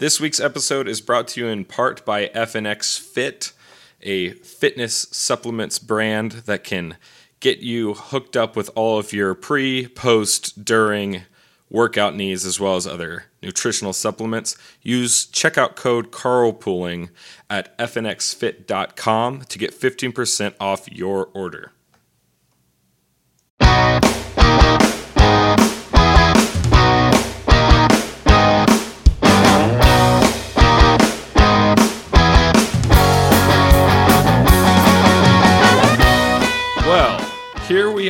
[0.00, 3.52] This week's episode is brought to you in part by FNX Fit,
[4.00, 6.96] a fitness supplements brand that can
[7.40, 11.24] get you hooked up with all of your pre, post, during
[11.68, 14.56] workout needs as well as other nutritional supplements.
[14.80, 17.10] Use checkout code carlpooling
[17.50, 21.72] at fnxfit.com to get 15% off your order.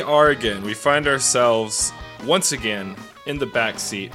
[0.01, 0.63] We are again.
[0.63, 1.93] We find ourselves
[2.25, 2.95] once again
[3.27, 4.11] in the back seat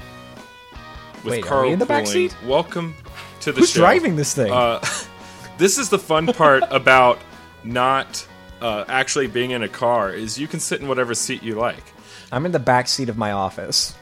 [1.22, 2.34] with Wait, are Carl we in the back seat?
[2.44, 2.96] Welcome
[3.42, 3.80] to the Who's show.
[3.80, 4.50] driving this thing?
[4.52, 4.84] Uh,
[5.58, 7.20] this is the fun part about
[7.62, 8.26] not
[8.60, 11.84] uh, actually being in a car is you can sit in whatever seat you like.
[12.32, 13.94] I'm in the back seat of my office.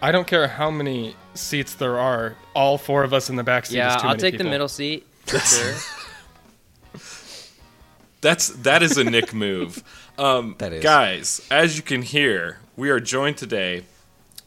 [0.00, 2.34] I don't care how many seats there are.
[2.54, 3.76] All four of us in the back seat.
[3.76, 4.44] Yeah, is too I'll many take people.
[4.44, 5.06] the middle seat.
[5.26, 5.74] for Sure.
[8.22, 9.84] That's that is a Nick move.
[10.18, 10.82] Um, That is.
[10.82, 11.46] guys.
[11.50, 13.84] As you can hear, we are joined today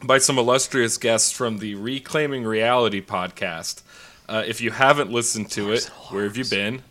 [0.04, 3.82] by some illustrious guests from the Reclaiming Reality podcast.
[4.30, 6.84] Uh, if you haven't listened to it, where have you been?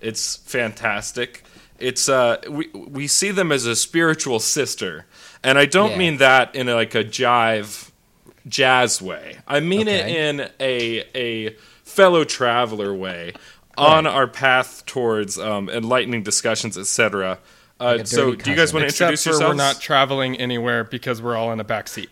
[0.00, 1.42] It's fantastic.
[1.78, 5.06] It's uh, we we see them as a spiritual sister,
[5.42, 5.98] and I don't Yeah.
[5.98, 7.90] mean that in like a jive
[8.46, 9.38] jazz way.
[9.48, 13.32] I mean it in a a fellow traveler way
[13.76, 17.38] on our path towards um, enlightening discussions, etc.
[17.82, 19.50] Uh, a so, dirty do you guys want to Except introduce for yourselves?
[19.52, 22.10] we're not traveling anywhere because we're all in a back seat.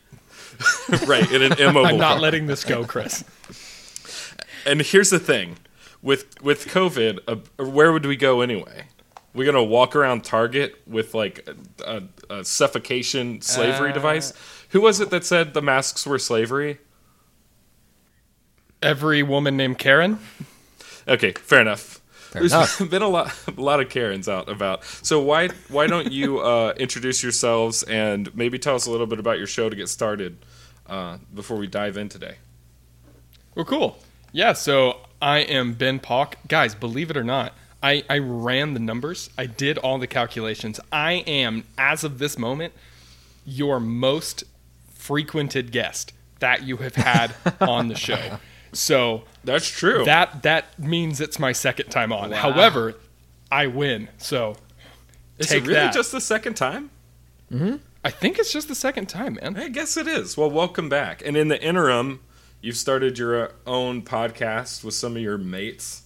[1.06, 1.86] right in an immobile.
[1.86, 2.20] I'm not car.
[2.20, 3.24] letting this go, Chris.
[4.66, 5.56] And here's the thing,
[6.02, 8.84] with with COVID, uh, where would we go anyway?
[9.32, 11.48] We're gonna walk around Target with like
[11.86, 14.32] a, a, a suffocation slavery Uh, device.
[14.70, 16.78] Who was it that said the masks were slavery?
[18.82, 20.18] Every woman named Karen.
[21.06, 21.99] Okay, fair enough.
[22.32, 22.90] There's enough.
[22.90, 24.84] been a lot, a lot of Karens out about.
[24.84, 29.18] So why, why don't you uh, introduce yourselves and maybe tell us a little bit
[29.18, 30.38] about your show to get started
[30.86, 32.36] uh, before we dive in today?
[33.54, 33.98] Well, cool.
[34.32, 36.36] Yeah, so I am Ben Palk.
[36.46, 39.30] Guys, believe it or not, I, I ran the numbers.
[39.36, 40.78] I did all the calculations.
[40.92, 42.74] I am, as of this moment,
[43.44, 44.44] your most
[44.94, 48.38] frequented guest that you have had on the show.
[48.72, 50.04] So That's true.
[50.04, 52.30] that that means it's my second time on.
[52.30, 52.36] Wow.
[52.52, 52.94] However,
[53.50, 54.08] I win.
[54.18, 54.56] So
[55.38, 55.94] Is take it really that.
[55.94, 56.90] just the second time?
[58.04, 59.56] I think it's just the second time, man.
[59.56, 60.36] I guess it is.
[60.36, 61.20] Well, welcome back.
[61.26, 62.20] And in the interim,
[62.60, 66.02] you've started your own podcast with some of your mates.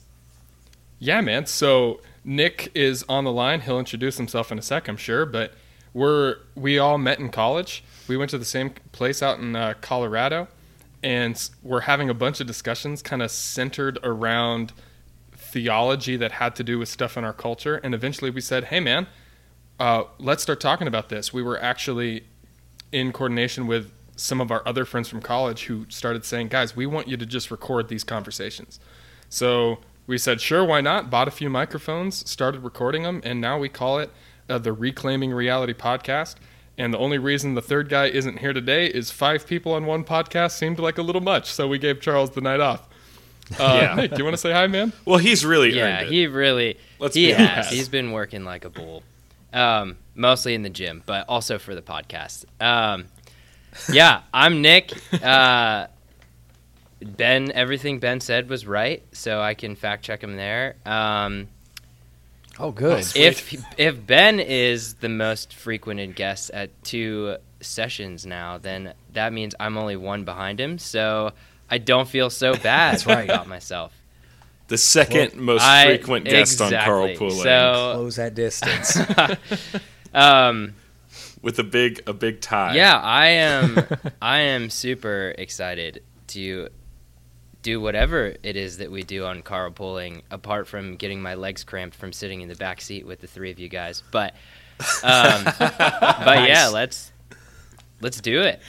[0.98, 1.44] Yeah, man.
[1.46, 3.60] So Nick is on the line.
[3.60, 5.26] He'll introduce himself in a sec, I'm sure.
[5.26, 5.52] But
[5.92, 7.84] we're we all met in college.
[8.08, 10.48] We went to the same place out in uh, Colorado,
[11.04, 14.72] and we're having a bunch of discussions, kind of centered around
[15.32, 17.76] theology that had to do with stuff in our culture.
[17.76, 19.06] And eventually, we said, "Hey, man,
[19.78, 22.24] uh, let's start talking about this." We were actually
[22.90, 26.86] in coordination with some of our other friends from college who started saying, "Guys, we
[26.86, 28.80] want you to just record these conversations."
[29.28, 31.10] So we said, sure, why not?
[31.10, 34.10] Bought a few microphones, started recording them, and now we call it
[34.48, 36.36] uh, the Reclaiming Reality Podcast.
[36.76, 40.02] And the only reason the third guy isn't here today is five people on one
[40.04, 42.88] podcast seemed like a little much, so we gave Charles the night off.
[43.60, 43.94] Uh, Yeah.
[43.94, 44.92] Nick, do you want to say hi, man?
[45.04, 46.08] Well, he's really yeah, it.
[46.10, 47.70] he really Let's he be has.
[47.70, 49.02] He's been working like a bull,
[49.52, 52.44] um, mostly in the gym, but also for the podcast.
[52.60, 53.04] Um,
[53.92, 54.92] yeah, I'm Nick.
[55.22, 55.86] Uh,
[57.00, 60.76] ben, everything Ben said was right, so I can fact check him there.
[60.86, 61.48] Um,
[62.58, 62.96] Oh, good.
[62.96, 63.16] Nice.
[63.16, 69.54] if if Ben is the most frequented guest at two sessions now, then that means
[69.58, 70.78] I'm only one behind him.
[70.78, 71.32] So
[71.70, 73.24] I don't feel so bad right.
[73.24, 73.92] about myself.
[74.68, 77.28] the second most I- frequent guest on Carl exactly.
[77.28, 78.98] Pooling So Close that distance.
[80.14, 80.74] um,
[81.42, 82.74] with a big a big tie.
[82.74, 83.78] yeah, I am
[84.22, 86.68] I am super excited to
[87.64, 91.64] do whatever it is that we do on Carl Pooling, apart from getting my legs
[91.64, 94.04] cramped from sitting in the back seat with the three of you guys.
[94.12, 94.34] But
[95.02, 97.10] um, but yeah, let's
[98.00, 98.60] let's do it.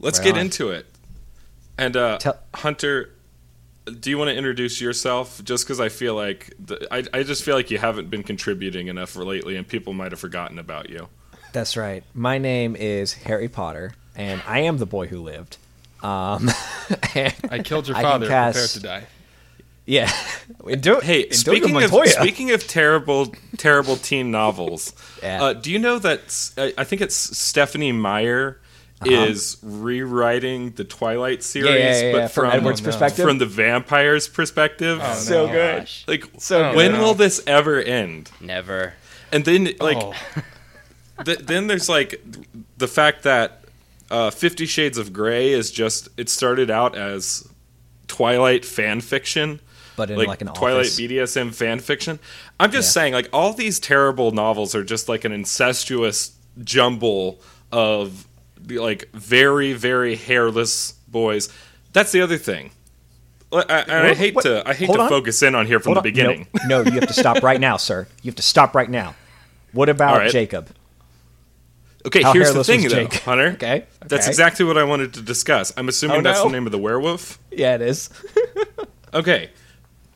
[0.00, 0.40] Let's Right get on.
[0.40, 0.86] into it.
[1.78, 3.10] And uh, Tell- Hunter,
[4.00, 5.42] do you want to introduce yourself?
[5.44, 8.88] Just because I feel like the, I, I just feel like you haven't been contributing
[8.88, 11.08] enough lately, and people might have forgotten about you.
[11.52, 12.02] That's right.
[12.14, 15.58] My name is Harry Potter, and I am the boy who lived.
[16.02, 16.50] Um,
[17.50, 18.26] I killed your I can father.
[18.26, 19.04] Prepare to die.
[19.86, 20.12] yeah.
[20.80, 25.42] Do, Hey, speaking of speaking of terrible terrible teen novels, Yeah.
[25.42, 28.58] uh, do you know that I think it's Stephenie Meyer
[29.04, 31.78] is rewriting the Twilight series, Uh-huh.
[31.78, 32.86] yeah, yeah, but yeah, from from Edward's no.
[32.86, 33.26] perspective.
[33.26, 35.00] from the vampire's perspective.
[35.02, 35.52] Oh, so no.
[35.52, 35.78] good.
[35.80, 37.00] Gosh, Like, So Oh, when no.
[37.02, 38.30] will this ever end?
[38.40, 38.94] never.
[39.32, 40.14] And then, like, Oh.
[41.24, 42.20] th- then there's like
[42.78, 43.61] the fact that
[44.12, 47.48] uh, Fifty Shades of Grey is just it started out as
[48.08, 49.60] Twilight fan fiction,
[49.96, 51.00] But in like, like, an Twilight office.
[51.00, 52.18] BDSM fan fiction.
[52.60, 53.00] I'm just Yeah.
[53.02, 56.32] saying, like all these terrible novels are just like an incestuous
[56.62, 57.40] jumble
[57.72, 58.28] of
[58.68, 61.48] like very very hairless boys.
[61.92, 62.70] That's the other thing.
[63.52, 65.08] I, I, and I hate what- to I hate hold to on.
[65.08, 66.12] focus in on here from Hold the on.
[66.14, 66.46] beginning.
[66.66, 68.06] No, no, you have to stop right now, sir.
[68.22, 69.14] You have to stop right now.
[69.72, 70.30] What about All right.
[70.30, 70.68] Jacob?
[72.06, 73.14] Okay, How here's the thing, though, Jake?
[73.24, 73.48] Hunter.
[73.52, 75.72] Okay, That's exactly what I wanted to discuss.
[75.76, 76.46] I'm assuming Oh, that's no.
[76.46, 77.38] the name of the werewolf.
[77.50, 78.10] Yeah, it is.
[79.14, 79.50] Okay.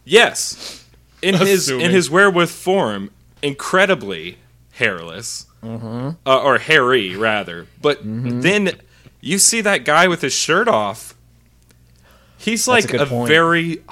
[0.06, 0.83] Yes.
[1.21, 3.11] In his in his werewolf form,
[3.43, 4.38] incredibly
[4.73, 6.11] hairless, Mm-hmm.
[6.27, 7.67] uh, or hairy rather.
[7.83, 8.71] But then
[9.21, 11.15] you see that guy with his shirt off.
[12.38, 13.83] He's That's a like a, very,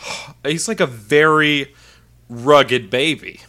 [0.45, 1.75] he's like a very
[2.31, 3.41] rugged baby.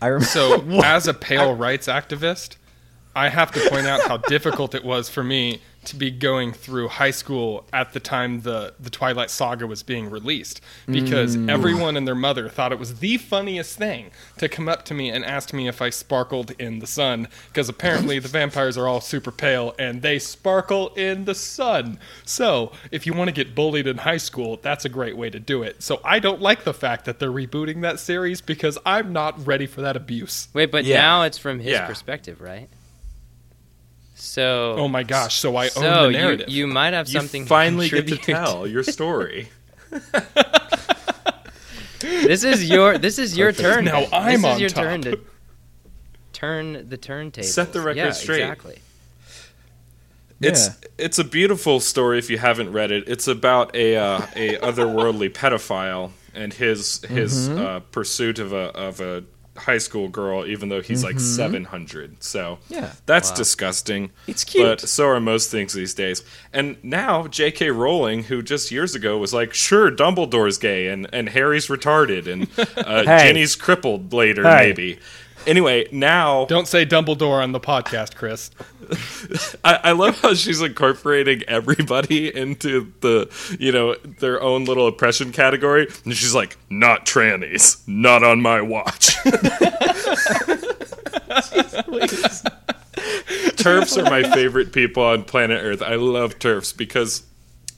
[0.00, 0.26] I remember.
[0.26, 2.56] So, as a pale rights activist,
[3.18, 6.88] I have to point out how difficult it was for me to be going through
[6.88, 11.48] high school at the time the, the Twilight Saga was being released because Mm.
[11.48, 15.08] everyone and their mother thought it was the funniest thing to come up to me
[15.08, 19.00] and ask me if I sparkled in the sun because apparently the vampires are all
[19.00, 21.98] super pale and they sparkle in the sun.
[22.24, 25.38] So, if you want to get bullied in high school, that's a great way to
[25.40, 25.82] do it.
[25.82, 29.66] So, I don't like the fact that they're rebooting that series because I'm not ready
[29.66, 30.48] for that abuse.
[30.52, 31.00] Wait, but Yeah.
[31.00, 31.86] now it's from his Yeah.
[31.86, 32.68] perspective, right?
[34.20, 34.74] So.
[34.76, 35.36] Oh my gosh!
[35.36, 36.48] So I own the you, narrative.
[36.48, 37.46] you might have You something.
[37.46, 39.48] finally get to tell your story.
[42.00, 42.98] This is your.
[42.98, 43.84] This is your turn.
[43.84, 44.84] Now I'm this on is your top.
[44.84, 45.20] turn to
[46.32, 47.46] turn the turntable.
[47.46, 48.42] Set the record yeah, straight.
[48.42, 48.78] Exactly.
[50.40, 50.74] It's Yeah.
[50.98, 53.08] it's a beautiful story if you haven't read it.
[53.08, 57.58] It's about a uh, a otherworldly pedophile and his his Mm-hmm.
[57.58, 59.24] uh, pursuit of a of a
[59.58, 62.22] high school girl, even though he's like seven hundred.
[62.22, 62.74] So Mm-hmm.
[62.74, 62.92] Yeah.
[63.06, 63.36] that's Wow.
[63.36, 64.10] disgusting.
[64.26, 64.64] It's cute.
[64.64, 66.22] but so are most things these days.
[66.52, 67.70] And now J.K.
[67.70, 72.48] Rowling, who just years ago was like, sure, Dumbledore's gay and and Harry's retarded and
[72.78, 73.28] uh, Hey.
[73.28, 74.66] Ginny's crippled later, Hey.
[74.68, 74.98] maybe.
[75.48, 78.50] Anyway, now Don't say Dumbledore on the podcast, Chris.
[79.64, 85.32] I, I love how she's incorporating everybody into the you know their own little oppression
[85.32, 89.16] category, and she's like, "Not trannies, not on my watch."
[93.56, 95.80] TERFs are my favorite people on planet Earth.
[95.80, 97.22] I love TERFs because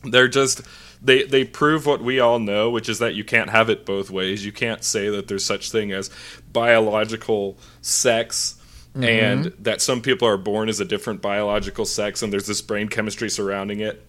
[0.03, 0.63] they're just
[1.03, 4.11] they they prove what we all know, which is that you can't have it both
[4.11, 4.45] ways.
[4.45, 6.11] You can't say that there's such thing as
[6.53, 8.61] biological sex
[8.95, 9.05] mm-hmm.
[9.05, 12.89] and that some people are born as a different biological sex and there's this brain
[12.89, 14.07] chemistry surrounding it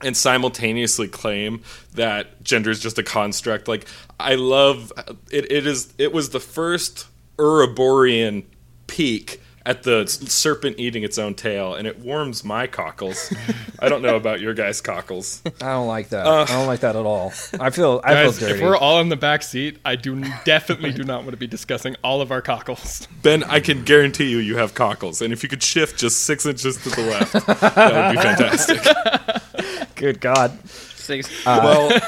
[0.00, 1.62] and simultaneously claim
[1.94, 3.86] that gender is just a construct like
[4.20, 4.92] i love
[5.30, 7.06] it it is it was the first
[7.38, 8.44] Ouroborean
[8.86, 13.32] peak at the serpent eating its own tail and it warms my cockles
[13.78, 16.26] i don't know about your guys cockles I don't like that.
[16.26, 17.32] Uh, I don't like that at all.
[17.58, 18.00] I feel.
[18.04, 21.20] I Guys, feel if we're all in the back seat, I do definitely do not
[21.20, 23.06] want to be discussing all of our cockles.
[23.22, 26.46] ben i can guarantee you you have cockles and if you could shift just six
[26.46, 30.56] inches to the left that would be fantastic Good God.
[30.68, 31.28] Six.
[31.46, 32.00] Uh, well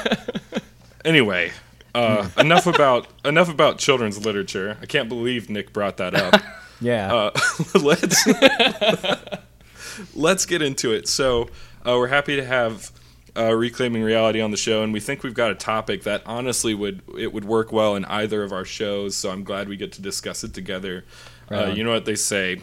[1.03, 1.51] anyway
[1.93, 2.39] uh, hmm.
[2.39, 6.41] enough about enough about children's literature i can't believe nick brought that up
[6.81, 7.13] Yeah.
[7.13, 7.31] uh,
[7.81, 8.25] let's
[10.15, 11.07] let's get into it.
[11.07, 11.43] So
[11.85, 12.91] uh, we're happy to have
[13.37, 16.73] uh, reclaiming reality on the show, and we think we've got a topic that honestly
[16.73, 19.15] would it would work well in either of our shows.
[19.15, 21.05] So I'm glad we get to discuss it together.
[21.49, 22.61] Right Uh, you know what they say: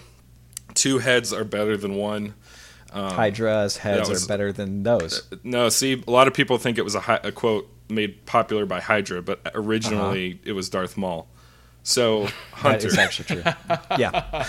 [0.74, 2.34] two heads are better than one.
[2.92, 5.28] Hydra's heads was- are better than those.
[5.44, 8.80] No, see, a lot of people think it was a, a quote made popular by
[8.80, 11.28] Hydra, but originally it was Darth Maul.
[11.88, 13.52] So Hunter, is actually true.
[13.98, 14.44] Yeah.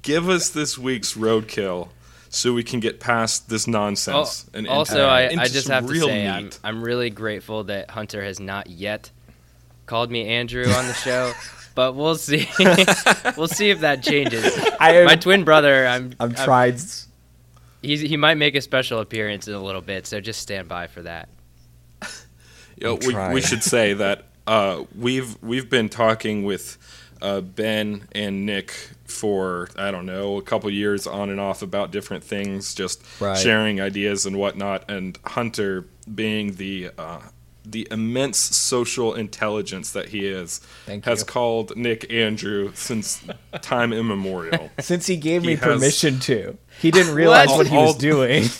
[0.00, 1.90] give us this week's roadkill
[2.30, 4.46] so we can get past this nonsense.
[4.54, 6.48] Al- and also, into- I, into I just some have to say I'm.
[6.64, 9.10] I'm really grateful that Hunter has not yet
[9.84, 11.34] called me Andrew on the show,
[11.74, 12.48] but we'll see.
[13.36, 14.46] we'll see if that changes.
[14.80, 16.80] I am, My twin brother, I'm, I'm tried.
[17.82, 20.86] He's, he might make a special appearance in a little bit, so just stand by
[20.86, 21.28] for that.
[22.78, 26.76] You know, we, we should say that uh, we've we've been talking with
[27.22, 28.72] uh, Ben and Nick
[29.06, 33.36] for I don't know a couple years on and off about different things, just Right.
[33.38, 34.90] sharing ideas and whatnot.
[34.90, 37.20] And Hunter, being the uh,
[37.64, 41.26] the immense social intelligence that he is Thank has you.
[41.26, 43.22] called Nick Andrew since
[43.60, 44.70] time immemorial.
[44.80, 47.58] Since he gave me has- permission to, he didn't realize What?
[47.58, 48.44] what, he All- was doing.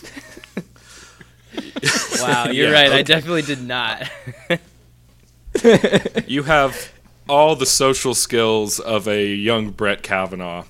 [2.20, 2.92] Wow, you're Yeah, right.
[2.92, 4.08] I definitely did not.
[6.26, 6.92] you have
[7.28, 10.64] all the social skills of a young Brett Kavanaugh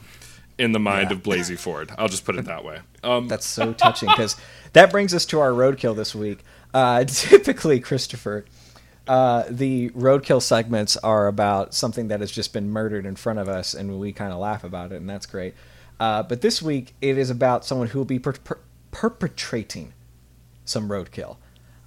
[0.59, 1.17] in the mind Yeah.
[1.17, 1.91] of Blasey Ford.
[1.99, 2.81] I'll just put it that way.
[3.05, 4.37] Um, That's so touching because
[4.73, 6.41] that brings us to our roadkill this week.
[6.75, 8.45] Uh, typically, Christopher,
[9.07, 13.49] uh, the roadkill segments are about something that has just been murdered in front of
[13.49, 15.55] us, and we kind of laugh about it, and that's great.
[16.01, 18.59] Uh, but this week, it is about someone who will be per- per-
[18.91, 19.93] perpetrating
[20.65, 21.37] some roadkill.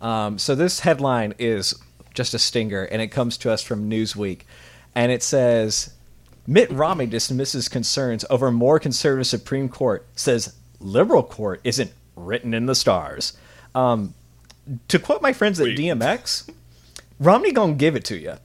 [0.02, 1.76] Um, so this headline is
[2.14, 4.42] just a stinger, and it comes to us from Newsweek,
[4.96, 5.94] and it says
[6.48, 10.06] Mitt Romney dismisses concerns over more conservative Supreme Court.
[10.16, 13.34] Says liberal court isn't written in the stars.
[13.74, 14.14] Um,
[14.88, 15.78] to quote my friends at Wait.
[15.78, 16.50] DMX,
[17.20, 18.36] Romney gonna give it to you.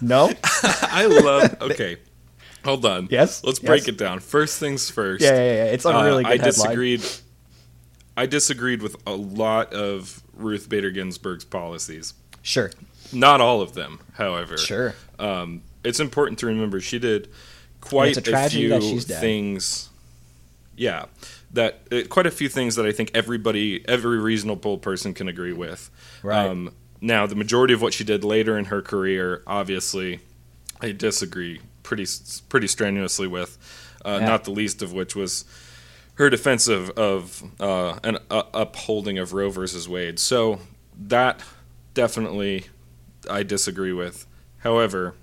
[0.00, 0.30] No,
[0.62, 1.56] I love.
[1.60, 1.96] Okay,
[2.64, 3.08] hold on.
[3.10, 3.88] Yes, let's break yes.
[3.88, 4.20] it down.
[4.20, 5.22] First things first.
[5.22, 5.64] yeah, yeah, yeah.
[5.64, 6.44] It's a really Uh, good I headline.
[6.44, 7.02] disagreed.
[8.16, 12.14] I disagreed with a lot of Ruth Bader Ginsburg's policies.
[12.42, 12.70] Sure,
[13.12, 14.56] Not all of them, however.
[14.56, 14.94] sure.
[15.18, 17.28] Um, it's important to remember she did
[17.80, 19.20] quite it's a few that she's dead.
[19.20, 19.88] things.
[20.76, 21.06] Yeah,
[21.52, 25.52] that uh, quite a few things that I think everybody, every reasonable person can agree
[25.52, 25.90] with.
[26.22, 26.46] Right.
[26.46, 30.20] Um, now, the majority of what she did later in her career, obviously,
[30.80, 32.06] I disagree pretty
[32.48, 33.58] pretty strenuously with.
[34.04, 34.26] Uh, Yeah.
[34.28, 35.44] Not the least of which was
[36.18, 40.18] her defense of, of uh, an uh, upholding of Roe versus Wade.
[40.18, 40.58] So
[40.98, 41.40] that
[41.94, 42.66] definitely
[43.30, 44.26] I disagree with.
[44.58, 45.14] However,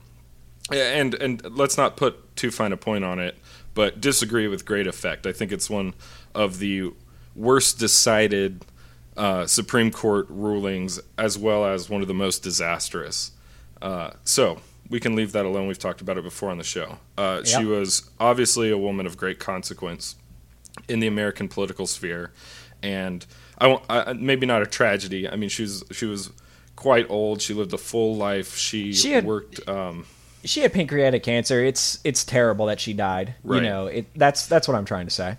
[0.72, 3.38] and and let's not put too fine a point on it,
[3.74, 5.28] but disagree with great effect.
[5.28, 5.94] I think it's one
[6.34, 6.94] of the
[7.36, 8.66] worst decided
[9.18, 13.32] uh, Supreme Court rulings, as well as one of the most disastrous.
[13.82, 15.68] Uh, so we can leave that alone.
[15.68, 17.00] We've talked about it before on the show.
[17.18, 20.16] Uh, She was obviously a woman of great consequence
[20.88, 22.32] in the American political sphere,
[22.84, 23.26] and
[23.58, 25.28] I, won't- I maybe not a tragedy.
[25.30, 26.30] I mean, she was she was
[26.76, 27.42] quite old.
[27.42, 28.56] She lived a full life.
[28.58, 29.68] She, She had- worked.
[29.68, 30.06] Um,
[30.44, 31.64] She had pancreatic cancer.
[31.64, 33.36] It's it's terrible that she died.
[33.44, 33.64] Right.
[33.64, 35.38] You know, it, that's that's what I'm trying to say.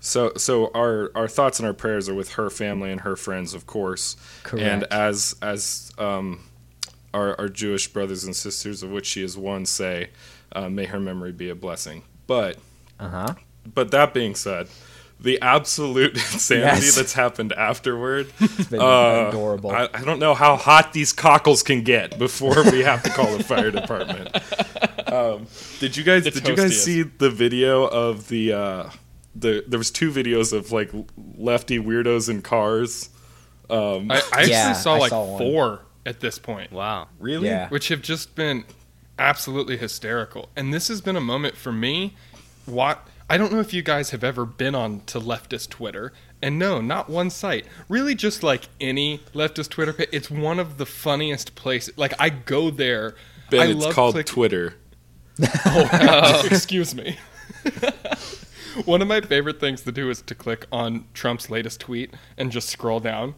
[0.00, 3.52] So, so our our thoughts and our prayers are with her family and her friends,
[3.52, 4.16] of course.
[4.44, 4.64] Correct.
[4.64, 6.40] And as as um,
[7.12, 10.10] our our Jewish brothers and sisters, of which she is one, say,
[10.52, 12.04] uh, may her memory be a blessing.
[12.28, 12.58] But
[13.00, 13.34] Uh huh.
[13.74, 14.68] But that being said,
[15.20, 16.96] the absolute insanity Yes.
[16.96, 18.28] that's happened afterward.
[18.40, 19.70] It's been uh, adorable.
[19.70, 23.36] I, I don't know how hot these cockles can get before we have to call
[23.36, 24.36] the fire department.
[25.08, 25.46] Um,
[25.80, 28.90] did you guys The did you guys see the video of the uh,
[29.34, 30.90] the there was two videos of like
[31.38, 33.08] lefty weirdos in cars.
[33.70, 37.08] Um, I, I actually Yeah, saw I like saw four at this point, Wow.
[37.18, 37.48] really?
[37.48, 37.70] yeah.
[37.70, 38.64] which have just been
[39.18, 40.50] absolutely hysterical.
[40.54, 42.14] And this has been a moment for me.
[42.66, 46.58] What I don't know if you guys have ever been on to leftist Twitter, and
[46.58, 47.66] no, not one site.
[47.88, 50.08] Really, just like any leftist Twitter page.
[50.12, 51.96] It's one of the funniest places.
[51.98, 53.14] Like I go there.
[53.50, 54.74] Ben, I it's love called click- Twitter.
[55.66, 57.16] Oh, excuse me.
[58.84, 62.50] One of my favorite things to do is to click on Trump's latest tweet and
[62.52, 63.34] just scroll down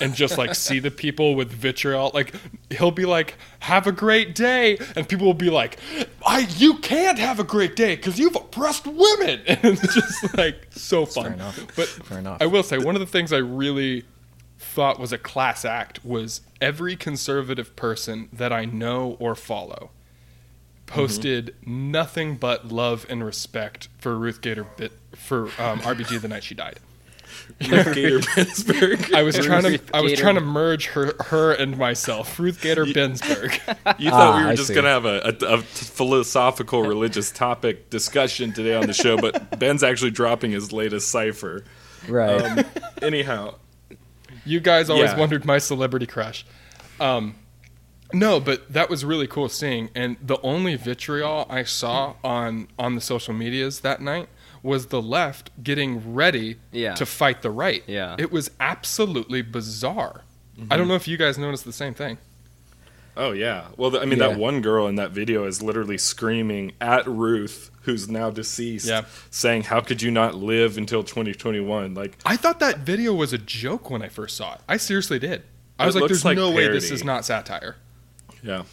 [0.00, 2.10] and just like see the people with vitriol.
[2.14, 2.34] Like
[2.70, 5.78] he'll be like, "Have a great day," and people will be like,
[6.26, 10.66] "I you can't have a great day because you've oppressed women." And it's just like
[10.70, 11.24] so fun.
[11.24, 11.66] Fair enough.
[11.76, 12.38] But Fair enough.
[12.40, 14.04] I will say one of the things I really
[14.58, 19.90] thought was a class act was every conservative person that I know or follow
[20.90, 26.44] posted nothing but love and respect for Ruth Gator bit for um, RBG the night
[26.44, 26.78] she died.
[27.60, 29.14] Ruth Gator Bensberg.
[29.14, 32.38] I was trying to Ruth I was trying to merge her her and myself.
[32.38, 33.58] Ruth Gator Bensberg.
[33.98, 34.74] You thought Ah, we were I just see.
[34.74, 39.58] going to have a, a, a philosophical religious topic discussion today on the show, but
[39.58, 41.64] Ben's actually dropping his latest cipher.
[42.08, 42.40] Right.
[42.40, 42.64] Um,
[43.02, 43.56] anyhow,
[44.44, 45.18] You guys always Yeah.
[45.18, 46.46] wondered my celebrity crush.
[46.98, 47.34] Um,
[48.12, 49.90] no, but that was really cool seeing.
[49.94, 54.28] And the only vitriol I saw on on the social medias that night
[54.62, 56.94] was the left getting ready Yeah.
[56.94, 57.82] to fight the right.
[57.86, 58.16] Yeah.
[58.18, 60.22] It was absolutely bizarre.
[60.70, 60.88] I don't mm-hmm.
[60.88, 62.18] know if you guys noticed the same thing.
[63.16, 63.66] Oh yeah.
[63.76, 64.28] Well, I mean, Yeah.
[64.28, 69.04] that one girl in that video is literally screaming at Ruth, who's now deceased, Yeah.
[69.30, 73.38] saying, "How could you not live until 2021?" Like, I thought that video was a
[73.38, 74.60] joke when I first saw it.
[74.68, 75.42] I seriously did.
[75.78, 77.76] I was like, "There's like no way this is not satire."
[78.42, 78.64] Yeah.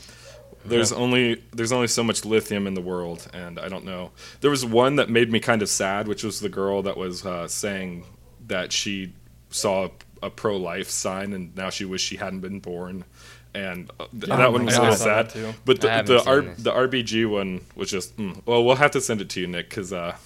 [0.65, 4.11] There's only there's only so much lithium in the world, and I don't know.
[4.41, 7.25] There was one that made me kind of sad, which was the girl that was
[7.25, 8.05] uh, saying
[8.47, 9.13] that she
[9.49, 9.89] saw
[10.21, 13.05] a pro life sign, and now she wished she hadn't been born.
[13.53, 14.81] And uh, th- Oh that one my was God.
[14.83, 15.53] really I saw that sad.
[15.53, 15.53] too.
[15.63, 19.21] But the the, R, the RBG one was just mm, well, we'll have to send
[19.21, 20.17] it to you, Nick, because uh,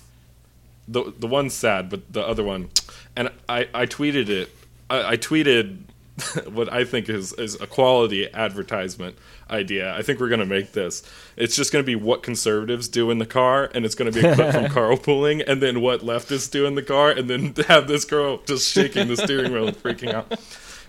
[0.88, 2.70] the the one's sad, but the other one,
[3.16, 4.50] and I I tweeted it.
[4.90, 5.84] I, I tweeted
[6.50, 9.18] what I think is is a quality advertisement
[9.50, 9.96] idea.
[9.96, 11.04] I think we're gonna make this.
[11.38, 14.36] It's just gonna be what conservatives do in the car, and it's gonna be a
[14.36, 18.06] clip from carlpooling, and then what leftists do in the car, and then have this
[18.06, 20.40] girl just shaking the steering wheel and freaking out.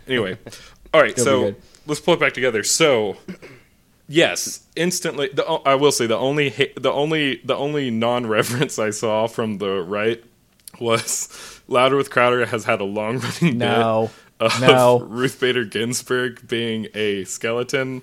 [0.08, 0.36] Anyway,
[0.92, 1.54] all right, It'll so
[1.86, 2.62] let's pull it back together.
[2.64, 3.16] So
[4.08, 5.28] Yes, instantly.
[5.32, 9.58] The, I will say the only the only the only non reverence I saw from
[9.58, 10.22] the right
[10.80, 14.10] was Louder with Crowder has had a long running No.
[14.12, 15.00] bit of No.
[15.08, 18.02] Ruth Bader Ginsburg being a skeleton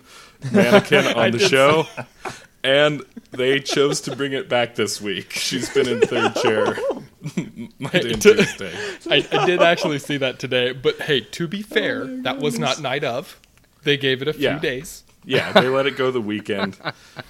[0.51, 1.85] mannequin on the show,
[2.63, 5.31] and they chose to bring it back this week.
[5.33, 6.77] She's been in third chair
[7.77, 8.73] Monday and Tuesday.
[9.09, 12.81] I, I did actually see that today, but hey, to be fair, that was not
[12.81, 13.39] night of.
[13.83, 14.59] They gave it a few Yeah.
[14.59, 15.03] days.
[15.25, 16.77] yeah, they let it go the weekend,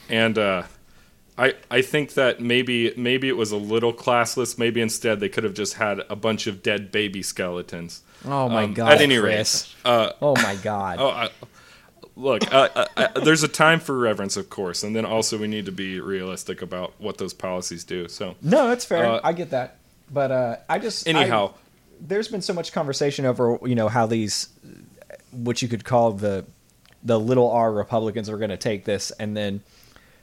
[0.09, 0.63] and uh,
[1.39, 4.57] I I think that maybe maybe it was a little classless.
[4.57, 8.01] Maybe instead they could have just had a bunch of dead baby skeletons.
[8.25, 9.73] Oh my Um, god, at any Chris.
[9.85, 10.97] rate, uh, Oh my god.
[10.99, 11.29] oh, I,
[12.17, 12.67] look, uh,
[12.97, 16.01] uh, there's a time for reverence, of course, and then also we need to be
[16.01, 18.09] realistic about what those policies do.
[18.09, 19.05] So No, that's fair.
[19.05, 19.77] Uh, I get that.
[20.11, 21.53] But uh, I just I- anyhow,
[22.01, 24.49] there's been so much conversation over you know how these
[25.31, 26.45] what you could call the
[27.03, 29.61] the little r republicans are going to take this and then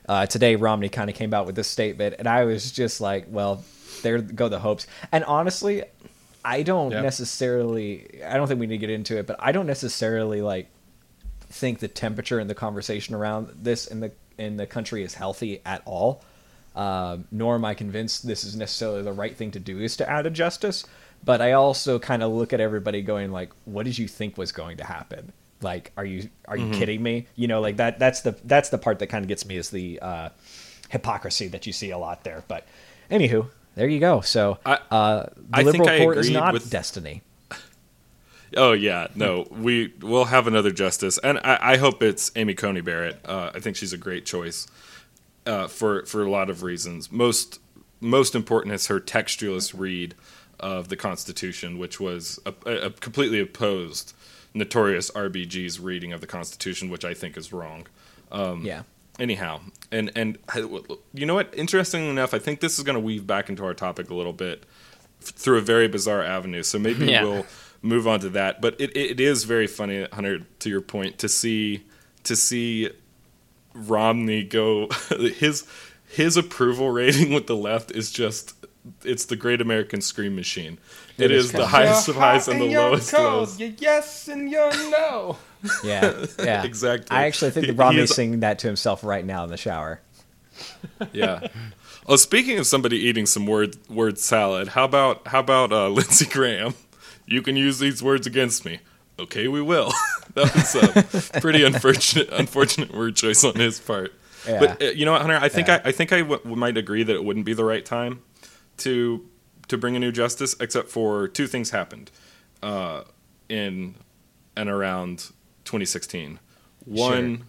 [0.09, 3.27] uh, today romney kind of came out with this statement and i was just like
[3.29, 3.65] well
[4.03, 5.83] there go the hopes and honestly
[6.45, 7.01] i don't Yeah.
[7.03, 10.69] necessarily i don't think we need to get into it but i don't necessarily like
[11.49, 15.63] think the temperature and the conversation around this in the in the country is healthy
[15.65, 16.23] at all.
[16.75, 20.11] Um, nor am I convinced this is necessarily the right thing to do is to
[20.11, 20.85] add a justice.
[21.25, 24.53] But I also kind of look at everybody going like, "What did you think was
[24.53, 25.33] going to happen?
[25.63, 27.27] Like, are you are you kidding me?
[27.35, 27.99] You know, like that.
[27.99, 30.29] That's the that's the part that kind of gets me is the uh,
[30.91, 32.45] hypocrisy that you see a lot there.
[32.47, 32.67] But
[33.11, 34.21] anywho, there you go.
[34.21, 37.23] So I- uh, the I liberal I court is not with- destiny.
[38.57, 42.81] Oh yeah, no, we will have another justice, and I, I hope it's Amy Coney
[42.81, 43.19] Barrett.
[43.25, 44.69] Uh, I think she's a great choice
[45.47, 47.11] uh, for for a lot of reasons.
[47.11, 47.59] Most
[48.01, 50.15] most important is her textualist read
[50.61, 54.15] of the Constitution, which was a, a completely opposed
[54.57, 57.87] notorious RBG's reading of the Constitution, which I think is wrong.
[58.33, 58.83] Um, yeah.
[59.21, 59.61] anyhow
[59.93, 60.37] and and
[61.15, 63.73] you know what interestingly enough i think this is going to weave back into our
[63.73, 64.65] topic a little bit
[65.21, 67.23] through a very bizarre avenue so maybe Yeah.
[67.23, 67.47] we'll
[67.83, 71.29] move on to that but it, it is very funny hunter to your point to
[71.29, 71.85] see
[72.25, 72.91] to see
[73.75, 74.89] romney go
[75.39, 75.65] his
[76.09, 78.55] his approval rating with the left is just
[79.05, 80.79] it's the great american scream machine
[81.19, 84.29] It it is is the highest of highs and the lowest of lows Your yes
[84.29, 85.39] and your no.
[85.83, 87.17] Yeah, yeah, Exactly.
[87.17, 90.01] I actually think that Romney's is- singing that to himself right now in the shower.
[91.13, 91.49] Yeah.
[92.09, 96.25] Oh, speaking of somebody eating some word word salad, how about how about uh, Lindsey
[96.27, 96.75] Graham?
[97.27, 98.79] You can use these words against me.
[99.19, 99.93] Okay, we will.
[100.35, 104.13] that was a pretty unfortunate unfortunate word choice on his part.
[104.47, 104.61] Yeah.
[104.61, 105.37] But uh, you know what, Hunter?
[105.41, 105.81] I think Yeah.
[105.85, 108.23] I, I think I w- might agree that it wouldn't be the right time
[108.79, 109.27] to
[109.69, 112.11] to bring a new justice, except for two things happened
[112.63, 113.03] uh,
[113.49, 113.95] in
[114.57, 115.31] and around
[115.65, 116.39] 2016.
[116.85, 117.45] One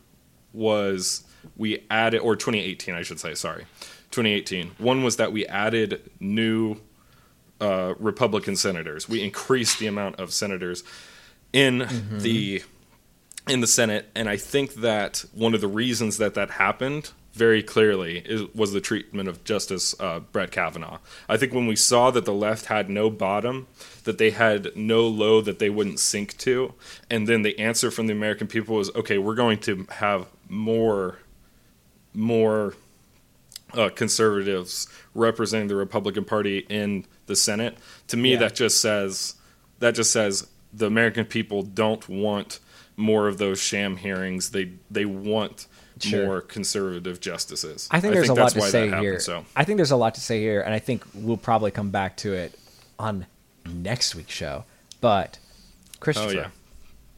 [0.54, 1.24] was
[1.56, 3.34] we added, or 2018, I should say.
[3.36, 3.66] Sorry,
[4.12, 4.72] 2018.
[4.78, 6.78] One was that we added new
[7.62, 9.08] uh, Republican senators.
[9.08, 10.84] We increased the amount of senators
[11.54, 12.64] in the
[13.48, 17.64] in the Senate, and I think that one of the reasons that that happened very
[17.64, 21.00] clearly is, was the treatment of Justice uh, Brett Kavanaugh.
[21.30, 23.68] I think when we saw that the left had no bottom,
[24.04, 26.74] that they had no low that they wouldn't sink to,
[27.10, 31.20] and then the answer from the American people was, okay, we're going to have more,
[32.14, 32.74] more
[33.74, 37.78] uh, conservatives representing the Republican Party in the Senate.
[38.08, 38.40] To me, Yeah.
[38.40, 39.36] that just says
[39.80, 42.60] that just says the American people don't want
[42.96, 44.52] more of those sham hearings.
[44.52, 45.68] They they want
[46.04, 46.26] Sure.
[46.26, 47.88] more conservative justices.
[47.92, 49.20] I think there's a lot that's to say happened, here.
[49.20, 51.90] So I think there's a lot to say here, and I think we'll probably come
[51.92, 52.58] back to it
[53.00, 53.26] on
[53.66, 54.64] next week's show.
[55.02, 55.40] But
[56.00, 56.48] Christopher, Oh, yeah.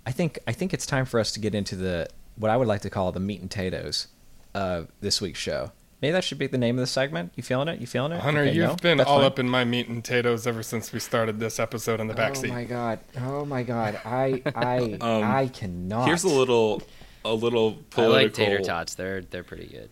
[0.05, 2.67] I think I think it's time for us to get into the what I would
[2.67, 4.07] like to call the meat and potatoes
[4.53, 5.71] of this week's show.
[6.01, 7.33] Maybe that should be the name of the segment.
[7.35, 7.81] You feeling it?
[7.81, 8.21] You feeling it?
[8.21, 8.75] Hunter, Okay, you've no?
[8.77, 9.25] been That's all fine.
[9.25, 12.45] up in my meat and potatoes ever since we started this episode in the backseat.
[12.45, 12.53] Oh backseat.
[12.53, 12.99] my god!
[13.19, 13.99] Oh my god!
[14.05, 16.05] I I Um, I cannot.
[16.07, 16.81] here's a little
[17.25, 18.15] a little political.
[18.15, 18.95] I like tater tots.
[18.95, 19.89] They're they're pretty good.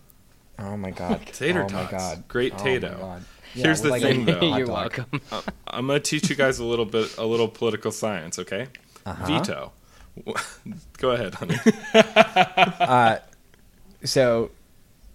[0.59, 1.25] Oh my god!
[1.33, 1.91] Tater oh tots.
[1.91, 2.27] My god.
[2.27, 2.97] Great Oh my tato.
[2.99, 3.23] God.
[3.53, 4.41] Here's with the thing, though.
[4.57, 5.05] You're welcome.
[5.31, 8.39] Uh, I'm gonna teach you guys a little bit a little political science.
[8.39, 8.67] Okay.
[9.05, 9.25] Uh-huh.
[9.25, 9.71] veto.
[10.97, 11.57] Go ahead, honey.
[11.93, 13.19] Uh,
[14.03, 14.51] so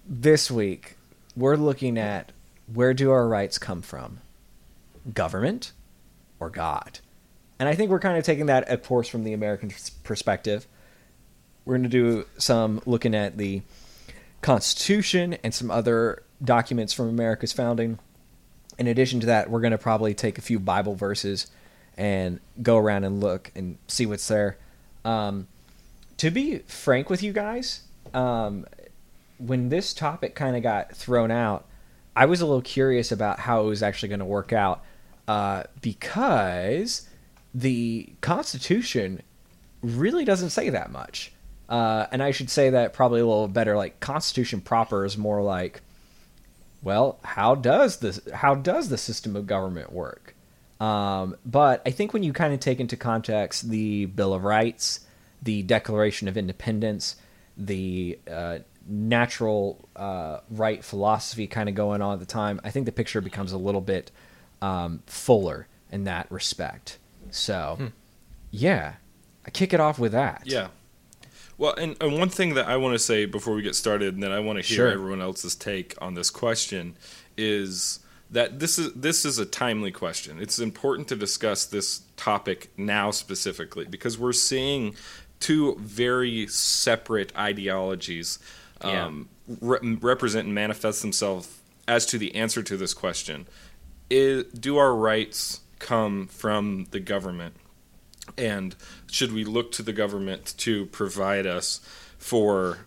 [0.07, 0.97] this week
[1.37, 2.31] we're looking at
[2.73, 4.19] where do our rights come from?
[5.13, 5.73] Government
[6.39, 7.01] or God?
[7.59, 9.73] And I think we're kind of taking that of course from the American
[10.05, 10.67] perspective.
[11.65, 13.63] We're going to do some looking at the
[14.41, 17.99] Constitution and some other documents from America's founding.
[18.79, 21.49] In addition to that, we're going to probably take a few Bible verses
[21.97, 24.59] and go around and look and see what's there.
[25.05, 25.47] Um,
[26.17, 27.83] to be frank with you guys,
[28.15, 28.67] um,
[29.39, 31.67] when this topic kind of got thrown out,
[32.17, 34.85] I was a little curious about how it was actually going to work out
[35.29, 37.09] uh, because
[37.55, 39.23] the Constitution
[39.83, 41.33] really doesn't say that much.
[41.69, 43.77] Uh, and I should say that probably a little better.
[43.77, 45.81] Like Constitution proper is more like,
[46.83, 48.21] well, how does this?
[48.35, 50.35] How does the system of government work?
[50.81, 55.01] Um, but I think when you kind of take into context the Bill of Rights,
[55.41, 57.17] the Declaration of Independence,
[57.57, 62.87] the uh, natural uh, right philosophy kind of going on at the time, I think
[62.87, 64.11] the picture becomes a little bit
[64.61, 66.99] um, fuller in that respect.
[67.31, 67.93] So,
[68.51, 68.95] yeah,
[69.47, 70.43] I kick it off with that.
[70.47, 70.69] Yeah.
[71.63, 74.23] Well, and, and one thing that I want to say before we get started, and
[74.25, 74.89] then I want to hear Sure.
[74.89, 76.97] everyone else's take on this question,
[77.37, 78.01] is
[78.33, 80.41] that this is this is a timely question.
[80.41, 84.97] It's important to discuss this topic now specifically because we're seeing
[85.39, 88.41] two very separate ideologies
[88.85, 89.05] Yeah.
[89.05, 89.29] um,
[89.61, 91.47] re- represent and manifest themselves
[91.87, 93.47] as to the answer to this question.
[94.11, 97.55] Is, do our rights come from the government?
[98.39, 98.75] and
[99.13, 101.81] should we look to the government to provide us
[102.19, 102.79] for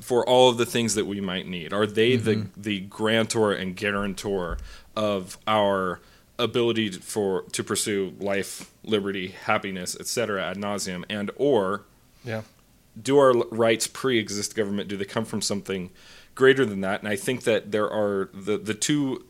[0.00, 1.72] for all of the things that we might need?
[1.72, 2.60] Are they the mm-hmm.
[2.60, 4.56] the grantor and guarantor
[4.96, 6.00] of our
[6.38, 11.82] ability to- for to pursue life liberty happiness etc ad nauseum and or
[12.24, 12.42] Yeah.
[13.00, 14.88] do our rights pre-exist government?
[14.88, 15.90] Do they come from something
[16.34, 17.00] greater than that?
[17.00, 19.26] And i think that there are the the two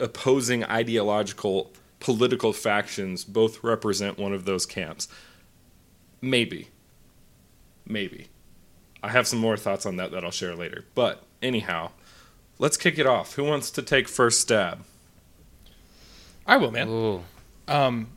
[0.00, 5.06] opposing ideological political factions both represent one of those camps
[6.20, 6.68] maybe
[7.86, 8.28] maybe
[9.02, 11.90] i have some more thoughts on that that i'll share later but anyhow
[12.58, 14.84] let's kick it off who wants to take first stab
[16.46, 16.88] I will, man.
[16.88, 17.20] Ooh.
[17.68, 18.08] Um.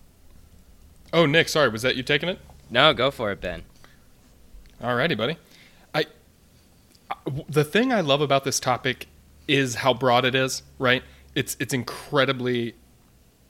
[1.11, 2.39] Oh, Nick, sorry, was that you taking it?
[2.71, 3.61] No, go for it, Ben.
[4.81, 5.37] Alrighty, buddy.
[5.93, 6.05] I
[7.11, 7.15] I-
[7.47, 9.07] the thing I love about this topic
[9.47, 10.63] is how broad it is.
[10.79, 11.03] Right?
[11.35, 12.73] It's it's incredibly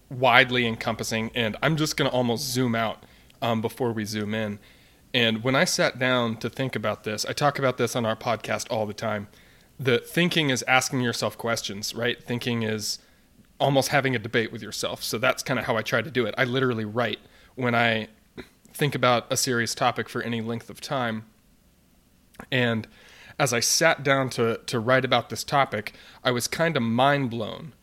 [0.09, 3.03] widely encompassing, and I'm just gonna almost zoom out
[3.43, 4.57] um, before we zoom in.
[5.13, 8.15] And when I sat down to think about this, I talk about this on our
[8.15, 9.27] podcast all the time.
[9.79, 12.23] The thinking is asking yourself questions, right?
[12.23, 12.97] Thinking is
[13.59, 15.03] almost having a debate with yourself.
[15.03, 16.33] So that's kind of how I try to do it.
[16.37, 17.19] I literally write
[17.55, 18.07] when I
[18.73, 21.25] think about a serious topic for any length of time.
[22.51, 22.87] And
[23.37, 27.29] as I sat down to, to write about this topic, I was kind of mind
[27.29, 27.73] blown,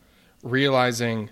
[0.43, 1.29] realizing,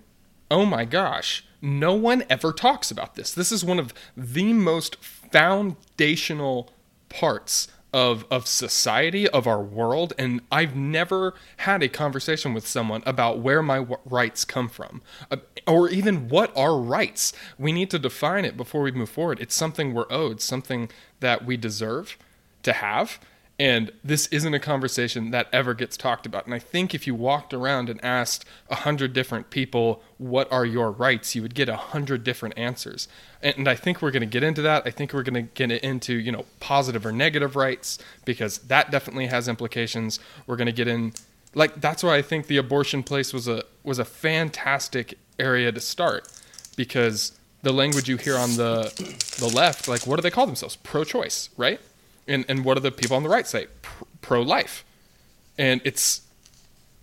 [0.49, 3.33] oh my gosh, no one ever talks about this.
[3.33, 6.71] This is one of the most foundational
[7.09, 13.01] parts of, of society, of our world, and I've never had a conversation with someone
[13.05, 17.33] about where my w- rights come from, uh, or even what are rights.
[17.57, 19.39] We need to define it before we move forward.
[19.39, 22.17] It's something we're owed, something that we deserve
[22.63, 23.19] to have.
[23.59, 26.45] And this isn't a conversation that ever gets talked about.
[26.45, 30.65] And I think if you walked around and asked a hundred different people, what are
[30.65, 33.09] your rights, you would get a hundred different answers.
[33.43, 34.83] And, I think we're going to get into that.
[34.85, 38.91] I think we're going to get into, you know, positive or negative rights, because that
[38.91, 40.21] definitely has implications.
[40.47, 41.11] We're going to get in,
[41.53, 45.81] like, that's why I think the abortion place was a, was a fantastic area to
[45.81, 46.31] start,
[46.77, 48.93] because the language you hear on the,
[49.37, 50.77] the left, like, what do they call themselves?
[50.77, 51.81] Pro choice, right?
[52.29, 53.67] And and what do the people on the right say?
[54.21, 54.85] Pro life,
[55.57, 56.21] and it's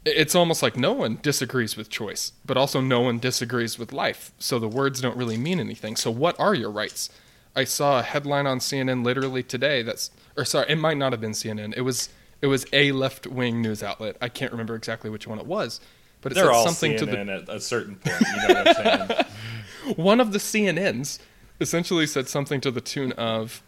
[0.05, 4.33] it's almost like no one disagrees with choice, but also no one disagrees with life.
[4.39, 5.97] So the words don't really mean anything.
[5.97, 7.11] So what are your rights?
[7.57, 9.83] I saw a headline on CNN literally today.
[9.83, 11.75] That's or sorry, it might not have been CNN.
[11.77, 12.09] It was
[12.41, 14.17] it was a left wing news outlet.
[14.23, 15.81] I can't remember exactly which one it was,
[16.21, 18.79] but it they're said something CNN to the at a certain point you know what
[18.79, 19.25] i'm saying
[19.97, 21.21] one of the CNNs
[21.61, 23.63] essentially said something to the tune of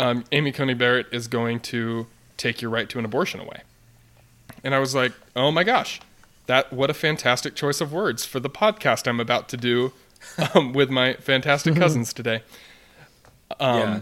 [0.00, 3.62] um, Amy Coney Barrett is going to take your right to an abortion away.
[4.64, 6.00] And I was like, oh my gosh,
[6.46, 9.92] that what a fantastic choice of words for the podcast I'm about to do
[10.54, 12.42] um, with my fantastic cousins today.
[13.58, 14.00] Um, yeah.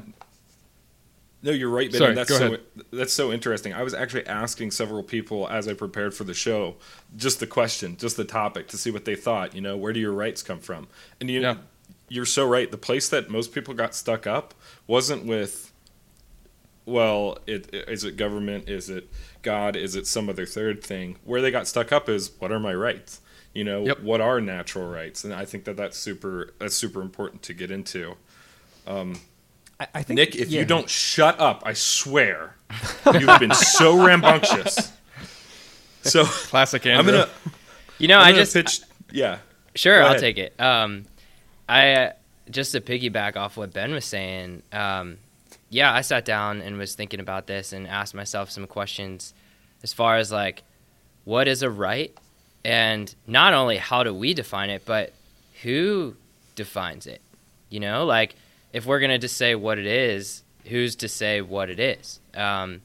[1.41, 1.99] No, you're right, Ben.
[2.01, 2.61] sorry, that's go so ahead.
[2.93, 3.73] that's so interesting.
[3.73, 6.75] I was actually asking several people as I prepared for the show
[7.17, 9.55] just the question, just the topic, to see what they thought.
[9.55, 10.89] You know, where do your rights come from?
[11.21, 11.57] And you Yeah.
[12.09, 12.69] you're so right.
[12.69, 14.53] The place that most people got stuck up
[14.89, 15.68] wasn't with,
[16.89, 18.69] well, it, is it government?
[18.69, 19.09] Is it
[19.43, 19.77] God?
[19.77, 21.17] Is it some other third thing?
[21.25, 23.21] Where they got stuck up is what are my rights?
[23.55, 24.01] You know, Yep.
[24.03, 25.25] what are natural rights?
[25.25, 28.17] And I think that that's super that's super important to get into.
[29.81, 30.61] I, I think Nick, if yeah.
[30.61, 32.57] you don't shut up, I swear
[33.13, 34.93] you've been so rambunctious.
[36.03, 37.29] So Classic I'm gonna,
[37.99, 38.81] You know, I'm I gonna just pitch.
[39.11, 39.39] Yeah,
[39.75, 40.59] Sure, I'll take it.
[40.61, 41.05] Um,
[41.69, 42.13] I uh,
[42.51, 44.63] just to piggyback off what Ben was saying.
[44.73, 45.19] Um,
[45.71, 49.35] yeah, I sat down and was thinking about this and asked myself some questions
[49.83, 50.63] as far as like,
[51.25, 52.17] what is a right,
[52.65, 55.13] and not only how do we define it, but
[55.63, 56.17] who
[56.55, 57.21] defines it.
[57.69, 58.35] You know, like
[58.73, 62.21] if we're gonna just say what it is, who's to say what it is?
[62.35, 62.81] Um,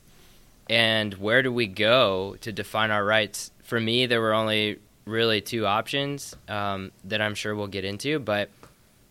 [0.70, 3.52] and where do we go to define our rights?
[3.64, 8.20] For me, there were only really two options um, that I'm sure we'll get into.
[8.20, 8.50] But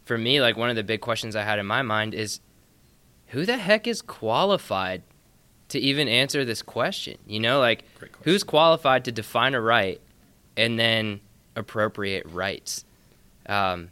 [0.05, 2.41] for me, like one of the big questions I had in my mind is
[3.33, 5.03] who the heck is qualified
[5.69, 7.19] to even answer this question?
[7.27, 7.85] You know, like
[8.23, 10.01] who's qualified to define a right
[10.57, 11.21] and then
[11.57, 12.85] appropriate rights?
[13.47, 13.91] Um,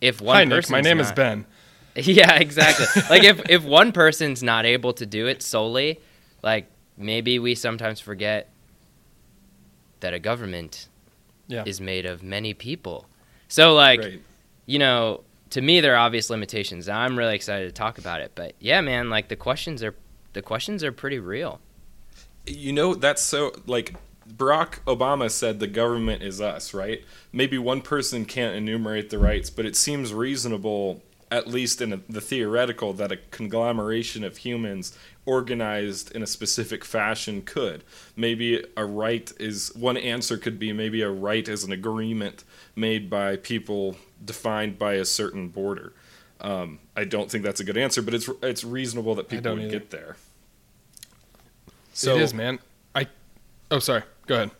[0.00, 0.68] if one Hi, Nick.
[0.70, 1.46] My name is not- Ben.
[1.96, 2.86] yeah, exactly.
[3.10, 6.00] like if if one person's not able to do it solely,
[6.42, 8.48] like maybe we sometimes forget
[10.00, 10.88] that a government
[11.48, 11.64] Yeah.
[11.66, 13.06] is made of many people.
[13.48, 14.22] So like, right.
[14.64, 16.88] you know, to me there are obvious limitations.
[16.88, 18.32] I'm really excited to talk about it.
[18.34, 19.94] But yeah, man, like the questions are
[20.32, 21.60] the questions are pretty real.
[22.46, 23.94] You know, that's so like
[24.28, 27.04] Barack Obama said the government is us, right?
[27.32, 32.20] Maybe one person can't enumerate the rights, but it seems reasonable, at least in the
[32.20, 37.84] theoretical, that a conglomeration of humans organized in a specific fashion could.
[38.16, 42.42] Maybe a right is one answer could be maybe a right is an agreement
[42.74, 45.92] made by people defined by a certain border.
[46.40, 49.58] Um, I don't think that's a good answer, but it's it's reasonable that people don't
[49.58, 49.78] would either.
[49.78, 50.16] get there.
[51.94, 52.58] it is, man.
[52.94, 53.06] I.
[53.70, 54.02] Oh, sorry.
[54.26, 54.50] Go ahead.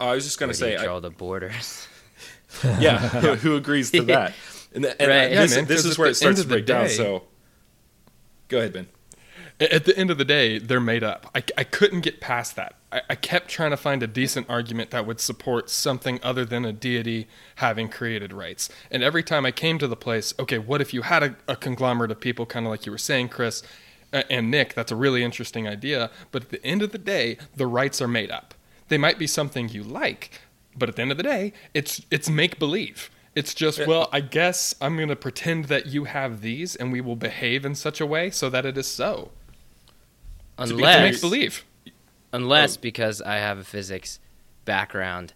[0.00, 1.86] I was just going Where to do you say, I, draw the borders.
[2.80, 4.34] yeah, who, who agrees to that?
[4.74, 5.16] And, th- and Right.
[5.16, 6.88] I- Yeah, this, man, this 'cause is where it starts to of the break down.
[6.88, 7.22] So,
[8.48, 8.86] go ahead, Ben.
[9.58, 11.30] At the end of the day, they're made up.
[11.34, 12.74] I, I couldn't get past that.
[12.92, 16.64] I, I kept trying to find a decent argument that would support something other than
[16.64, 18.68] a deity having created rights.
[18.90, 21.56] And every time I came to the place, okay, what if you had a, a
[21.56, 23.62] conglomerate of people, kind of like you were saying, Chris
[24.12, 24.74] a- and Nick?
[24.74, 26.10] That's a really interesting idea.
[26.30, 28.54] But at the end of the day, the rights are made up.
[28.88, 30.40] They might be something you like,
[30.76, 33.10] but at the end of the day, it's it's make believe.
[33.34, 37.02] It's just, well, I guess I'm going to pretend that you have these and we
[37.02, 39.30] will behave in such a way so that it is so.
[40.56, 41.65] Unless make believe.
[42.36, 42.80] Unless oh.
[42.80, 44.20] because I have a physics
[44.64, 45.32] background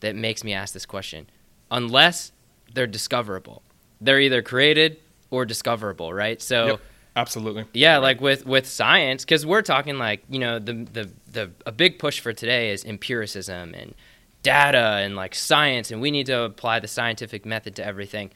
[0.00, 1.28] that makes me ask this question.
[1.70, 2.32] Unless
[2.74, 3.62] they're discoverable.
[4.00, 4.98] They're either created
[5.30, 6.40] or discoverable, right?
[6.40, 6.80] So Yep,
[7.16, 7.64] absolutely.
[7.72, 11.72] yeah, like with with science cuz we're talking like, you know, the the the a
[11.72, 13.94] big push for today is empiricism and
[14.42, 18.30] data and like science and we need to apply the scientific method to everything.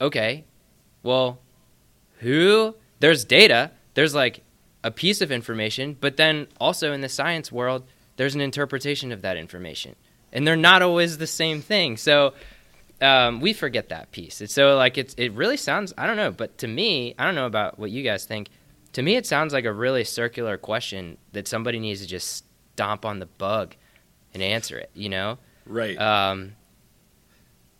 [0.00, 0.44] Okay.
[1.02, 1.40] Well,
[2.20, 4.43] who there's data, there's like
[4.84, 7.82] a piece of information, but then also in the science world,
[8.16, 9.96] there's an interpretation of that information.
[10.32, 11.96] And they're not always the same thing.
[11.96, 12.34] So
[13.00, 14.40] um, we forget that piece.
[14.40, 17.34] It's so like it's it really sounds I don't know, but to me, I don't
[17.34, 18.48] know about what you guys think.
[18.92, 22.44] To me it sounds like a really circular question that somebody needs to just
[22.74, 23.74] stomp on the bug
[24.32, 25.38] and answer it, you know?
[25.66, 25.98] Right.
[25.98, 26.52] Um,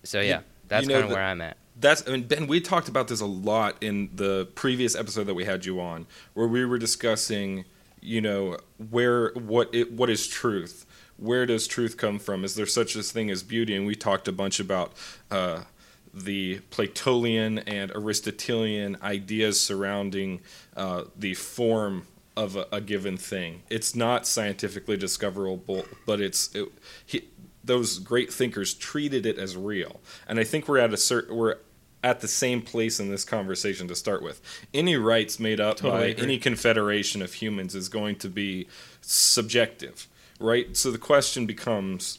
[0.05, 1.57] so yeah, You- that's you know, kind of where I'm at.
[1.77, 5.35] That's I mean Ben, we talked about this a lot in the previous episode that
[5.35, 7.65] we had you on, where we were discussing,
[8.01, 8.59] you know,
[8.91, 10.87] where what it, what is truth?
[11.17, 12.45] Where does truth come from?
[12.45, 13.77] Is there such a thing as beauty?
[13.77, 14.93] And we talked a bunch about
[15.31, 15.63] uh,
[16.13, 20.41] the Platonian and Aristotelian ideas surrounding
[20.77, 22.07] uh, the form
[22.37, 23.63] of a, a given thing.
[23.71, 26.69] It's not scientifically discoverable, but it's it,
[27.05, 27.29] he,
[27.63, 30.01] those great thinkers treated it as real.
[30.29, 31.57] And I think we're at a certain we're
[32.05, 34.41] at the same place in this conversation to start with.
[34.75, 36.25] Any rights made up Totally by agree.
[36.25, 38.69] any confederation of humans is going to be
[39.01, 40.07] subjective,
[40.39, 40.77] right?
[40.77, 42.19] So the question becomes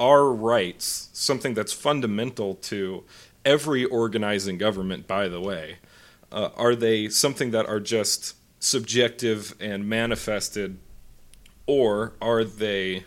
[0.00, 3.04] are rights something that's fundamental to
[3.44, 5.76] every organizing government by the way
[6.32, 10.78] uh, are they something that are just subjective and manifested
[11.66, 13.04] or are they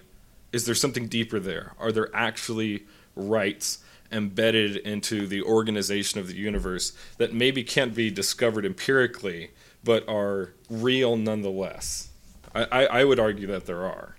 [0.52, 2.84] is there something deeper there are there actually
[3.16, 3.83] rights
[4.14, 9.52] embedded into the organization of the universe that maybe can't be discovered empirically
[9.84, 12.10] but are real nonetheless.
[12.56, 14.16] I, I, I would argue that there are.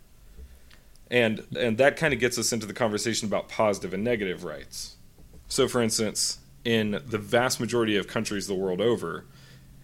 [1.11, 4.97] And and that kind of gets us into the conversation about positive and negative rights.
[5.49, 9.27] So for instance in the vast majority of countries the world over,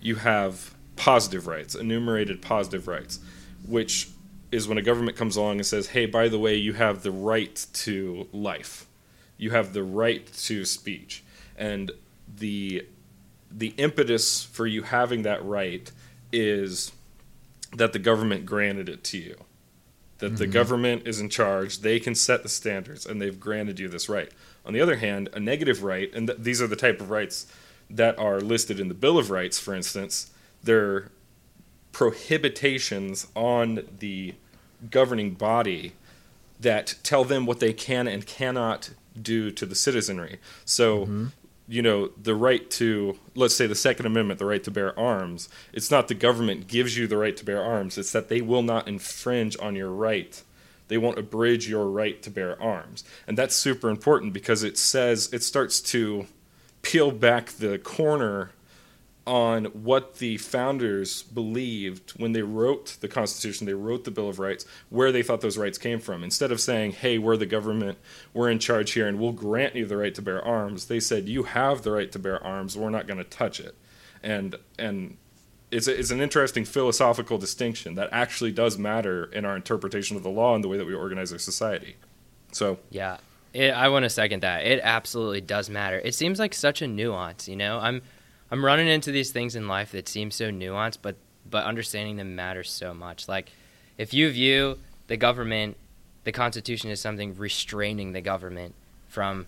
[0.00, 3.20] you have positive rights, enumerated positive rights,
[3.66, 4.08] which
[4.50, 7.10] is when a government comes along and says, hey, by the way, you have the
[7.10, 8.86] right to life,
[9.40, 11.24] you have the right to speech.
[11.56, 11.90] And
[12.36, 12.86] the
[13.50, 15.90] the impetus for you having that right
[16.32, 16.92] is
[17.74, 19.36] that the government granted it to you.
[20.18, 20.36] That mm-hmm.
[20.36, 24.08] the government is in charge, they can set the standards, and they've granted you this
[24.08, 24.30] right.
[24.64, 27.46] On the other hand, a negative right, and th- these are the type of rights
[27.88, 30.30] that are listed in the Bill of Rights, for instance,
[30.62, 31.10] they're
[31.90, 34.34] prohibitations on the
[34.90, 35.94] governing body
[36.60, 40.38] that tell them what they can and cannot do to the citizenry.
[40.64, 41.26] So, mm-hmm.
[41.68, 45.48] you know, the right to, let's say, the Second Amendment, the right to bear arms,
[45.72, 48.62] it's not the government gives you the right to bear arms, it's that they will
[48.62, 50.42] not infringe on your right
[50.90, 53.04] they won't abridge your right to bear arms.
[53.28, 56.26] And that's super important because it says, it starts to
[56.82, 58.50] peel back the corner
[59.26, 64.38] on what the founders believed when they wrote the Constitution, they wrote the Bill of
[64.38, 66.24] Rights, where they thought those rights came from.
[66.24, 67.98] Instead of saying, hey, we're the government,
[68.32, 71.28] we're in charge here, and we'll grant you the right to bear arms, they said,
[71.28, 73.76] you have the right to bear arms, we're not going to touch it.
[74.22, 75.16] And, and
[75.70, 80.22] it's, a, it's an interesting philosophical distinction that actually does matter in our interpretation of
[80.22, 81.96] the law and the way that we organize our society.
[82.52, 83.18] So yeah,
[83.52, 84.64] it, I want to second that.
[84.64, 86.00] It absolutely does matter.
[86.02, 87.48] It seems like such a nuance.
[87.48, 88.02] You know, I'm
[88.50, 91.16] I'm running into these things in life that seem so nuanced, but
[91.48, 93.28] but understanding them matters so much.
[93.28, 93.52] Like
[93.98, 95.76] if you view the government,
[96.24, 98.74] the Constitution as something restraining the government
[99.08, 99.46] from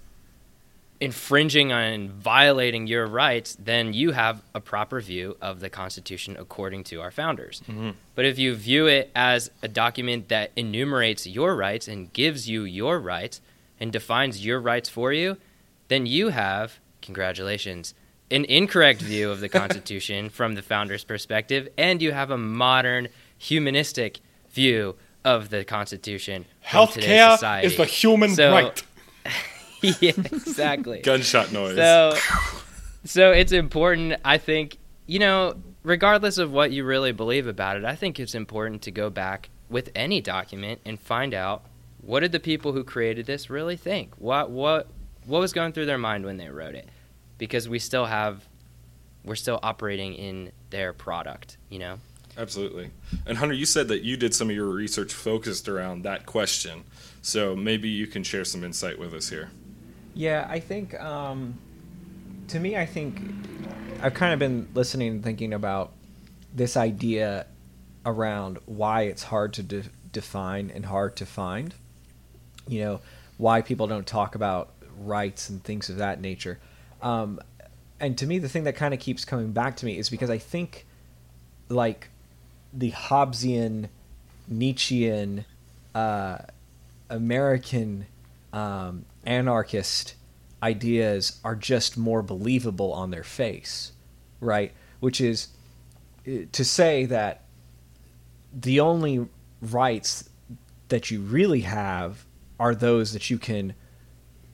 [1.01, 6.37] infringing on and violating your rights, then you have a proper view of the Constitution
[6.38, 7.61] according to our founders.
[7.69, 7.91] Mm-hmm.
[8.15, 12.62] But if you view it as a document that enumerates your rights and gives you
[12.62, 13.41] your rights
[13.81, 15.38] and defines your rights for you,
[15.88, 17.95] then you have, congratulations,
[18.33, 23.09] an incorrect view of the Constitution from the founders' perspective, and you have a modern,
[23.38, 26.47] humanistic view of the Constitution.
[26.66, 28.83] Healthcare is the human so, right.
[29.83, 31.01] yeah, exactly.
[31.05, 31.77] Gunshot noise.
[31.77, 32.16] So,
[33.05, 34.14] so it's important.
[34.25, 38.35] I think you know, regardless of what you really believe about it, I think it's
[38.35, 41.64] important to go back with any document and find out
[42.01, 44.14] what did the people who created this really think.
[44.16, 44.88] What what
[45.27, 46.88] what was going through their mind when they wrote it?
[47.38, 48.47] Because we still have,
[49.25, 51.57] we're still operating in their product.
[51.68, 51.99] You know.
[52.37, 52.90] Absolutely.
[53.27, 56.85] And Hunter, you said that you did some of your research focused around that question.
[57.21, 59.51] So maybe you can share some insight with us here.
[60.14, 61.59] Yeah, I think um,
[62.49, 63.21] to me, I think
[64.03, 65.92] I've kind of been listening and thinking about
[66.55, 67.47] this idea
[68.05, 71.75] around why it's hard to de- define and hard to find.
[72.66, 73.01] You know,
[73.37, 76.59] why people don't talk about rights and things of that nature.
[77.03, 77.41] Um,
[78.01, 80.31] and to me, the thing that kind of keeps coming back to me is because
[80.31, 80.87] I think,
[81.69, 82.09] like,
[82.73, 83.88] the Hobbesian,
[84.49, 85.45] Nietzschean,
[85.95, 86.38] uh,
[87.11, 88.07] American
[88.53, 90.15] um, anarchist
[90.62, 93.93] ideas are just more believable on their face,
[94.41, 94.73] right?
[95.01, 95.49] Which is
[96.27, 97.43] uh, to say that
[98.53, 99.27] the only
[99.61, 100.29] rights
[100.88, 102.25] that you really have
[102.61, 103.75] are those that you can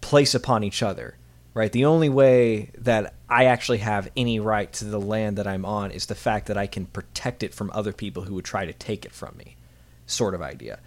[0.01, 1.17] place upon each other,
[1.59, 1.73] right?
[1.73, 5.91] The only way that I actually have any right to the land that I'm on
[5.91, 8.73] is the fact that I can protect it from other people who would try to
[8.73, 9.57] take it from me,
[10.07, 10.79] sort of idea.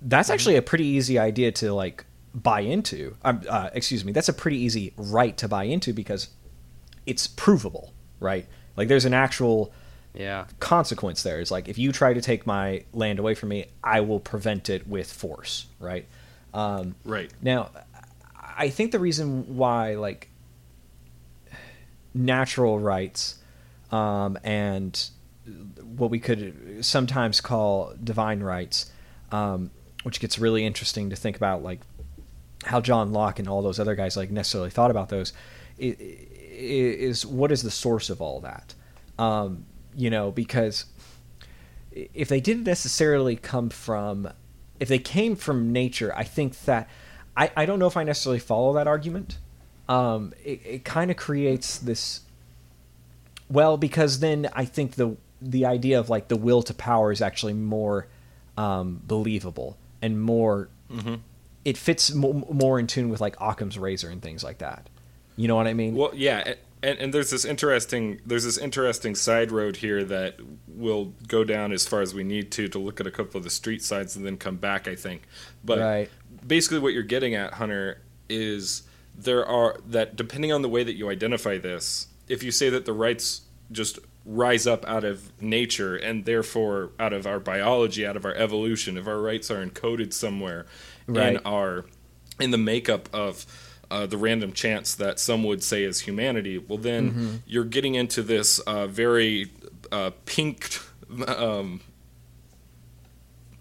[0.00, 0.34] That's mm-hmm.
[0.34, 3.14] actually a pretty easy idea to like buy into.
[3.22, 6.28] Um, uh, excuse me, that's a pretty easy right to buy into because
[7.04, 8.46] it's provable, right?
[8.78, 9.70] Like there's an actual
[10.14, 11.40] yeah consequence there.
[11.40, 14.70] It's like if you try to take my land away from me, I will prevent
[14.70, 16.06] it with force, right?
[16.54, 17.30] Um, right.
[17.42, 17.70] Now,
[18.56, 20.30] I think the reason why like
[22.14, 23.38] natural rights
[23.90, 25.10] um, and
[25.96, 28.92] what we could sometimes call divine rights,
[29.32, 29.70] um,
[30.02, 31.80] which gets really interesting to think about, like
[32.64, 35.32] how John Locke and all those other guys like necessarily thought about those
[35.78, 38.74] is what is the source of all that?
[39.18, 39.64] Um,
[39.96, 40.84] you know, because
[41.92, 44.30] if they didn't necessarily come from,
[44.78, 46.88] if they came from nature, I think that
[47.36, 49.38] I, I don't know if I necessarily follow that argument.
[49.88, 52.20] Um, it, it kind of creates this.
[53.48, 57.22] Well, because then I think the the idea of like the will to power is
[57.22, 58.08] actually more
[58.56, 61.16] um, believable and more mm-hmm
[61.64, 64.88] it fits more in tune with like Occam's razor and things like that.
[65.36, 65.94] You know what I mean?
[65.94, 71.12] Well, yeah, and, and there's this interesting there's this interesting side road here that we'll
[71.28, 73.50] go down as far as we need to to look at a couple of the
[73.50, 74.88] street sides and then come back.
[74.88, 75.22] I think,
[75.64, 76.10] but right.
[76.46, 78.82] Basically what you're getting at, Hunter, is
[79.16, 82.84] there are that depending on the way that you identify this, if you say that
[82.84, 88.16] the rights just rise up out of nature and therefore out of our biology, out
[88.16, 90.66] of our evolution, if our rights are encoded somewhere
[91.06, 91.34] right.
[91.34, 91.84] in our
[92.38, 93.46] in the makeup of
[93.90, 97.36] uh, the random chance that some would say is humanity, well, then mm-hmm.
[97.46, 99.50] you're getting into this uh, very
[99.90, 100.78] uh, pink,
[101.26, 101.80] um,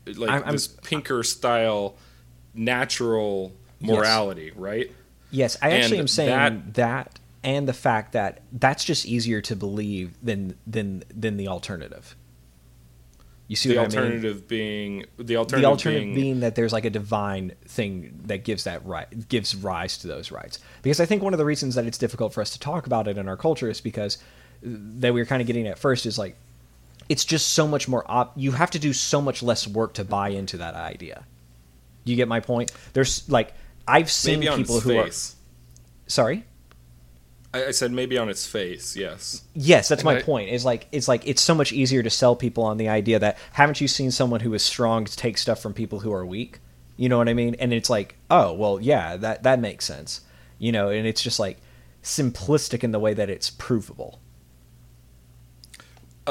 [0.06, 1.96] like I'm, this I'm, pinker style
[2.60, 4.56] natural morality, yes.
[4.56, 4.92] right?
[5.32, 9.42] Yes, I actually and am saying that, that and the fact that that's just easier
[9.42, 12.16] to believe than than than the alternative.
[13.48, 14.48] You see the alternative I mean?
[14.48, 18.66] being the alternative, the alternative being, being, that there's like a divine thing that gives
[18.66, 20.60] that right gives rise to those rights.
[20.84, 23.08] Because I think one of the reasons that it's difficult for us to talk about
[23.08, 26.06] it in our culture is because uh, that we were kind of getting at first
[26.06, 26.36] is like
[27.08, 30.04] it's just so much more op- you have to do so much less work to
[30.04, 31.24] buy into that idea.
[32.10, 32.72] You get my point?
[32.94, 33.54] There's like
[33.88, 35.36] I've seen people who face.
[35.36, 36.44] are sorry
[37.54, 39.44] I, said maybe on its face, yes.
[39.56, 40.50] Yes, that's and my I, point.
[40.50, 43.38] Is like it's like it's so much easier to sell people on the idea that
[43.54, 46.60] haven't you seen someone who is strong to take stuff from people who are weak?
[46.96, 47.56] You know what I mean?
[47.56, 50.22] And it's like, oh well, yeah, that that makes sense.
[50.60, 51.58] You know, and it's just like
[52.04, 54.20] simplistic in the way that it's provable.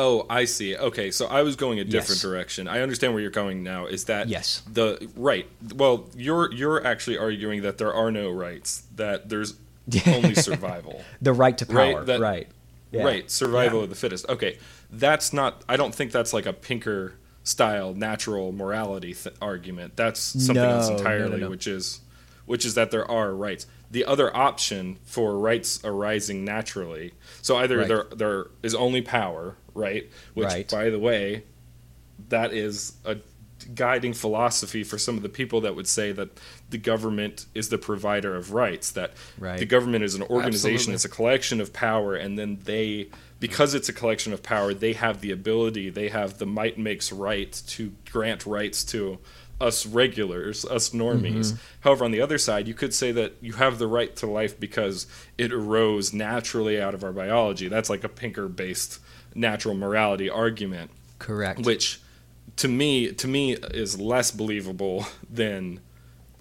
[0.01, 0.77] Oh, I see.
[0.77, 2.23] Okay, so I was going a different yes.
[2.23, 2.69] direction.
[2.69, 3.87] I understand where you're going now.
[3.87, 5.49] Is that yes the right?
[5.75, 8.85] Well, you're you're actually arguing that there are no rights.
[8.95, 9.55] That there's
[10.07, 11.03] only survival.
[11.21, 11.77] the right to power.
[11.77, 12.07] Right.
[12.07, 12.49] That, right.
[12.93, 13.03] Yeah.
[13.03, 13.29] Right.
[13.29, 13.85] Survival yeah.
[13.85, 14.29] of the fittest.
[14.29, 14.59] Okay.
[14.89, 15.65] That's not.
[15.69, 19.97] I don't think that's like a Pinker style natural morality th- argument.
[19.97, 22.01] That's something no, else entirely, no, no, which is
[22.47, 23.67] which is that there are rights.
[23.91, 27.15] The other option for rights arising naturally.
[27.41, 27.89] So either right.
[27.89, 30.09] there there is only power, right?
[30.35, 30.71] Which, right.
[30.71, 31.45] by the way,
[32.29, 33.17] that is a
[33.75, 36.39] guiding philosophy for some of the people that would say that
[36.71, 39.59] the government is the provider of rights that right.
[39.59, 40.95] the government is an organization Absolutely.
[40.95, 43.09] it's a collection of power and then they
[43.41, 47.13] because it's a collection of power they have the ability they have the might makes
[47.13, 49.19] right to grant rights to
[49.61, 51.57] us regulars us normies mm-hmm.
[51.81, 54.59] however on the other side you could say that you have the right to life
[54.59, 55.07] because
[55.37, 59.01] it arose naturally out of our biology that's like a pinker based
[59.35, 62.01] natural morality argument correct which
[62.59, 65.81] to me to me is less believable than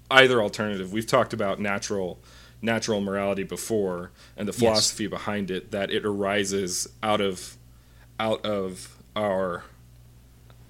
[0.09, 0.91] either alternative.
[0.91, 2.19] We've talked about natural
[2.59, 5.11] natural morality before and the philosophy yes.
[5.11, 7.55] behind it that it arises out of
[8.19, 9.63] out of our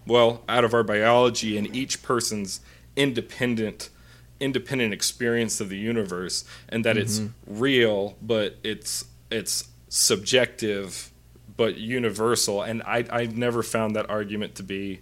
[0.07, 2.61] well, out of our biology and each person's
[2.95, 3.89] independent
[4.39, 7.01] independent experience of the universe and that mm-hmm.
[7.01, 11.11] it's real but it's it's subjective
[11.55, 14.99] but universal and I I've never found that argument to be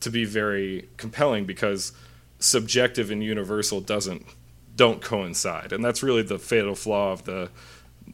[0.00, 1.92] to be very compelling because
[2.38, 4.26] subjective and universal doesn't
[4.74, 7.50] don't coincide, and that's really the fatal flaw of the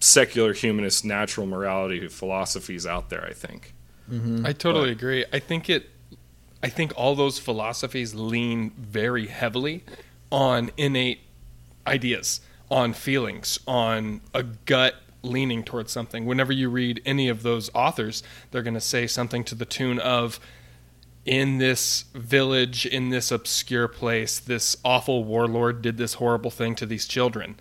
[0.01, 3.25] secular humanist natural morality philosophies out there.
[3.25, 3.73] I think.
[4.11, 4.45] Mm-hmm.
[4.45, 5.25] I totally but, agree.
[5.33, 5.91] I think it.
[6.63, 9.85] I think all those philosophies lean very heavily
[10.33, 11.21] on innate
[11.87, 12.41] ideas,
[12.71, 16.25] on feelings, on a gut leaning towards something.
[16.25, 19.99] Whenever you read any of those authors, they're going to say something to the tune
[19.99, 20.41] of
[21.25, 26.87] in this village, in this obscure place, this awful warlord did this horrible thing to
[26.87, 27.57] these children.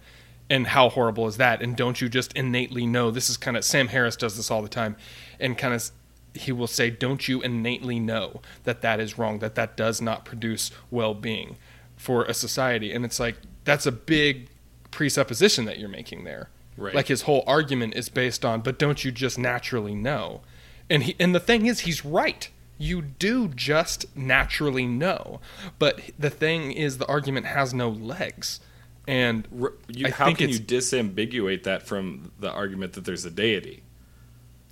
[0.49, 1.63] And how horrible is that?
[1.63, 3.09] And don't you just innately know?
[3.09, 4.95] This is kind of Sam Harris does this all the time,
[5.39, 5.89] and kind of
[6.35, 9.39] he will say, "Don't you innately know that that is wrong?
[9.39, 11.57] That that does not produce well-being
[11.97, 14.49] for a society?" And it's like that's a big
[14.91, 16.49] presupposition that you're making there.
[16.77, 16.93] Right.
[16.93, 20.41] Like his whole argument is based on, "But don't you just naturally know?"
[20.89, 25.39] And he and the thing is, he's right you do just naturally know.
[25.79, 28.59] But the thing is, the argument has no legs.
[29.07, 29.47] And
[29.87, 33.83] you, how can you disambiguate that from the argument that there's a deity?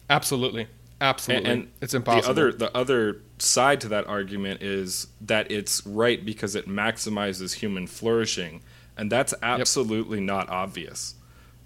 [0.10, 0.68] Absolutely,
[1.02, 2.34] absolutely, and, and it's impossible.
[2.34, 7.56] The other, the other side to that argument is that it's right because it maximizes
[7.56, 8.62] human flourishing,
[8.98, 10.28] and that's absolutely yep.
[10.28, 11.16] not obvious.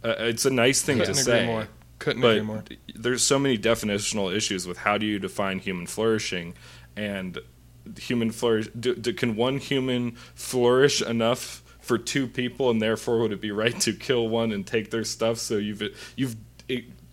[0.03, 1.67] Uh, it's a nice thing to say, Couldn't agree more.
[1.99, 2.63] Couldn't but agree more.
[2.95, 6.53] There's so many definitional issues with how do you define human flourishing,
[6.95, 7.39] and
[7.97, 8.67] human flourish.
[8.79, 13.51] Do, do, can one human flourish enough for two people, and therefore would it be
[13.51, 15.37] right to kill one and take their stuff?
[15.37, 15.81] So you've
[16.15, 16.35] you've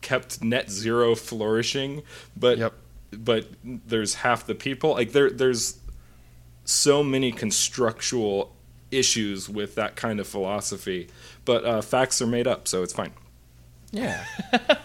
[0.05, 2.02] kept net zero flourishing,
[2.36, 2.74] but yep.
[3.11, 4.92] but there's half the people.
[4.92, 5.80] Like there there's
[6.64, 8.55] so many constructual
[8.92, 11.09] issues with that kind of philosophy,
[11.44, 13.12] but uh, facts are made up, so it's fine.
[13.90, 14.24] Yeah.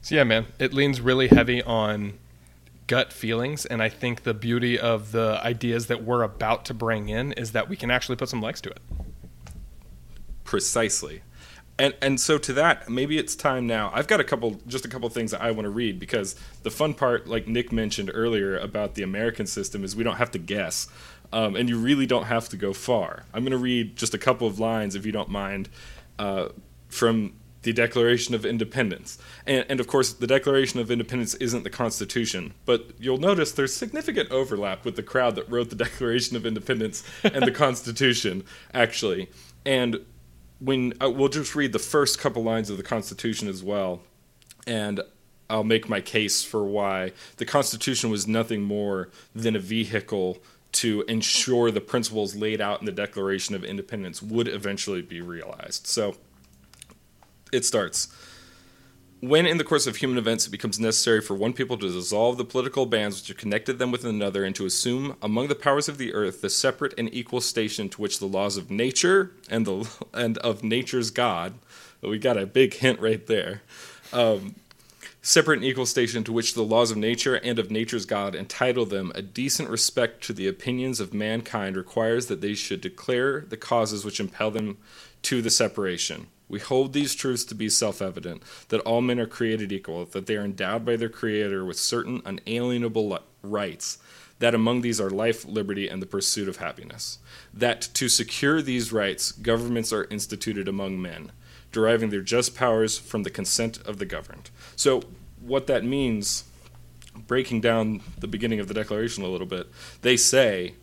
[0.00, 2.14] so yeah, man, it leans really heavy on
[2.86, 7.08] gut feelings, and I think the beauty of the ideas that we're about to bring
[7.08, 8.80] in is that we can actually put some legs to it.
[10.44, 11.22] precisely.
[11.78, 13.90] And and so to that, maybe it's time now.
[13.94, 16.70] I've got a couple, just a couple things that I want to read because the
[16.70, 20.38] fun part, like Nick mentioned earlier about the American system, is we don't have to
[20.38, 20.88] guess,
[21.32, 23.24] um, and you really don't have to go far.
[23.32, 25.68] I'm going to read just a couple of lines, if you don't mind,
[26.18, 26.48] uh,
[26.88, 29.18] from the Declaration of Independence.
[29.46, 33.74] And, and, of course, the Declaration of Independence isn't the Constitution, but you'll notice there's
[33.74, 39.28] significant overlap with the crowd that wrote the Declaration of Independence and the Constitution, actually.
[39.64, 40.00] And
[40.60, 44.00] when uh, we'll just read the first couple lines of the Constitution as well,
[44.66, 45.00] and
[45.50, 50.38] I'll make my case for why the Constitution was nothing more than a vehicle
[50.70, 55.86] to ensure the principles laid out in the Declaration of Independence would eventually be realized.
[55.86, 56.16] So
[57.52, 58.08] it starts.
[59.20, 62.36] When in the course of human events it becomes necessary for one people to dissolve
[62.36, 65.88] the political bands which have connected them with another and to assume among the powers
[65.88, 69.66] of the earth the separate and equal station to which the laws of nature and
[69.66, 71.54] the and of nature's God,
[72.00, 73.62] we got a big hint right there.
[74.12, 74.54] Um,
[75.20, 78.86] separate and equal station to which the laws of nature and of nature's God entitle
[78.86, 83.56] them a decent respect to the opinions of mankind requires that they should declare the
[83.56, 84.78] causes which impel them
[85.22, 89.26] to the separation we hold these truths to be self evident that all men are
[89.26, 93.98] created equal, that they are endowed by their Creator with certain unalienable rights,
[94.38, 97.18] that among these are life, liberty, and the pursuit of happiness.
[97.52, 101.32] That to secure these rights, governments are instituted among men,
[101.72, 104.50] deriving their just powers from the consent of the governed.
[104.76, 105.02] So,
[105.40, 106.44] what that means,
[107.26, 109.68] breaking down the beginning of the Declaration a little bit,
[110.02, 110.74] they say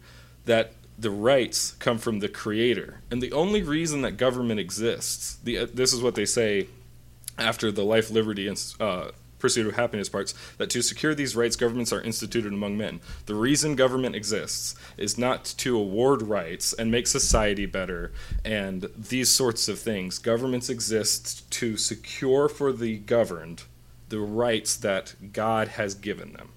[0.46, 3.02] that the rights come from the creator.
[3.12, 6.68] And the only reason that government exists, the, uh, this is what they say
[7.38, 11.56] after the life, liberty, and uh, pursuit of happiness parts, that to secure these rights,
[11.56, 13.02] governments are instituted among men.
[13.26, 18.14] The reason government exists is not to award rights and make society better
[18.46, 20.18] and these sorts of things.
[20.18, 23.64] Governments exist to secure for the governed
[24.08, 26.52] the rights that God has given them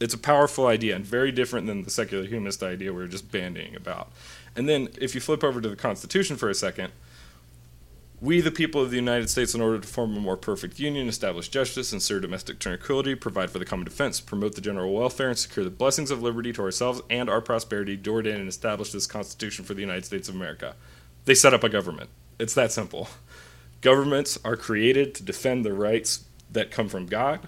[0.00, 3.30] it's a powerful idea and very different than the secular humanist idea we are just
[3.30, 4.10] bandying about.
[4.54, 6.92] And then if you flip over to the Constitution for a second,
[8.20, 11.06] we, the people of the United States, in order to form a more perfect union,
[11.06, 15.38] establish justice, ensure domestic tranquility, provide for the common defense, promote the general welfare, and
[15.38, 19.06] secure the blessings of liberty to ourselves and our prosperity, do ordain and establish this
[19.06, 20.74] Constitution for the United States of America.
[21.26, 22.08] They set up a government.
[22.38, 23.08] It's that simple.
[23.82, 27.40] Governments are created to defend the rights that come from God.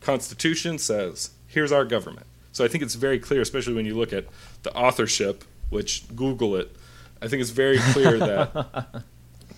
[0.00, 2.26] Constitution says here's our government.
[2.52, 4.26] So I think it's very clear, especially when you look at
[4.62, 6.74] the authorship, which Google it.
[7.20, 9.02] I think it's very clear that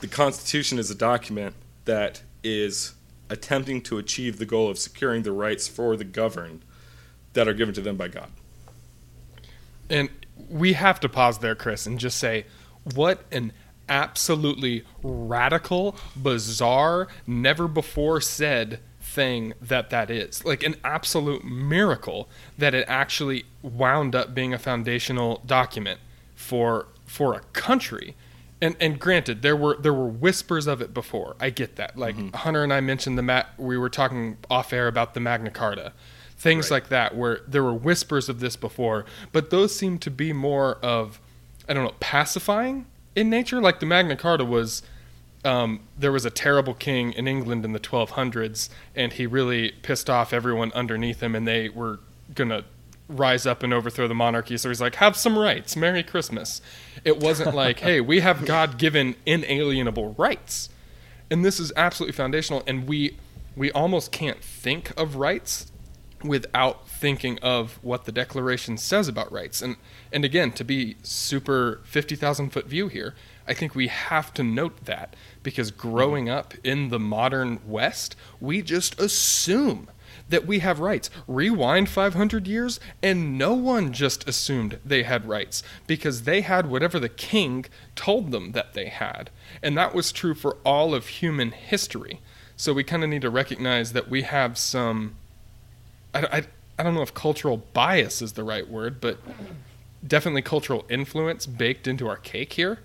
[0.01, 2.95] the Constitution is a document that is
[3.29, 6.65] attempting to achieve the goal of securing the rights for the governed
[7.35, 8.29] that are given to them by God.
[9.89, 10.09] And
[10.49, 12.47] we have to pause there, Chris, and just say
[12.95, 13.53] what an
[13.89, 18.81] absolutely radical, bizarre, never before said
[19.11, 20.45] thing that that is.
[20.45, 26.01] Like an absolute miracle that it actually wound up being a foundational document
[26.35, 28.15] for for a country.
[28.63, 31.35] And and granted there were there were whispers of it before.
[31.41, 31.97] I get that.
[31.97, 32.37] Like mm-hmm.
[32.37, 35.93] hunter and i mentioned the mat we were talking off air about the magna carta.
[36.37, 36.77] Things right.
[36.77, 40.77] like that where there were whispers of this before but those seem to be more
[40.77, 41.21] of
[41.69, 43.61] i don't know pacifying in nature?
[43.61, 44.83] Like the magna carta was
[45.45, 50.11] um, there was a terrible king in England in the 1200s, and he really pissed
[50.11, 52.01] off everyone underneath him, and they were
[52.35, 52.65] gonna
[53.09, 54.57] rise up and overthrow the monarchy.
[54.57, 56.61] So he's like, "Have some rights, Merry Christmas."
[57.05, 60.69] It wasn't like, "Hey, we have God-given inalienable rights,"
[61.31, 62.63] and this is absolutely foundational.
[62.67, 63.17] And we
[63.57, 65.73] we almost can't think of rights
[66.23, 69.63] without thinking of what the Declaration says about rights.
[69.63, 69.77] And
[70.13, 73.15] and again, to be super fifty thousand foot view here,
[73.47, 75.91] I think we have to note that because mm-hmm.
[75.91, 79.89] growing up in the modern West, we just assume
[80.31, 81.11] that we have rights.
[81.29, 86.99] Rewind 500 years, and no one just assumed they had rights because they had whatever
[86.99, 89.31] the king told them that they had.
[89.63, 92.21] And that was true for all of human history.
[92.57, 95.17] So we kind of need to recognize that we have some.
[96.15, 96.43] I, I,
[96.79, 99.19] I don't know if cultural bias is the right word, but
[100.07, 102.81] definitely cultural influence baked into our cake here.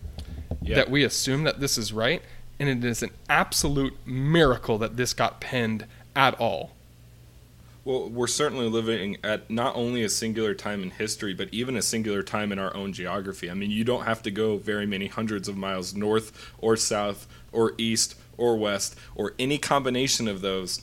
[0.61, 0.75] Yep.
[0.75, 2.23] That we assume that this is right
[2.59, 5.85] and it is an absolute miracle that this got penned
[6.15, 6.71] at all.
[7.83, 11.83] Well, we're certainly living at not only a singular time in history, but even a
[11.83, 13.49] singular time in our own geography.
[13.49, 17.27] I mean, you don't have to go very many hundreds of miles north or south
[17.51, 20.81] or east or west or any combination of those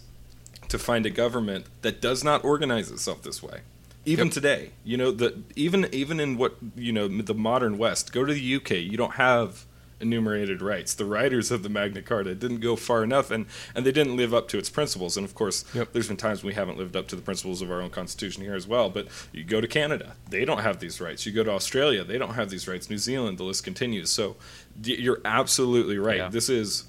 [0.69, 3.61] to find a government that does not organize itself this way.
[4.05, 4.35] Even yep.
[4.35, 8.13] today, you know, the even even in what you know the modern West.
[8.13, 9.65] Go to the UK, you don't have
[10.03, 10.93] enumerated rights.
[10.95, 14.35] The writers of the Magna Carta didn't go far enough, and, and they didn't live
[14.35, 15.17] up to its principles.
[15.17, 15.93] And of course, Yep.
[15.93, 18.55] there's been times we haven't lived up to the principles of our own Constitution here
[18.55, 18.91] as well.
[18.91, 21.25] But you go to Canada, they don't have these rights.
[21.25, 22.91] You go to Australia, they don't have these rights.
[22.91, 24.11] New Zealand, the list continues.
[24.11, 24.37] So
[24.85, 26.19] you're absolutely right.
[26.19, 26.29] Yeah.
[26.29, 26.85] This is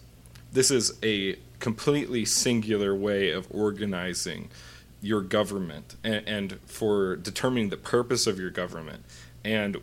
[0.52, 4.50] this is a completely singular way of organizing
[5.02, 9.04] your government and, and for determining the purpose of your government
[9.44, 9.78] and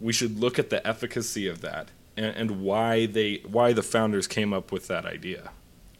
[0.00, 4.26] we should look at the efficacy of that and, and why they why the founders
[4.26, 5.50] came up with that idea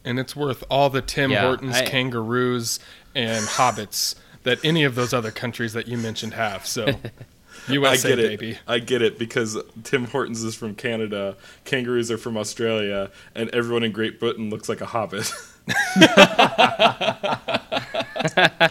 [0.05, 2.81] And it's worth all the Tim Yeah, Hortons, I- kangaroos,
[3.15, 6.67] and hobbits that any of those other countries that you mentioned have.
[6.67, 6.87] So,
[7.69, 8.41] USA, I get it.
[8.41, 8.59] baby.
[8.69, 13.85] I get it because Tim Hortons is from Canada, kangaroos are from Australia, and everyone
[13.85, 15.33] in Great Britain looks like a hobbit.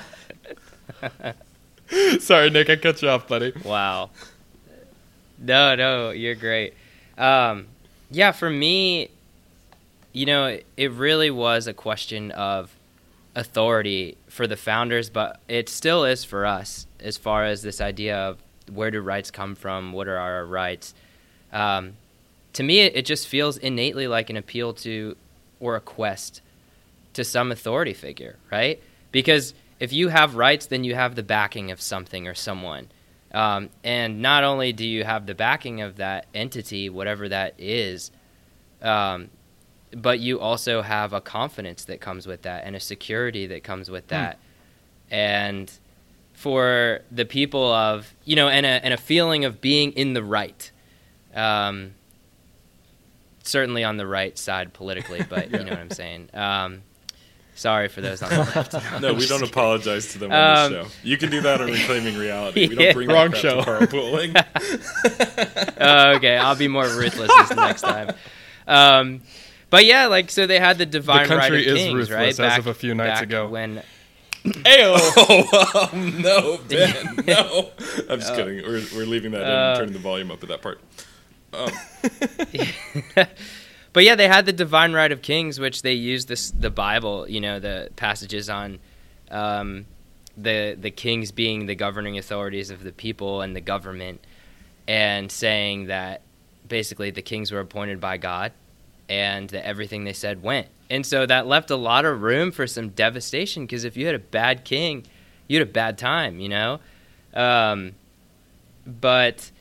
[2.19, 3.53] Sorry, Nick, I cut you off, buddy.
[3.63, 4.09] Wow.
[5.39, 6.73] No, no, you're great.
[7.17, 7.67] Um,
[8.09, 9.09] yeah, for me,
[10.11, 12.75] you know, it, really was a question of
[13.35, 18.15] authority for the founders, but it still is for us as far as this idea
[18.15, 18.37] of
[18.71, 20.93] where do rights come from, what are our rights.
[21.51, 21.93] Um,
[22.53, 25.17] to me, it, it just feels innately like an appeal to
[25.59, 26.41] or a quest
[27.13, 28.81] to some authority figure, right?
[29.11, 32.89] Because if you have rights, then you have the backing of something or someone.
[33.33, 38.11] Um, and not only do you have the backing of that entity, whatever that is,
[38.81, 39.29] um,
[39.91, 43.89] but you also have a confidence that comes with that and a security that comes
[43.89, 44.39] with that.
[45.09, 45.71] And
[46.33, 50.23] for the people of, you know, and a, and a feeling of being in the
[50.23, 50.71] right.
[51.33, 51.95] Um,
[53.43, 56.29] certainly on the right side politically, but you know what I'm saying.
[57.55, 58.73] Sorry for those on the left.
[59.01, 60.91] no, we don't apologize to them on Um, this show.
[61.03, 62.67] You can do that on Reclaiming Reality.
[62.67, 62.85] We Yeah.
[62.85, 63.57] don't bring Wrong show.
[63.59, 64.35] to Carl Pooling.
[65.79, 68.15] oh, okay, I'll be more ruthless this next time.
[68.67, 69.21] Um,
[69.69, 72.39] but yeah, like so they had the divine The country right of is kings, ruthless,
[72.39, 72.51] right?
[72.53, 73.47] as of a few nights back ago.
[73.47, 73.81] when
[74.65, 77.69] oh, um, no, Ben, no.
[78.09, 78.63] I'm just kidding.
[78.63, 80.79] We're, we're leaving that in Uh, and turning the volume up at that part.
[81.53, 81.69] Um,
[83.93, 87.29] but yeah, they had the divine right of kings, which they used this the Bible,
[87.29, 88.79] you know, the passages on
[89.29, 89.85] um,
[90.35, 94.25] the the kings being the governing authorities of the people and the government,
[94.87, 96.21] and saying that
[96.67, 98.51] basically the kings were appointed by God,
[99.07, 100.67] and that everything they said went.
[100.89, 104.15] And so that left a lot of room for some devastation because if you had
[104.15, 105.05] a bad king,
[105.47, 106.79] you had a bad time, you know.
[107.33, 107.93] Um,
[108.85, 109.51] but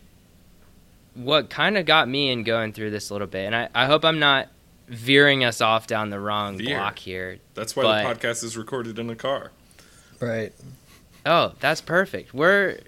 [1.15, 3.87] what kind of got me in going through this a little bit, and I, I
[3.87, 4.49] hope I'm not
[4.89, 6.77] veering us off down the wrong Veer.
[6.79, 7.39] block here.
[7.55, 9.53] that's why But- the podcast is recorded in a car.
[10.21, 10.53] Right.
[11.27, 12.33] Oh, that's perfect.
[12.35, 12.79] We're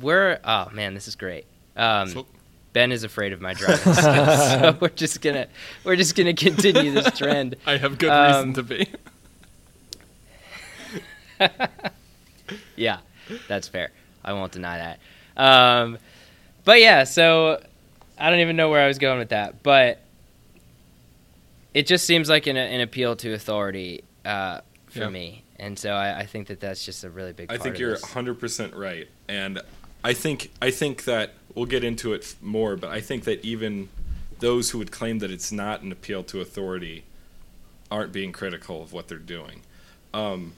[0.00, 1.46] we're oh man, this is great.
[1.76, 2.26] Um, So-
[2.72, 5.46] ben is afraid of my driving skills, so we're just gonna
[5.84, 7.56] we're just gonna continue this trend.
[7.66, 8.88] I have good Um, reason to be.
[12.76, 12.98] Yeah,
[13.48, 13.90] that's fair.
[14.24, 14.98] I won't deny that.
[15.36, 15.98] Um,
[16.64, 17.62] but yeah, so
[18.18, 20.00] I don't even know where I was going with that, but
[21.72, 25.08] it just seems like an, an appeal to authority uh, for Yeah.
[25.10, 27.50] me, and so I, I think that that's just a really big.
[27.52, 28.04] I think you're this.
[28.04, 29.08] 100% right.
[29.28, 29.60] And
[30.04, 33.88] I think I think that we'll get into it more, but I think that even
[34.40, 37.04] those who would claim that it's not an appeal to authority
[37.90, 39.62] aren't being critical of what they're doing.
[40.12, 40.52] Um,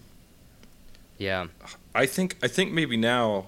[1.19, 1.47] Yeah,
[1.95, 3.47] I think I think maybe now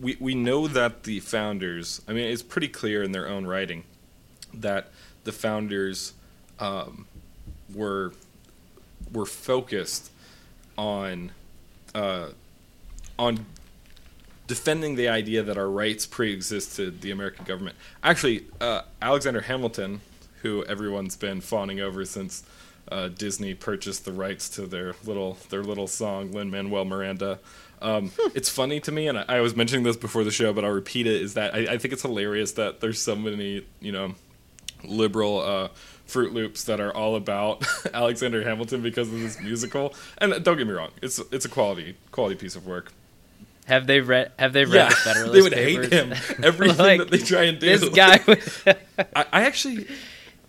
[0.00, 2.02] we we know that the founders.
[2.08, 3.84] I mean, it's pretty clear in their own writing
[4.52, 4.88] that
[5.24, 6.14] the founders
[6.58, 7.06] um,
[7.74, 8.12] were
[9.12, 10.10] were focused
[10.76, 11.32] on
[11.94, 12.28] uh,
[13.18, 13.46] on
[14.46, 17.76] defending the idea that our rights pre-existed the American government.
[18.02, 20.00] Actually, uh, Alexander Hamilton,
[20.42, 22.42] who everyone's been fawning over since
[22.90, 27.38] uh, Disney purchased the rights to their little their little song Lin Manuel Miranda.
[27.82, 30.64] Um, it's funny to me, and I, I was mentioning this before the show, but
[30.64, 31.20] I'll repeat it.
[31.22, 34.14] Is that I, I think it's hilarious that there's so many you know
[34.84, 35.68] liberal uh,
[36.06, 37.64] Fruit Loops that are all about
[37.94, 39.94] Alexander Hamilton because of this musical.
[40.18, 42.92] And don't get me wrong, it's it's a quality quality piece of work.
[43.66, 44.32] have they read?
[44.38, 45.90] Have they read the Federalist they would Papers?
[45.90, 46.44] hate him.
[46.44, 47.66] Everything Like, that they try and do.
[47.78, 48.20] This guy
[49.16, 49.86] I, I actually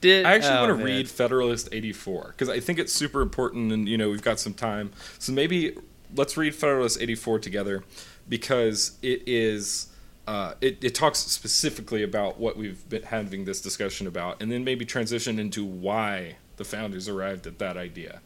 [0.02, 0.26] did.
[0.26, 3.88] I actually oh, want to read Federalist 84 because I think it's super important and
[3.88, 4.92] you know we've got some time.
[5.20, 5.78] So maybe
[6.16, 7.84] let's read Federalist 84 together
[8.28, 9.88] because it is
[10.28, 14.64] uh, it, it talks specifically about what we've been having this discussion about and then
[14.64, 18.22] maybe transition into why the founders arrived at that idea.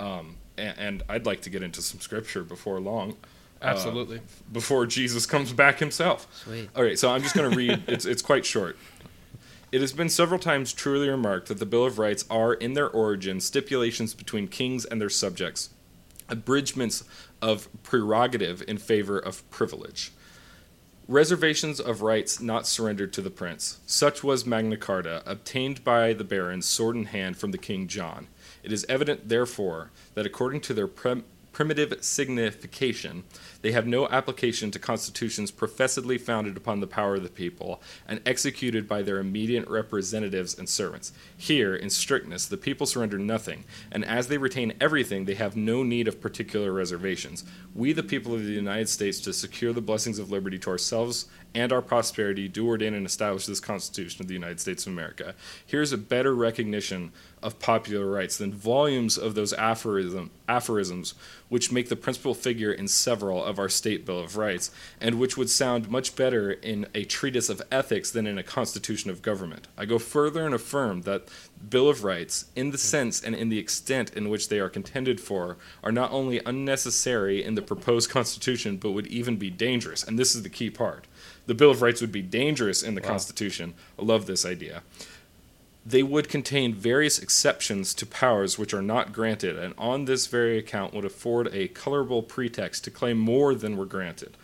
[0.00, 3.16] Um, and, and I'd like to get into some scripture before long.
[3.60, 4.20] uh, Absolutely.
[4.52, 6.26] before Jesus comes back himself.
[6.44, 6.70] Sweet.
[6.74, 7.82] All right, so I'm just going to read.
[7.88, 8.76] it's it's quite short.
[9.70, 12.90] It has been several times truly remarked that the Bill of Rights are, in their
[12.90, 15.70] origin, stipulations between kings and their subjects,
[16.28, 17.04] abridgments
[17.42, 20.12] of prerogative in favor of privilege.
[21.08, 23.80] Reservations of rights not surrendered to the prince.
[23.84, 28.28] Such was Magna Carta, obtained by the barons, sword in hand, from the King John.
[28.62, 33.24] It is evident, therefore, that according to their prim- primitive signification,
[33.62, 38.20] they have no application to constitutions professedly founded upon the power of the people and
[38.26, 41.12] executed by their immediate representatives and servants.
[41.36, 45.82] Here, in strictness, the people surrender nothing, and as they retain everything, they have no
[45.82, 47.44] need of particular reservations.
[47.74, 51.26] We, the people of the United States, to secure the blessings of liberty to ourselves
[51.54, 55.34] and our prosperity, do ordain and establish this Constitution of the United States of America.
[55.66, 61.14] Here's a better recognition of popular rights than volumes of those aphorism, aphorisms
[61.48, 64.70] which make the principal figure in several of our state Bill of Rights,
[65.00, 69.10] and which would sound much better in a treatise of ethics than in a constitution
[69.10, 69.68] of government.
[69.76, 71.28] I go further and affirm that
[71.68, 75.20] Bill of Rights, in the sense and in the extent in which they are contended
[75.20, 80.02] for, are not only unnecessary in the proposed constitution, but would even be dangerous.
[80.02, 81.06] And this is the key part.
[81.46, 83.08] The Bill of Rights would be dangerous in the wow.
[83.08, 83.74] Constitution.
[83.98, 84.82] I love this idea
[85.84, 90.56] they would contain various exceptions to powers which are not granted, and on this very
[90.58, 94.36] account would afford a colorable pretext to claim more than were granted.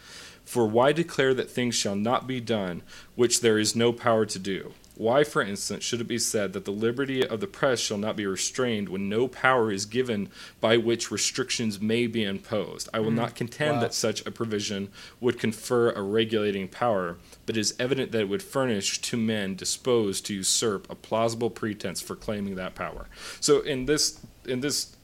[0.45, 2.82] For why declare that things shall not be done
[3.14, 4.72] which there is no power to do?
[4.99, 8.16] Why, for instance, should it be said that the liberty of the press shall not
[8.16, 10.28] be restrained when no power is given
[10.61, 12.88] by which restrictions may be imposed?
[12.92, 13.14] I will mm.
[13.14, 13.82] not contend wow.
[13.82, 14.88] that such a provision
[15.20, 19.55] would confer a regulating power, but it is evident that it would furnish to men
[19.55, 23.07] disposed to usurp a plausible pretense for claiming that power.
[23.38, 24.96] So in this in this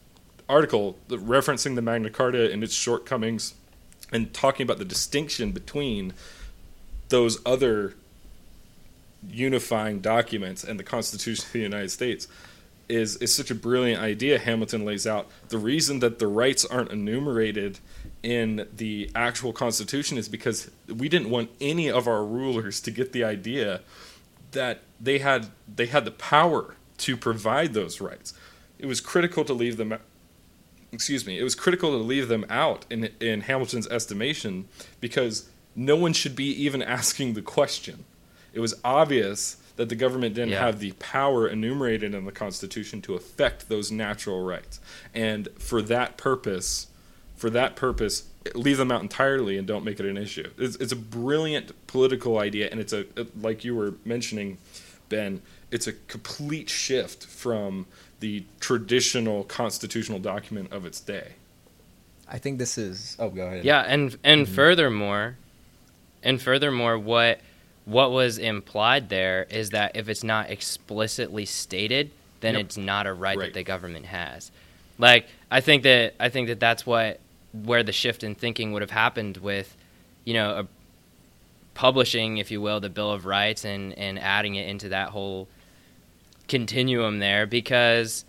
[0.48, 3.54] article, referencing the Magna Carta and its shortcomings,
[4.10, 6.14] and talking about the distinction between
[7.10, 7.94] those other
[9.30, 12.28] unifying documents and the Constitution of the United States
[12.88, 15.30] is is such a brilliant idea Hamilton lays out.
[15.48, 17.78] The reason that the rights aren't enumerated
[18.22, 23.12] in the actual Constitution is because we didn't want any of our rulers to get
[23.12, 23.80] the idea
[24.52, 28.34] that they had they had the power to provide those rights.
[28.78, 29.98] It was critical to leave them
[30.92, 34.68] excuse me, it was critical to leave them out in in Hamilton's estimation
[35.00, 38.04] because no one should be even asking the question
[38.54, 40.64] it was obvious that the government didn't yeah.
[40.64, 44.80] have the power enumerated in the Constitution to affect those natural rights.
[45.12, 46.86] And for that purpose,
[47.34, 48.24] for that purpose,
[48.54, 50.50] leave them out entirely and don't make it an issue.
[50.58, 53.06] It's, it's a brilliant political idea, and it's a
[53.40, 54.58] like you were mentioning,
[55.08, 55.42] Ben.
[55.70, 57.86] It's a complete shift from
[58.20, 61.32] the traditional constitutional document of its day.
[62.28, 63.16] I think this is.
[63.18, 63.64] Oh, go ahead.
[63.64, 64.54] Yeah, and and mm-hmm.
[64.54, 65.36] furthermore,
[66.22, 67.40] and furthermore, what
[67.84, 72.10] what was implied there is that if it's not explicitly stated,
[72.40, 72.64] then yep.
[72.64, 74.50] it's not a right, right, that the government has.
[74.98, 77.20] Like I think that I think that that's what
[77.52, 79.76] where the shift in thinking would have happened with,
[80.24, 80.66] you know, a,
[81.74, 85.48] publishing, if you will, the Bill of Rights and and adding it into that whole
[86.48, 88.24] continuum there because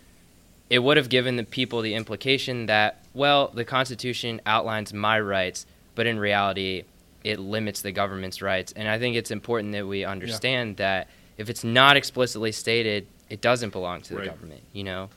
[0.69, 5.65] it would have given the people the implication that well, the Constitution outlines my rights,
[5.93, 6.83] but in reality
[7.25, 8.71] it limits the government's rights.
[8.73, 10.85] And I think it's important that we understand yeah.
[10.85, 14.29] that if it's not explicitly stated, it doesn't belong to the right.
[14.29, 14.61] government.
[14.71, 15.09] You know.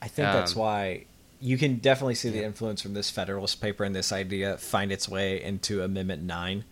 [0.00, 1.06] I think um, that's why
[1.40, 5.08] you can definitely see the influence from this Federalist paper and this idea find its
[5.08, 6.64] way into Amendment Nine,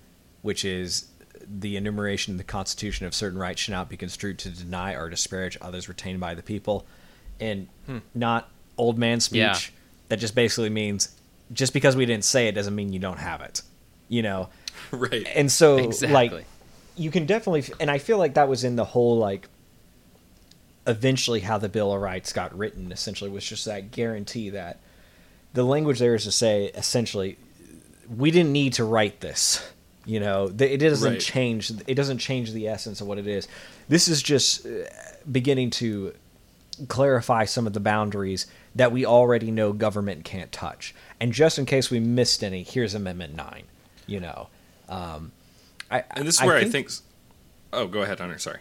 [0.43, 1.07] which is
[1.49, 5.09] the enumeration in the Constitution of certain rights should not be construed to deny or
[5.09, 6.87] disparage others retained by the people,
[7.41, 7.99] and hmm.
[8.15, 9.41] not old man speech.
[9.41, 9.59] Yeah.
[10.09, 11.17] That just basically means
[11.53, 13.63] just because we didn't say it doesn't mean you don't have it.
[14.09, 14.51] You know,
[14.91, 15.27] right.
[15.35, 16.13] And so, exactly.
[16.13, 16.45] like,
[16.97, 19.49] you can definitely, and I feel like that was in the whole like.
[20.89, 24.79] Eventually, how the Bill of Rights got written essentially was just that guarantee that
[25.53, 27.39] the language there is to say essentially,
[28.15, 29.69] we didn't need to write this.
[30.05, 31.21] You know, it doesn't right.
[31.21, 31.73] change.
[31.89, 33.49] It doesn't change the essence of what it is.
[33.89, 34.85] This is just uh,
[35.31, 36.15] beginning to
[36.89, 40.95] clarify some of the boundaries that we already know government can't touch.
[41.19, 43.65] And just in case we missed any, here's Amendment 9.
[44.07, 44.49] You know,
[44.89, 45.33] um,
[45.91, 46.91] I, and this is where I think, I think.
[47.73, 48.39] Oh, go ahead, Hunter.
[48.39, 48.61] Sorry.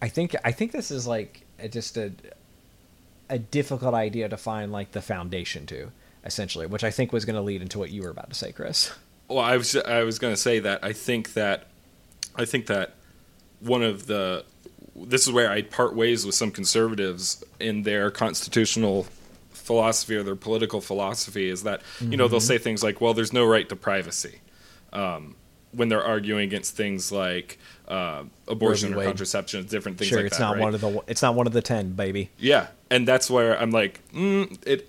[0.00, 2.12] I think I think this is like just a
[3.28, 5.90] a difficult idea to find like the foundation to
[6.24, 8.52] essentially, which I think was going to lead into what you were about to say,
[8.52, 8.92] Chris.
[9.28, 11.68] Well, I was I was going to say that I think that
[12.36, 12.94] I think that
[13.60, 14.44] one of the
[14.94, 19.06] this is where I part ways with some conservatives in their constitutional
[19.50, 22.30] philosophy or their political philosophy is that you know mm-hmm.
[22.32, 24.40] they'll say things like, "Well, there's no right to privacy,"
[24.92, 25.36] um,
[25.72, 27.58] when they're arguing against things like
[27.88, 30.44] uh, abortion or contraception, different things sure, like it's that.
[30.44, 30.62] not right?
[30.62, 32.30] one of the it's not one of the ten, baby.
[32.38, 34.88] Yeah, and that's where I'm like, mm, it.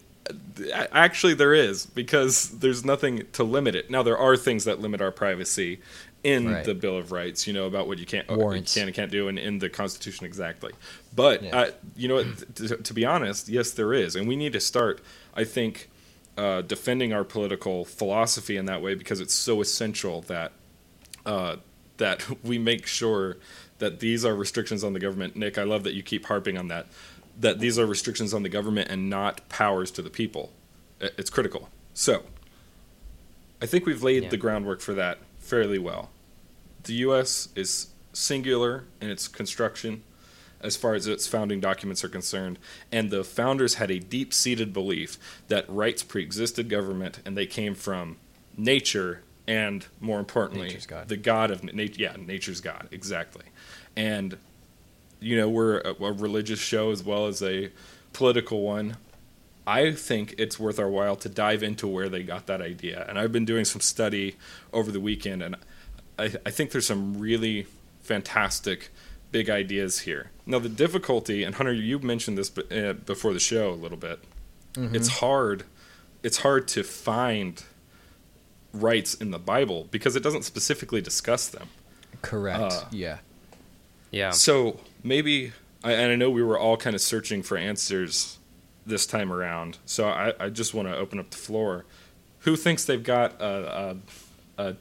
[0.93, 3.91] Actually, there is because there's nothing to limit it.
[3.91, 5.81] Now, there are things that limit our privacy
[6.23, 6.63] in Right.
[6.63, 9.27] the Bill of Rights, you know, about what you can't, you can and can't do,
[9.27, 10.71] and in the Constitution exactly.
[11.13, 11.57] But Yeah.
[11.57, 12.23] uh, you know,
[12.55, 15.01] to, to be honest, yes, there is, and we need to start.
[15.35, 15.89] I think
[16.37, 20.51] uh, defending our political philosophy in that way because it's so essential that
[21.25, 21.57] uh,
[21.97, 23.37] that we make sure
[23.79, 25.35] that these are restrictions on the government.
[25.35, 26.87] Nick, I love that you keep harping on that.
[27.39, 30.51] That these are restrictions on the government and not powers to the people.
[30.99, 31.69] It's critical.
[31.93, 32.23] So,
[33.61, 34.29] I think we've laid Yeah.
[34.29, 36.11] the groundwork for that fairly well.
[36.83, 37.49] The U.S.
[37.55, 40.03] is singular in its construction
[40.61, 42.57] as far as its founding documents are concerned,
[42.91, 45.17] and the founders had a deep seated belief
[45.49, 48.15] that rights preexisted government and they came from
[48.55, 51.07] nature and, more importantly, Nature's God.
[51.07, 52.01] the God of nature.
[52.01, 53.45] Yeah, nature's God, exactly.
[53.95, 54.37] And,
[55.19, 57.71] you know, we're a, a religious show as well as a
[58.13, 58.97] political one.
[59.65, 63.05] I think it's worth our while to dive into where they got that idea.
[63.07, 64.35] And I've been doing some study
[64.71, 65.55] over the weekend, and
[66.19, 67.67] I, I think there's some really
[68.01, 68.89] fantastic
[69.31, 70.31] big ideas here.
[70.45, 74.19] Now, the difficulty, and Hunter, you mentioned this uh, before the show a little bit.
[74.75, 75.63] It's hard.
[76.23, 77.63] It's hard to find
[78.73, 81.69] rights in the Bible because it doesn't specifically discuss them.
[82.21, 82.73] Correct.
[82.73, 83.17] Uh, yeah.
[84.11, 84.31] Yeah.
[84.31, 85.53] So maybe,
[85.83, 88.39] I, and I know we were all kind of searching for answers
[88.85, 89.77] this time around.
[89.85, 91.85] So I, I just want to open up the floor.
[92.39, 93.97] Who thinks they've got a,
[94.57, 94.75] a, a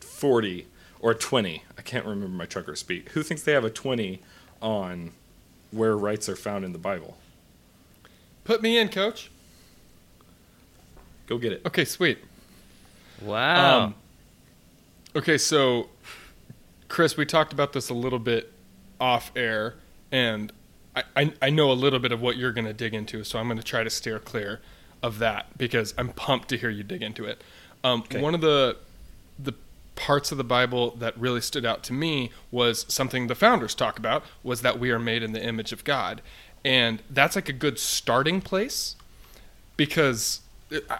[0.00, 0.66] 40
[1.00, 1.62] or 20?
[1.78, 3.10] I can't remember my trucker speak.
[3.10, 4.20] Who thinks they have a 20
[4.60, 5.12] on
[5.70, 7.16] where rights are found in the Bible?
[8.44, 9.30] Put me in, coach.
[11.26, 11.62] Go get it.
[11.64, 12.18] Okay, sweet.
[13.22, 13.80] Wow.
[13.80, 13.94] Um,
[15.16, 15.88] okay, so
[16.88, 18.52] Chris, we talked about this a little bit
[19.00, 19.74] off air,
[20.12, 20.52] and
[20.94, 23.38] I, I, I know a little bit of what you're going to dig into, so
[23.38, 24.60] I'm going to try to steer clear
[25.02, 27.42] of that because I'm pumped to hear you dig into it.
[27.82, 28.20] Um, Okay.
[28.20, 28.76] One of the
[29.38, 29.52] the
[29.96, 33.98] parts of the Bible that really stood out to me was something the founders talk
[33.98, 36.22] about was that we are made in the image of God,
[36.64, 38.96] and that's like a good starting place
[39.76, 40.40] because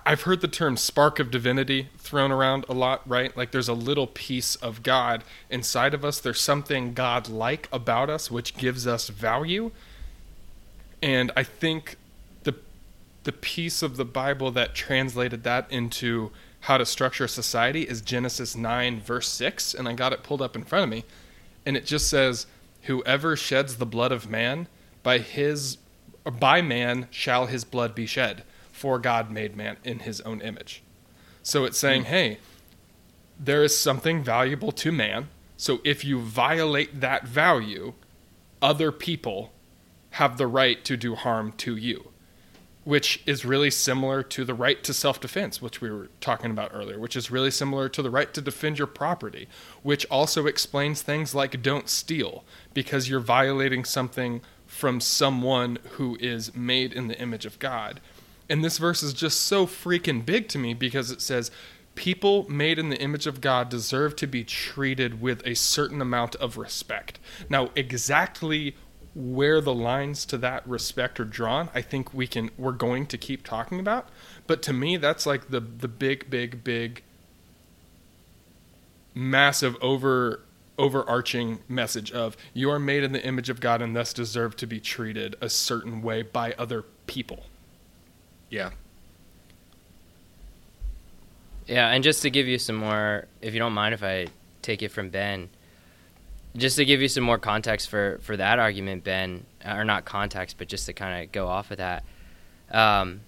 [0.05, 3.37] I've heard the term spark of divinity thrown around a lot, right?
[3.37, 6.21] Like there's a little piece of God inside of us.
[6.21, 9.71] There's something God like about us which gives us value.
[11.03, 11.97] And I think
[12.45, 12.55] the
[13.25, 18.57] the piece of the Bible that translated that into how to structure society is Genesis
[18.57, 21.05] 9 verse 6 and I got it pulled up in front of me
[21.67, 22.47] and it just says
[22.83, 24.67] whoever sheds the blood of man
[25.03, 25.77] by his
[26.25, 28.45] by man shall his blood be shed
[28.75, 30.83] for God made man in his own image.
[31.45, 32.09] So it's saying, hmm.
[32.09, 32.39] hey,
[33.39, 35.29] there is something valuable to man.
[35.57, 37.95] So if you violate that value,
[38.61, 39.53] other people
[40.11, 42.09] have the right to do harm to you,
[42.83, 46.73] which is really similar to the right to self defense, which we were talking about
[46.75, 49.47] earlier, which is really similar to the right to defend your property,
[49.85, 56.57] which also explains things like don't steal, because you're violating something from someone who is
[56.57, 58.01] made in the image of God.
[58.49, 61.51] And this verse is just so freaking big to me because it says,
[61.95, 66.35] People made in the image of God deserve to be treated with a certain amount
[66.37, 67.21] of respect.
[67.49, 68.75] Now, exactly
[69.15, 73.19] where the lines to that respect are drawn, I think we can we're going to
[73.19, 74.09] keep talking about.
[74.49, 77.03] But to me, that's like the the big, big, big,
[79.15, 80.41] massive over
[80.77, 84.67] overarching message of you are made in the image of God and thus deserve to
[84.67, 87.45] be treated a certain way by other people.
[88.55, 88.71] Yeah.
[91.67, 94.29] Yeah, and just to give you some more, if you don't mind if I
[94.63, 95.49] take it from Ben,
[96.57, 100.57] just to give you some more context for, for that argument, Ben, or not context,
[100.57, 102.05] but just to kind of go off of that.
[102.71, 103.23] Um,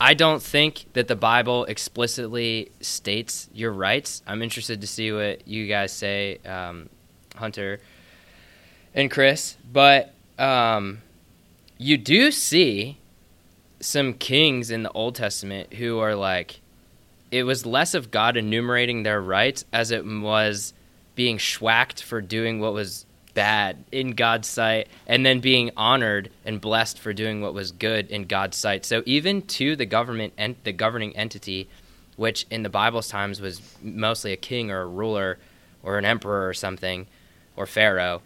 [0.00, 4.22] I don't think that the Bible explicitly states your rights.
[4.28, 6.88] I'm interested to see what you guys say, um,
[7.34, 7.80] Hunter
[8.94, 9.56] and Chris.
[9.72, 10.98] But um,
[11.78, 12.97] you do see
[13.80, 16.60] some kings in the Old Testament who are like,
[17.30, 20.72] it was less of God enumerating their rights as it was
[21.14, 23.04] being schwacked for doing what was
[23.34, 28.10] bad in God's sight and then being honored and blessed for doing what was good
[28.10, 28.84] in God's sight.
[28.84, 31.68] So even to the government and the governing entity,
[32.16, 35.38] which in the Bible's times was mostly a king or a ruler
[35.82, 37.06] or an emperor or something
[37.56, 38.22] or pharaoh,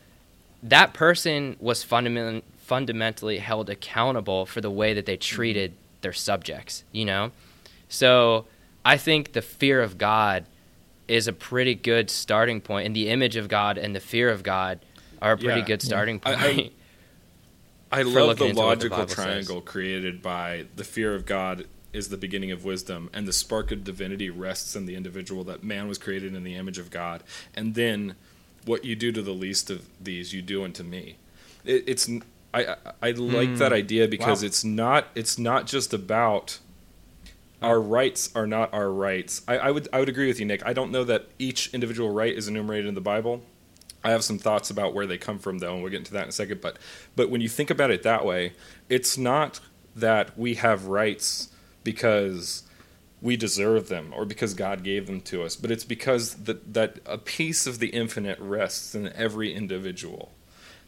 [0.62, 5.36] that person was fundament- fundamentally held accountable for the way that they mm-hmm.
[5.36, 7.30] treated their subjects, you know?
[7.90, 8.46] So
[8.82, 10.46] I think the fear of God
[11.06, 14.42] is a pretty good starting point, and the image of God and the fear of
[14.42, 14.80] God
[15.20, 15.66] are a pretty Yeah.
[15.66, 16.38] good starting point.
[16.40, 16.70] I-
[17.94, 19.14] I For love the into what the logical says.
[19.16, 23.70] triangle created by the fear of God is the beginning of wisdom, and the spark
[23.70, 27.22] of divinity rests in the individual that man was created in the image of God.
[27.54, 28.14] And then
[28.64, 31.16] what you do to the least of these, you do unto me.
[31.66, 32.08] It, it's
[32.53, 33.78] I I, I like that hmm.
[33.78, 34.46] idea because Wow.
[34.46, 36.59] it's not it's not just about
[37.62, 39.42] our rights are not our rights.
[39.46, 40.66] I, I would I would agree with you, Nick.
[40.66, 43.42] I don't know that each individual right is enumerated in the Bible.
[44.05, 46.24] I have some thoughts about where they come from, though, and we'll get into that
[46.24, 46.61] in a second.
[46.61, 46.76] But
[47.14, 48.55] but when you think about it that way,
[48.88, 49.61] it's not
[49.94, 51.50] that we have rights
[51.84, 52.64] because
[53.20, 56.98] we deserve them or because God gave them to us, but it's because that that
[57.07, 60.32] a piece of the infinite rests in every individual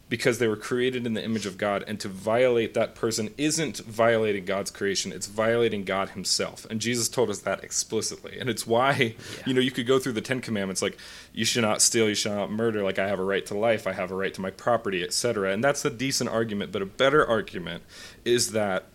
[0.07, 3.77] because they were created in the image of God, and to violate that person isn't
[3.79, 6.65] violating God's creation, it's violating God Himself.
[6.69, 8.37] And Jesus told us that explicitly.
[8.39, 9.15] And it's why,
[9.47, 10.99] you know, you could go through the Ten Commandments like,
[11.33, 13.87] you should not steal, you should not murder, like, I have a right to life,
[13.87, 15.51] I have a right to my property, etc.
[15.51, 17.83] And that's a decent argument, but a better argument
[18.23, 18.85] is that,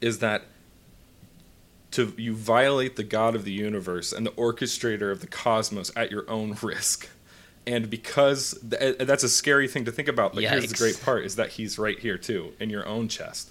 [0.00, 0.44] is that
[1.90, 6.10] to you violate the God of the universe and the orchestrator of the cosmos at
[6.10, 7.08] your own risk.
[7.70, 11.24] And because th- that's a scary thing to think about, but here's the great part
[11.24, 13.50] is that he's right here too in your own chest.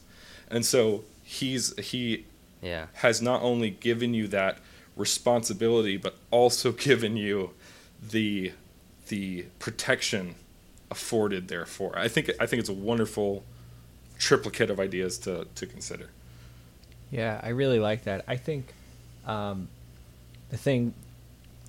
[0.51, 2.25] And so he's he
[2.61, 2.87] yeah.
[2.95, 4.57] has not only given you that
[4.97, 7.51] responsibility but also given you
[8.01, 8.51] the
[9.07, 10.35] the protection
[10.91, 11.97] afforded therefore.
[11.97, 13.45] I think I think it's a wonderful
[14.17, 16.09] triplicate of ideas to to consider.
[17.09, 18.25] Yeah, I really like that.
[18.27, 18.73] I think
[19.25, 19.69] um,
[20.49, 20.93] the thing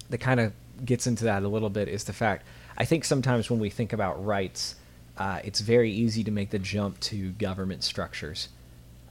[0.09, 0.53] the kind of
[0.85, 2.45] gets into that a little bit is the fact
[2.76, 4.74] I think sometimes when we think about rights,
[5.18, 8.49] uh, it's very easy to make the jump to government structures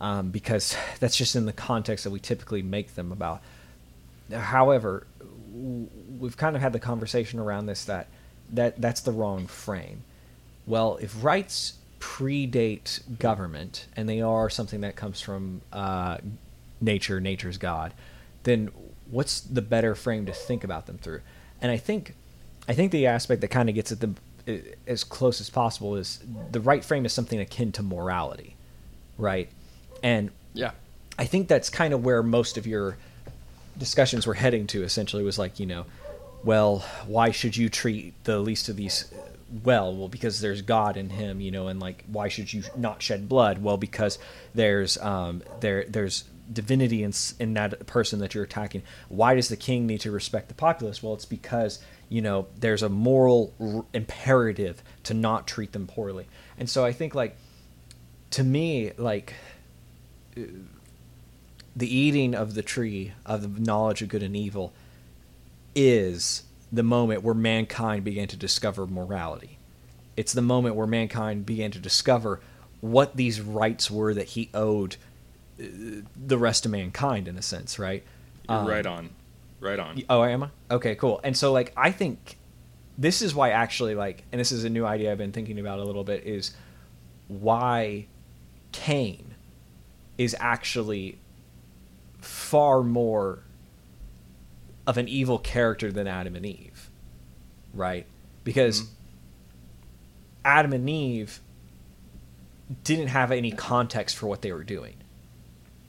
[0.01, 3.41] um, because that's just in the context that we typically make them about.
[4.31, 5.05] However,
[6.19, 8.07] we've kind of had the conversation around this that
[8.51, 10.03] that that's the wrong frame.
[10.65, 16.17] Well, if rights predate government and they are something that comes from uh,
[16.81, 17.93] nature, nature's God,
[18.43, 18.69] then
[19.09, 21.21] what's the better frame to think about them through?
[21.61, 22.15] And I think,
[22.67, 24.13] I think the aspect that kind of gets at the
[24.87, 26.19] as close as possible is
[26.51, 28.55] the right frame is something akin to morality,
[29.17, 29.49] right?
[30.01, 30.71] And Yeah.
[31.19, 32.97] I think that's kind of where most of your
[33.77, 34.83] discussions were heading to.
[34.83, 35.85] Essentially, was like, you know,
[36.43, 39.13] well, why should you treat the least of these
[39.63, 39.93] well?
[39.93, 43.27] Well, because there's God in him, you know, and like, why should you not shed
[43.29, 43.61] blood?
[43.61, 44.17] Well, because
[44.55, 48.83] there's um, there there's divinity in in that person that you're attacking.
[49.07, 51.03] Why does the king need to respect the populace?
[51.03, 51.79] Well, it's because
[52.09, 56.27] you know there's a moral r- imperative to not treat them poorly.
[56.57, 57.37] And so I think like
[58.31, 59.33] to me like
[61.75, 64.73] the eating of the tree of the knowledge of good and evil
[65.75, 69.57] is the moment where mankind began to discover morality.
[70.17, 72.41] It's the moment where mankind began to discover
[72.81, 74.97] what these rights were that he owed
[75.59, 78.03] the rest of mankind, in a sense, right?
[78.47, 79.09] You're Um, right on.
[79.59, 80.01] Right on.
[80.09, 80.49] Oh, am I?
[80.71, 81.19] Okay, cool.
[81.23, 82.37] And so, like, I think
[82.97, 85.79] this is why actually, like, and this is a new idea I've been thinking about
[85.79, 86.51] a little bit is
[87.27, 88.07] why
[88.71, 89.35] Cain
[90.17, 91.17] is actually
[92.21, 93.39] far more
[94.87, 96.89] of an evil character than Adam and Eve,
[97.73, 98.05] right?
[98.43, 98.89] Because
[100.43, 101.41] Adam and Eve
[102.83, 104.95] didn't have any context for what they were doing.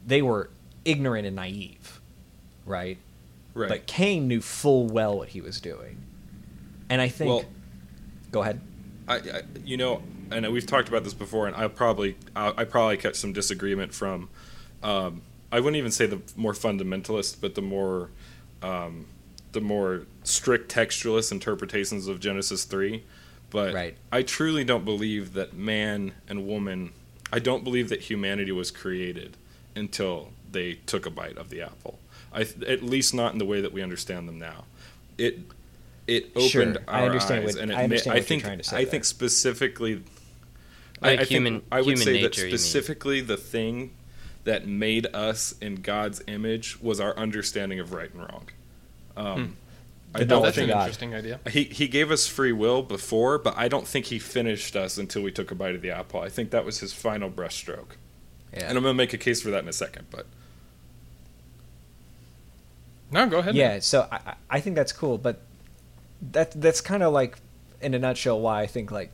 [0.07, 0.51] They were
[0.85, 2.01] ignorant and naive,
[2.67, 2.99] right?
[3.55, 3.69] Right.
[3.69, 5.99] But Cain knew full well what he was doing.
[6.89, 7.45] And I think Well-
[8.31, 8.61] go ahead.
[9.09, 12.65] I, I you know, and we've talked about this before, and I probably I, I
[12.65, 14.29] probably catch some disagreement from.
[14.83, 15.23] Um,
[15.53, 18.11] I wouldn't even say the more fundamentalist, but the more
[18.63, 19.07] um,
[19.53, 23.05] the more strict textualist interpretations of Genesis three.
[23.51, 23.97] But Right.
[24.13, 26.93] I truly don't believe that man and woman.
[27.33, 29.37] I don't believe that humanity was created
[29.77, 31.99] until they took a bite of the apple.
[32.33, 34.65] I, at least not in the way that we understand them now.
[35.19, 35.39] It
[36.07, 38.17] it opened Sure, I our understand eyes, what- and it I ma- understand I what
[38.19, 38.91] you're think trying to say I there.
[38.91, 40.03] think specifically.
[41.01, 43.93] Like I, I human- think I would human say nature, that specifically the thing
[44.45, 48.49] that made us in God's image was our understanding of right and wrong.
[49.17, 49.57] Um,
[50.15, 51.41] I don't That's of an think interesting idea.
[51.51, 55.23] he he gave us free will before, but I don't think he finished us until
[55.23, 56.21] we took a bite of the apple.
[56.21, 57.93] I think that was his final brushstroke,
[58.55, 58.69] Yeah.
[58.69, 60.07] and I'm going to make a case for that in a second.
[60.11, 60.27] But
[63.13, 63.55] No, go ahead.
[63.55, 65.41] yeah, so I, I- think that's cool, but
[66.33, 67.39] that that's kind of like,
[67.81, 69.11] in a nutshell, why I think like,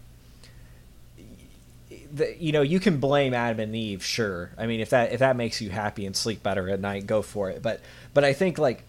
[2.13, 4.51] the, you know, you can blame Adam and Eve, sure.
[4.59, 7.21] I mean, if that if that makes you happy and sleep better at night, go
[7.23, 7.63] for it.
[7.63, 7.81] But
[8.15, 8.85] but I think like,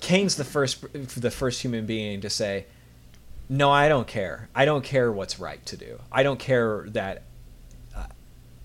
[0.00, 0.84] Cain's the first
[1.20, 2.66] the first human being to say,
[3.48, 4.48] "No, I don't care.
[4.54, 5.98] I don't care what's right to do.
[6.12, 7.22] I don't care that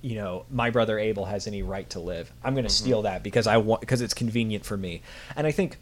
[0.03, 2.31] you know my brother Abel has any right to live.
[2.43, 2.85] I'm going to mm-hmm.
[2.85, 5.01] steal that because I want because it's convenient for me."
[5.35, 5.77] And I think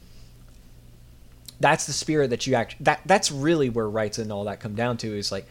[1.61, 4.76] that's the spirit that you act that that's really where rights and all that come
[4.76, 5.45] down to is like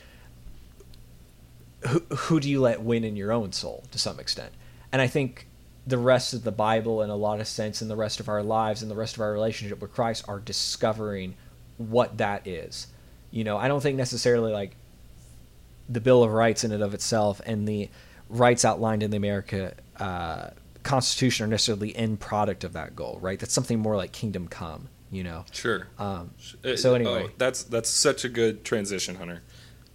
[1.86, 4.52] who, who do you let win in your own soul to some extent
[4.92, 5.46] and i think
[5.86, 8.42] the rest of the bible in a lot of sense and the rest of our
[8.42, 11.34] lives and the rest of our relationship with christ are discovering
[11.78, 12.88] what that is
[13.30, 14.74] you know i don't think necessarily like
[15.88, 17.88] the bill of rights in and of itself and the
[18.30, 20.48] rights outlined in the america uh,
[20.82, 24.88] constitution are necessarily end product of that goal right that's something more like kingdom come
[25.10, 25.44] you know.
[25.52, 25.86] Sure.
[25.98, 26.30] Um,
[26.64, 29.42] uh, so anyway, oh, that's that's such a good transition, Hunter.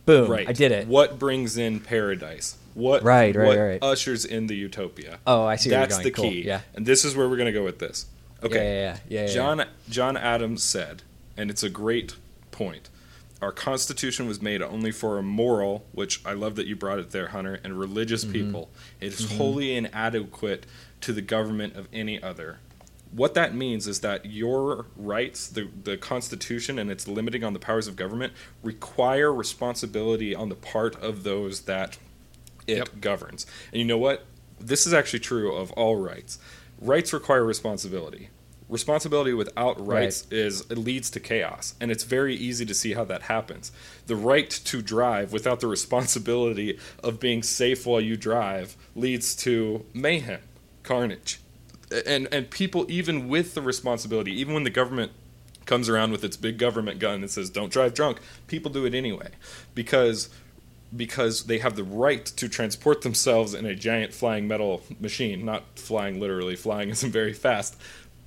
[0.06, 0.30] Boom!
[0.30, 0.48] Right.
[0.48, 0.88] I did it.
[0.88, 2.58] What brings in paradise?
[2.74, 3.80] What right, right, what right.
[3.82, 5.20] ushers in the utopia?
[5.26, 5.70] Oh, I see.
[5.70, 6.30] That's the cool.
[6.30, 6.44] key.
[6.44, 6.62] Yeah.
[6.76, 8.06] And this is where we're going to go with this.
[8.44, 8.58] Okay.
[8.58, 9.28] Yeah, yeah, yeah.
[9.28, 9.66] yeah John yeah.
[9.90, 11.04] John Adams said,
[11.38, 12.16] and it's a great
[12.52, 12.90] point.
[13.42, 17.12] Our Constitution was made only for a moral, which I love that you brought it
[17.12, 18.34] there, Hunter, and religious mm-hmm.
[18.34, 18.70] people.
[19.00, 19.38] It is mm-hmm.
[19.38, 20.66] wholly inadequate
[21.02, 22.60] to the government of any other
[23.16, 27.60] what that means is that your rights, the, the Constitution and its limiting on the
[27.60, 31.98] powers of government, require responsibility on the part of those that
[32.68, 32.90] it yep.
[33.00, 33.46] governs.
[33.72, 34.26] And you know what?
[34.60, 36.40] This is actually true of all rights.
[36.82, 38.30] Rights require responsibility.
[38.68, 40.40] Responsibility without rights right.
[40.40, 43.72] is it leads to chaos, and it's very easy to see how that happens.
[44.08, 49.86] The right to drive without the responsibility of being safe while you drive leads to
[49.94, 50.42] mayhem,
[50.82, 51.40] carnage
[52.06, 55.12] and and people even with the responsibility, even when the government
[55.66, 58.94] comes around with its big government gun and says don't drive drunk, people do it
[58.94, 59.30] anyway
[59.74, 60.30] because
[60.96, 65.64] because they have the right to transport themselves in a giant flying metal machine, not
[65.76, 67.76] flying literally, flying isn't very fast,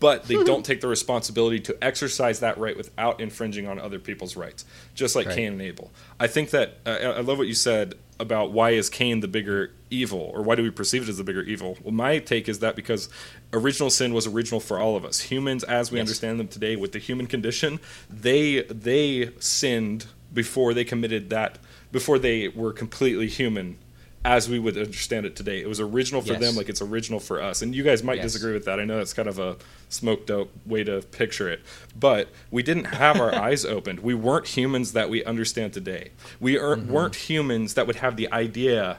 [0.01, 4.37] but they don't take the responsibility to exercise that right without infringing on other people's
[4.37, 5.37] rights, just like right.
[5.37, 5.91] Cain and Abel.
[6.21, 9.73] I think that uh, I love what you said about why is Cain the bigger
[9.91, 11.79] evil, or why do we perceive it as the bigger evil?
[11.83, 13.09] Well, my take is that because
[13.53, 16.05] original sin was original for all of us, humans as we yes.
[16.07, 21.59] understand them today, with the human condition, they they sinned before they committed that,
[21.91, 23.79] before they were completely human
[24.25, 25.61] as we would understand it today.
[25.61, 26.41] It was original for yes.
[26.41, 27.63] them, like it's original for us.
[27.63, 28.33] And you guys might yes.
[28.33, 28.81] disagree with that.
[28.81, 29.57] I know that's kind of a
[29.89, 31.61] smoked out way to picture it,
[31.99, 34.01] but we didn't have our eyes opened.
[34.01, 36.11] We weren't humans that we understand today.
[36.41, 36.91] We mm-hmm.
[36.91, 38.99] weren't humans that would have the idea,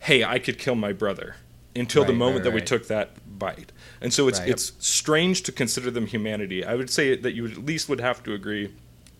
[0.00, 1.36] "Hey, I could kill my brother."
[1.74, 2.52] Until right, the moment right, right.
[2.52, 3.72] that we took that bite,
[4.02, 6.66] and so it's it's strange to consider them humanity.
[6.66, 8.74] I would say that you at least would have to agree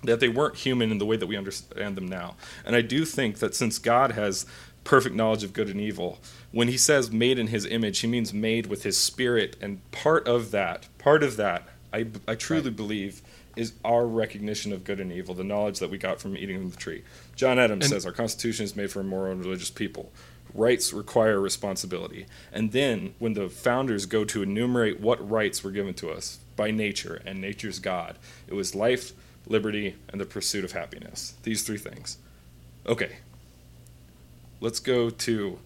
[0.04, 2.36] that they weren't human in the way that we understand them now.
[2.64, 4.46] And I do think that since God has
[4.84, 6.18] perfect knowledge of good and evil.
[6.50, 9.56] When he says made in his image, he means made with his spirit.
[9.60, 12.76] And part of that, part of that, I, I truly right.
[12.76, 13.22] believe,
[13.56, 16.70] is our recognition of good and evil, the knowledge that we got from eating from
[16.70, 17.02] the tree.
[17.36, 20.10] John Adams and, says our Constitution is made for a moral and religious people.
[20.54, 22.26] Rights require responsibility.
[22.52, 26.70] And then, when the founders go to enumerate what rights were given to us by
[26.70, 29.12] nature, and nature's God, it was life,
[29.46, 31.34] liberty, and the pursuit of happiness.
[31.42, 32.18] These three things.
[32.86, 33.16] Okay,
[34.62, 35.58] let's go to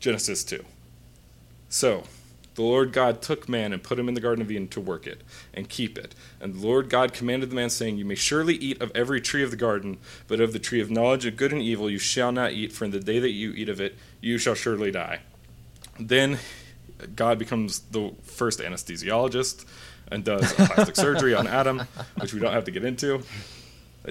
[0.00, 0.64] Genesis 2.
[1.68, 2.04] So,
[2.54, 5.06] the Lord God took man and put him in the Garden of Eden to work
[5.06, 5.20] it
[5.54, 6.14] and keep it.
[6.40, 9.44] And the Lord God commanded the man, saying, You may surely eat of every tree
[9.44, 12.32] of the garden, but of the tree of knowledge of good and evil you shall
[12.32, 15.20] not eat, for in the day that you eat of it, you shall surely die.
[16.00, 16.38] Then
[17.14, 19.66] God becomes the first anesthesiologist
[20.10, 21.82] and does plastic surgery on Adam,
[22.20, 23.22] which we don't have to get into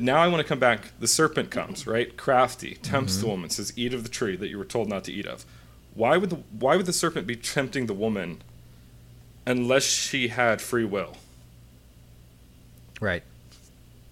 [0.04, 0.92] now I want to come back.
[1.00, 2.16] The serpent comes, right?
[2.18, 3.22] Crafty, tempts mm-hmm.
[3.22, 5.46] the woman, says, "Eat of the tree that you were told not to eat of."
[5.94, 8.42] Why would the Why would the serpent be tempting the woman,
[9.46, 11.18] unless she had free will?
[13.02, 13.24] Right.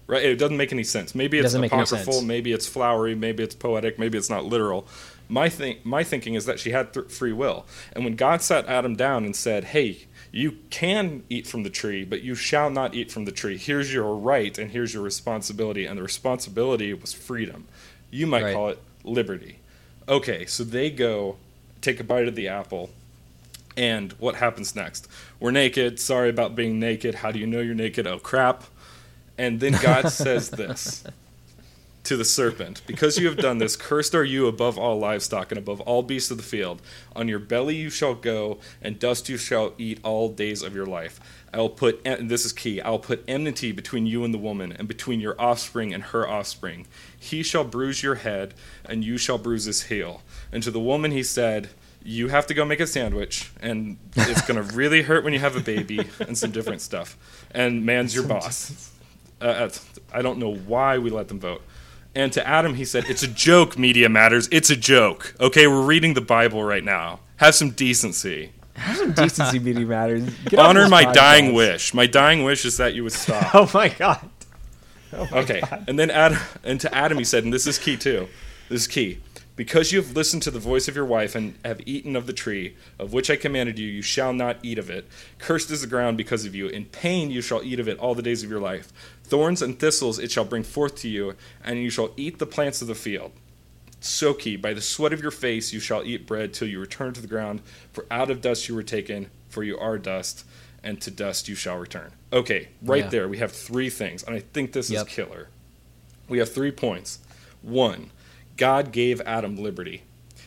[0.06, 0.24] Right.
[0.24, 1.14] It doesn't make any sense.
[1.14, 2.22] Maybe it's apocryphal.
[2.22, 3.14] Maybe it's flowery.
[3.14, 3.98] Maybe it's poetic.
[3.98, 4.86] Maybe it's not literal.
[5.28, 8.66] My think my thinking is that she had th- free will, and when God sat
[8.66, 10.06] Adam down and said, "Hey,
[10.36, 13.56] you can eat from the tree, but you shall not eat from the tree.
[13.56, 15.86] Here's your right and here's your responsibility.
[15.86, 17.66] And the responsibility was freedom.
[18.10, 18.54] You might right.
[18.54, 19.60] call it liberty.
[20.06, 21.36] Okay, so they go
[21.80, 22.90] take a bite of the apple.
[23.78, 25.08] And what happens next?
[25.40, 25.98] We're naked.
[25.98, 27.14] Sorry about being naked.
[27.14, 28.06] How do you know you're naked?
[28.06, 28.64] Oh, crap.
[29.38, 31.02] And then God says this
[32.06, 35.58] to the serpent, Because you have done this, cursed are you above all livestock and
[35.58, 36.80] above all beasts of the field.
[37.16, 40.86] On your belly you shall go, and dust you shall eat all days of your
[40.86, 41.18] life.
[41.52, 44.38] I will put, and this is key, I will put enmity between you and the
[44.38, 46.86] woman, and between your offspring and her offspring.
[47.18, 48.54] He shall bruise your head,
[48.84, 50.22] and you shall bruise his heel.
[50.52, 51.70] And to the woman he said,
[52.04, 55.56] you have to go make a sandwich, and it's gonna really hurt when you have
[55.56, 57.16] a baby and some different stuff.
[57.50, 58.92] And man's your boss.
[59.40, 59.68] Uh,
[60.12, 61.62] I don't know why we let them vote.
[62.16, 63.78] And to Adam, he said, "It's a joke.
[63.78, 64.48] Media matters.
[64.50, 65.34] It's a joke.
[65.38, 67.20] Okay, we're reading the Bible right now.
[67.36, 68.52] Have some decency.
[68.72, 70.24] Have some decency, media matters.
[70.46, 71.12] Get Honor my podcast.
[71.12, 71.92] dying wish.
[71.92, 73.50] My dying wish is that you would stop.
[73.54, 74.28] oh my god.
[75.12, 75.84] Oh my okay, god.
[75.88, 78.28] and then Adam, and to Adam, he said, and this is key too.
[78.70, 79.18] This is key.
[79.56, 82.34] Because you have listened to the voice of your wife and have eaten of the
[82.34, 85.08] tree of which I commanded you, you shall not eat of it.
[85.38, 86.68] Cursed is the ground because of you.
[86.68, 88.92] In pain you shall eat of it all the days of your life.
[89.24, 91.34] Thorns and thistles it shall bring forth to you,
[91.64, 93.32] and you shall eat the plants of the field.
[93.98, 97.14] So key, by the sweat of your face you shall eat bread till you return
[97.14, 97.62] to the ground,
[97.92, 100.44] for out of dust you were taken, for you are dust,
[100.84, 102.12] and to dust you shall return.
[102.30, 103.10] Okay, right yeah.
[103.10, 105.06] there we have three things, and I think this yep.
[105.06, 105.48] is killer.
[106.28, 107.20] We have three points.
[107.62, 108.10] One,
[108.56, 110.02] God gave Adam liberty,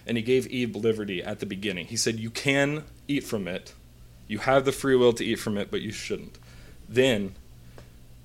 [0.05, 1.87] and he gave Eve liberty at the beginning.
[1.87, 3.73] He said, You can eat from it.
[4.27, 6.37] You have the free will to eat from it, but you shouldn't.
[6.87, 7.35] Then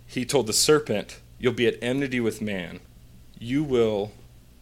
[0.07, 2.81] he told the serpent, You'll be at enmity with man.
[3.39, 4.13] You will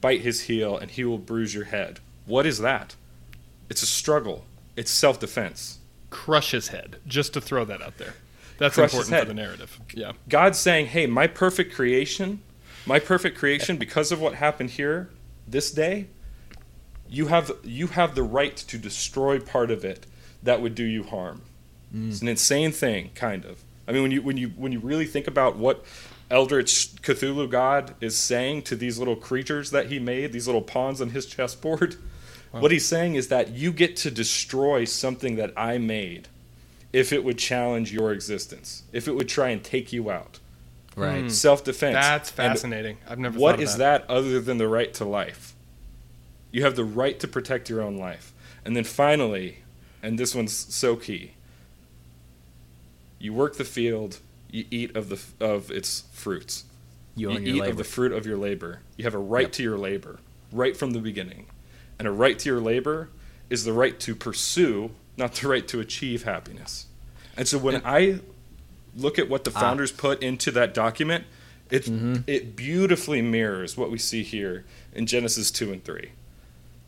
[0.00, 2.00] bite his heel, and he will bruise your head.
[2.26, 2.96] What is that?
[3.68, 4.44] It's a struggle,
[4.76, 5.78] it's self defense.
[6.10, 8.14] Crush his head, just to throw that out there.
[8.58, 9.80] That's Crush important for the narrative.
[9.94, 10.12] Yeah.
[10.28, 12.42] God's saying, Hey, my perfect creation
[12.86, 15.10] my perfect creation because of what happened here
[15.46, 16.06] this day
[17.08, 20.06] you have you have the right to destroy part of it
[20.42, 21.42] that would do you harm
[21.94, 22.08] mm.
[22.08, 25.06] it's an insane thing kind of i mean when you when you when you really
[25.06, 25.84] think about what
[26.30, 31.00] eldritch cthulhu god is saying to these little creatures that he made these little pawns
[31.00, 31.96] on his chessboard
[32.52, 32.60] wow.
[32.60, 36.28] what he's saying is that you get to destroy something that i made
[36.92, 40.38] if it would challenge your existence if it would try and take you out
[40.96, 41.24] Right.
[41.24, 41.30] Mm.
[41.30, 41.94] Self defense.
[41.94, 42.98] That's fascinating.
[43.04, 43.38] And I've never.
[43.38, 44.06] What is that.
[44.06, 45.54] that other than the right to life?
[46.50, 48.32] You have the right to protect your own life.
[48.64, 49.58] And then finally,
[50.02, 51.32] and this one's so key.
[53.18, 54.18] You work the field.
[54.50, 56.64] You eat of the of its fruits.
[57.14, 57.70] You, you eat labor.
[57.70, 58.80] of the fruit of your labor.
[58.96, 59.52] You have a right yep.
[59.52, 60.18] to your labor,
[60.50, 61.46] right from the beginning.
[61.98, 63.10] And a right to your labor
[63.50, 66.86] is the right to pursue, not the right to achieve happiness.
[67.36, 68.20] And so when and, I
[68.96, 69.60] look at what the ah.
[69.60, 70.00] founders ah.
[70.00, 71.24] put into that document,
[71.70, 72.16] it mm-hmm.
[72.26, 74.64] it beautifully mirrors what we see here
[74.94, 76.12] in Genesis two and three.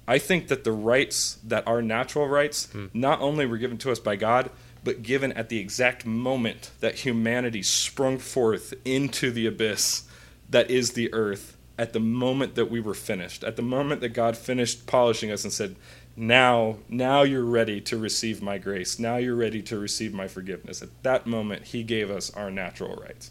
[0.06, 2.90] I think that the rights that are natural rights mm.
[2.92, 4.50] not only were given to us by God,
[4.82, 10.02] but given at the exact moment that humanity sprung forth into the abyss
[10.50, 14.10] that is the earth, at the moment that we were finished, at the moment that
[14.10, 15.74] God finished polishing us and said,
[16.16, 18.98] now now you're ready to receive my grace.
[18.98, 20.82] Now you're ready to receive my forgiveness.
[20.82, 23.30] At that moment he gave us our natural rights.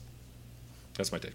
[0.96, 1.34] That's my take.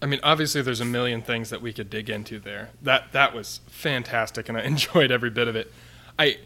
[0.00, 2.70] I mean obviously there's a million things that we could dig into there.
[2.82, 5.72] That that was fantastic and i enjoyed every bit of it.
[6.18, 6.38] I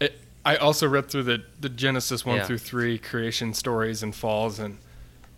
[0.00, 2.44] it, i also read through the the genesis 1 yeah.
[2.44, 4.78] through 3 creation stories and falls and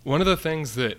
[0.05, 0.99] one of the things that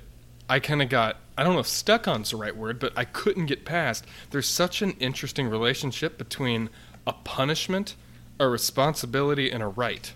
[0.49, 3.05] I kind of got I don't know if stuck on's the right word, but I
[3.05, 4.05] couldn't get past.
[4.29, 6.69] There's such an interesting relationship between
[7.07, 7.95] a punishment,
[8.39, 10.13] a responsibility, and a right.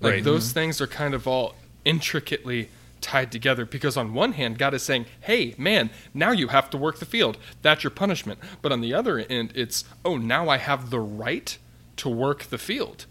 [0.00, 0.24] Like right.
[0.24, 0.54] those mm-hmm.
[0.54, 1.54] things are kind of all
[1.84, 2.70] intricately
[3.00, 6.78] tied together because on one hand God is saying, "Hey, man, now you have to
[6.78, 7.36] work the field.
[7.62, 11.58] That's your punishment." But on the other end, it's, "Oh, now I have the right
[11.96, 13.04] to work the field.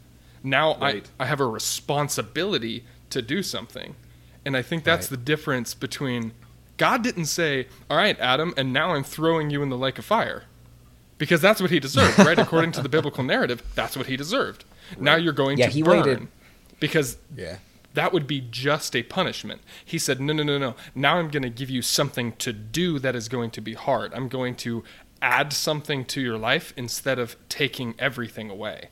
[0.43, 1.05] Now right.
[1.19, 3.95] I I have a responsibility to do something."
[4.47, 5.19] And I think that's right.
[5.19, 6.31] the difference between
[6.77, 10.05] God didn't say, All right, Adam, and now I'm throwing you in the lake of
[10.05, 10.45] fire.
[11.17, 12.39] Because that's what he deserved, right?
[12.39, 14.63] According to the biblical narrative, that's what he deserved.
[14.91, 15.01] Right.
[15.01, 15.97] Now you're going yeah, to he burn.
[15.97, 16.27] Waited.
[16.79, 17.57] Because yeah.
[17.93, 19.63] that would be just a punishment.
[19.83, 20.75] He said, No, no, no, no.
[20.95, 24.13] Now I'm going to give you something to do that is going to be hard.
[24.13, 24.81] I'm going to
[25.21, 28.91] add something to your life instead of taking everything away.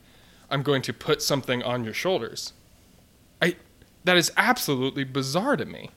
[0.50, 2.52] I'm going to put something on your shoulders.
[3.40, 3.56] I
[4.06, 5.90] that is absolutely bizarre to me.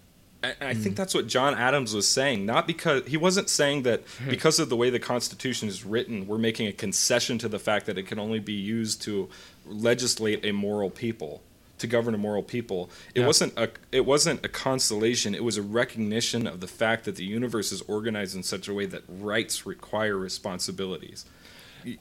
[0.44, 2.46] I, I think that's what John Adams was saying.
[2.46, 4.30] Not because he wasn't saying that hmm.
[4.30, 7.86] because of the way the Constitution is written, we're making a concession to the fact
[7.86, 9.30] that it can only be used to
[9.66, 11.42] legislate a moral people,
[11.78, 12.90] to govern a moral people.
[13.14, 13.28] It yeah.
[13.28, 15.36] wasn't a it wasn't a consolation.
[15.36, 18.74] It was a recognition of the fact that the universe is organized in such a
[18.74, 21.26] way that rights require responsibilities.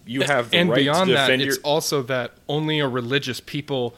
[0.06, 1.48] You have and right beyond that, your...
[1.48, 3.96] it's also that only a religious people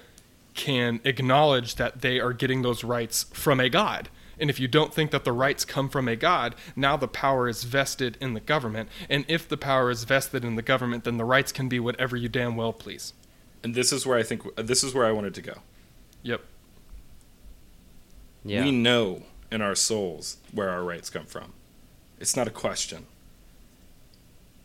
[0.55, 4.09] can acknowledge that they are getting those rights from a god.
[4.39, 7.49] And if you don't think that the rights come from a god, now the power
[7.49, 8.89] is vested in the government.
[9.09, 12.17] And if the power is vested in the government, then the rights can be whatever
[12.17, 13.13] you damn well please.
[13.63, 15.59] And this is where I think this is where I wanted to go.
[16.23, 16.43] Yep.
[18.45, 18.65] Yeah.
[18.65, 21.53] We know in our souls where our rights come from.
[22.19, 23.07] It's not a question.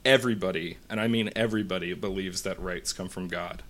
[0.05, 3.63] everybody, and I mean everybody, believes that rights come from God.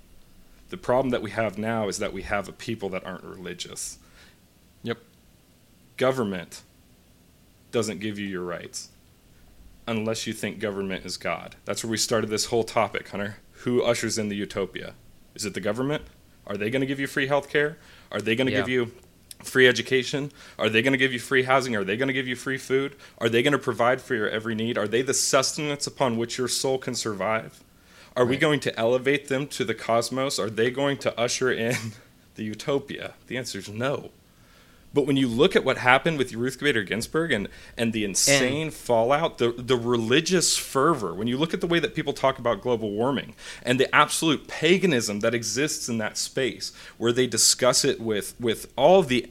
[0.69, 3.99] The problem that we have now is that we have a people that aren't religious.
[4.83, 4.97] Yep.
[5.97, 6.63] Government
[7.71, 8.89] doesn't give you your rights
[9.87, 11.55] unless you think government is God.
[11.65, 13.37] That's where we started this whole topic, Hunter.
[13.63, 14.95] Who ushers in the utopia?
[15.35, 16.03] Is it the government?
[16.47, 17.77] Are they going to give you free health care?
[18.11, 18.59] Are they going to yeah.
[18.59, 18.91] give you
[19.43, 20.31] free education?
[20.57, 21.75] Are they going to give you free housing?
[21.75, 22.95] Are they going to give you free food?
[23.17, 24.77] Are they going to provide for your every need?
[24.77, 27.63] Are they the sustenance upon which your soul can survive?
[28.15, 28.29] Are right.
[28.29, 30.39] we going to elevate them to the cosmos?
[30.39, 31.75] Are they going to usher in
[32.35, 33.13] the utopia?
[33.27, 34.11] The answer is no.
[34.95, 38.67] But when you look at what happened with Ruth Bader Ginsburg and, and the insane
[38.67, 42.39] and, fallout, the, the religious fervor, when you look at the way that people talk
[42.39, 47.83] about global warming and the absolute paganism that exists in that space, where they discuss
[47.83, 49.29] it with, with all the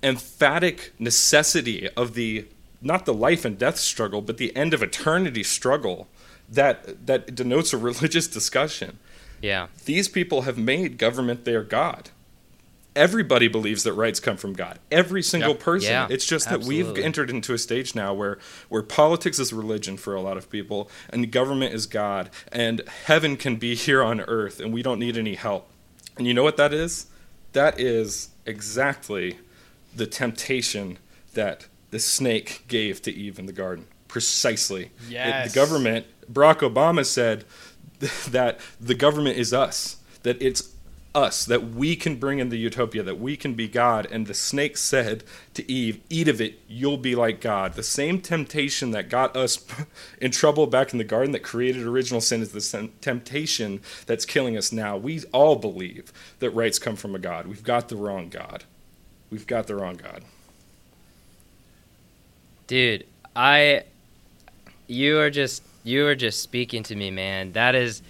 [0.00, 2.46] emphatic necessity of the,
[2.80, 6.06] not the life and death struggle, but the end of eternity struggle
[6.50, 8.98] that, that denotes a religious discussion.
[9.40, 9.68] Yeah.
[9.84, 12.10] These people have made government their God
[12.96, 14.78] everybody believes that rights come from God.
[14.90, 15.60] Every single yep.
[15.60, 15.90] person.
[15.90, 19.96] Yeah, it's just that we've entered into a stage now where where politics is religion
[19.96, 24.20] for a lot of people and government is God and heaven can be here on
[24.20, 25.68] earth and we don't need any help.
[26.16, 27.06] And you know what that is?
[27.52, 29.38] That is exactly
[29.94, 30.98] the temptation
[31.34, 33.86] that the snake gave to Eve in the garden.
[34.08, 34.90] Precisely.
[35.08, 35.46] Yes.
[35.46, 37.44] It, the government, Barack Obama said
[38.30, 40.74] that the government is us, that it's
[41.14, 44.06] us, that we can bring in the utopia, that we can be God.
[44.10, 45.24] And the snake said
[45.54, 47.74] to Eve, Eat of it, you'll be like God.
[47.74, 49.64] The same temptation that got us
[50.20, 54.56] in trouble back in the garden, that created original sin, is the temptation that's killing
[54.56, 54.96] us now.
[54.96, 57.46] We all believe that rights come from a God.
[57.46, 58.64] We've got the wrong God.
[59.30, 60.24] We've got the wrong God.
[62.66, 63.84] Dude, I.
[64.86, 67.52] You are just you are just speaking to me, man.
[67.52, 68.02] That is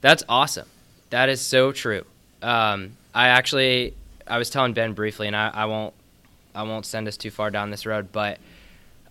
[0.00, 0.68] that's awesome.
[1.10, 2.04] That is so true
[2.42, 3.94] um, I actually
[4.26, 5.94] I was telling Ben briefly, and I, I won't
[6.54, 8.38] I won't send us too far down this road, but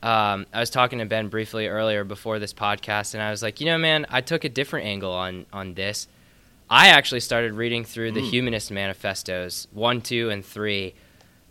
[0.03, 3.60] um, I was talking to Ben briefly earlier before this podcast, and I was like,
[3.60, 6.07] you know, man, I took a different angle on on this.
[6.69, 8.30] I actually started reading through the mm.
[8.30, 10.94] Humanist Manifestos one, two, and three,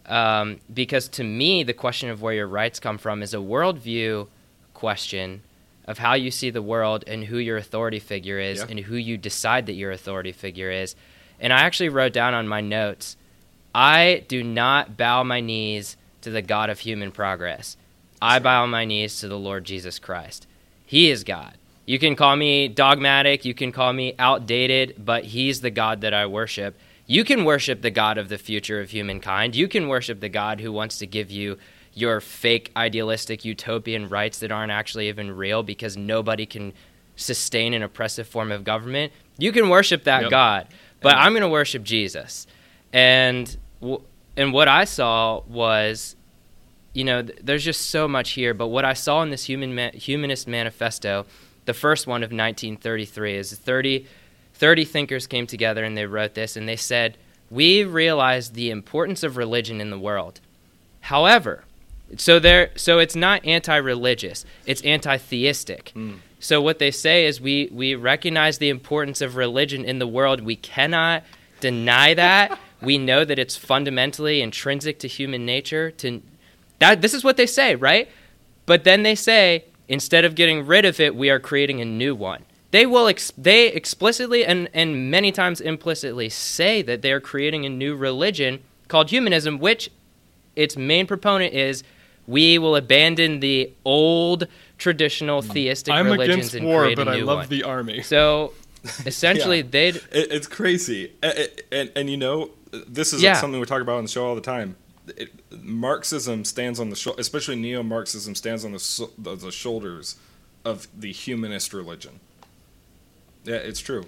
[0.06, 4.28] um, because to me, the question of where your rights come from is a worldview
[4.74, 5.42] question
[5.84, 8.66] of how you see the world and who your authority figure is yeah.
[8.68, 10.94] and who you decide that your authority figure is.
[11.38, 13.16] And I actually wrote down on my notes
[13.74, 17.76] I do not bow my knees to the God of human progress.
[18.20, 20.46] I bow my knees to the Lord Jesus Christ.
[20.84, 21.56] He is God.
[21.86, 26.14] You can call me dogmatic, you can call me outdated, but He's the God that
[26.14, 26.78] I worship.
[27.06, 29.56] You can worship the God of the future of humankind.
[29.56, 31.58] You can worship the God who wants to give you
[32.00, 36.72] your fake, idealistic, utopian rights that aren't actually even real because nobody can
[37.16, 39.12] sustain an oppressive form of government.
[39.38, 40.30] You can worship that yep.
[40.30, 40.68] God.
[41.00, 42.46] But I'm going to worship Jesus.
[42.92, 43.56] And
[44.36, 46.16] and what I saw was
[46.92, 49.74] you know, th- there's just so much here, but what I saw in this human
[49.74, 51.24] ma- humanist manifesto,
[51.64, 54.06] the first one of 1933 is 30
[54.54, 57.16] 30 thinkers came together and they wrote this and they said,
[57.48, 60.40] "We realize the importance of religion in the world.
[61.00, 61.64] However,
[62.16, 66.18] so there so it's not anti-religious, it's anti-theistic." Mm.
[66.40, 70.40] So what they say is we we recognize the importance of religion in the world.
[70.40, 71.22] We cannot
[71.60, 72.58] deny that.
[72.82, 76.22] we know that it's fundamentally intrinsic to human nature to
[76.78, 78.08] that this is what they say, right?
[78.66, 82.14] But then they say instead of getting rid of it, we are creating a new
[82.14, 82.44] one.
[82.70, 87.66] They will ex- they explicitly and and many times implicitly say that they are creating
[87.66, 89.90] a new religion called humanism, which
[90.56, 91.82] its main proponent is
[92.26, 94.46] we will abandon the old
[94.78, 95.52] traditional mm.
[95.52, 97.48] theistic I'm religions against war, but I love one.
[97.48, 98.02] the army.
[98.02, 98.52] So
[99.06, 99.68] essentially, yeah.
[99.70, 99.96] they'd.
[99.96, 103.34] It, it's crazy, and, and, and, you know, this is yeah.
[103.34, 104.76] something we talk about on the show all the time.
[105.16, 105.30] It,
[105.62, 110.16] Marxism stands on the shoulder, especially neo-Marxism stands on the, the shoulders
[110.64, 112.20] of the humanist religion.
[113.44, 114.04] Yeah, it's true.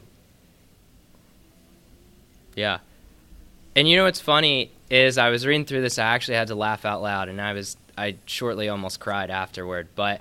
[2.55, 2.79] Yeah.
[3.75, 6.55] And you know what's funny is I was reading through this, I actually had to
[6.55, 9.89] laugh out loud, and I was I shortly almost cried afterward.
[9.95, 10.21] But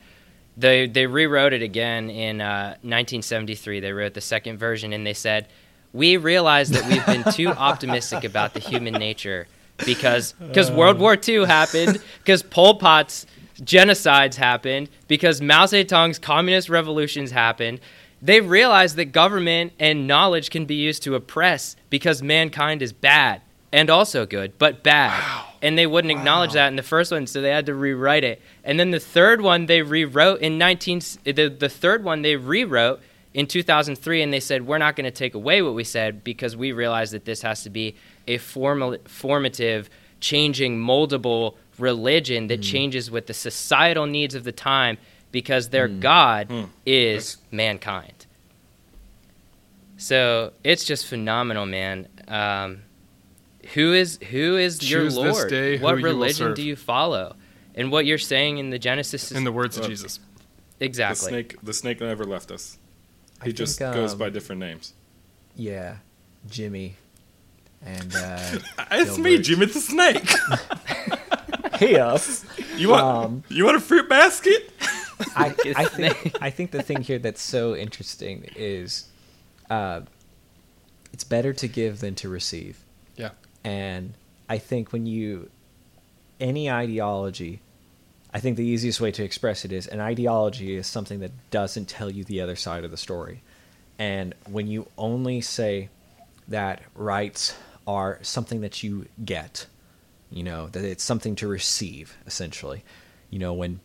[0.58, 3.80] they they rewrote it again in uh, 1973.
[3.80, 5.48] They wrote the second version, and they said,
[5.94, 9.48] "We realize that we've been too optimistic about the human nature
[9.86, 13.26] because because World War II happened, because Pol Pot's
[13.62, 17.80] genocides happened, because Mao Zedong's communist revolutions happened."
[18.24, 23.42] They realized that government and knowledge can be used to oppress because mankind is bad.
[23.74, 25.18] and also good, but bad.
[25.20, 25.51] Wow.
[25.62, 26.20] And they wouldn't wow.
[26.20, 28.42] acknowledge that in the first one, so they had to rewrite it.
[28.64, 33.02] And then the third one they rewrote in 19 the, the third one they rewrote
[33.34, 36.56] in 2003 and they said we're not going to take away what we said because
[36.56, 37.96] we realize that this has to be
[38.28, 39.90] a formal formative
[40.20, 42.64] changing moldable religion that mm.
[42.64, 44.98] changes with the societal needs of the time
[45.32, 46.00] because their mm.
[46.00, 46.68] god mm.
[46.86, 47.52] is That's...
[47.52, 48.26] mankind
[49.98, 52.82] so it's just phenomenal man um,
[53.74, 55.50] who is who is Choose your Lord?
[55.50, 57.36] Day, what religion you do you follow?
[57.76, 60.20] And what you're saying in the Genesis is in the words of Jesus.
[60.80, 61.26] Exactly.
[61.26, 62.78] The snake the snake never left us.
[63.44, 64.94] He I just think, um, goes by different names.
[65.56, 65.98] Yeah.
[66.50, 66.96] Jimmy.
[67.84, 68.60] And uh
[68.92, 70.30] It's me, Jimmy the Snake.
[71.82, 72.46] yes.
[72.78, 74.72] You want um, you want a fruit basket?
[75.36, 79.08] I, I think I think the thing here that's so interesting is
[79.70, 80.02] uh,
[81.14, 82.80] it's better to give than to receive.
[83.64, 84.14] And
[84.50, 85.50] I think when you
[86.40, 87.62] any ideology,
[88.34, 91.88] I think the easiest way to express it is an ideology is something that doesn't
[91.88, 93.42] tell you the other side of the story.
[94.00, 95.90] And when you only say
[96.48, 97.56] that rights
[97.86, 99.68] are something that you get,
[100.32, 102.84] you know, that it's something to receive, essentially,
[103.30, 103.80] you know, when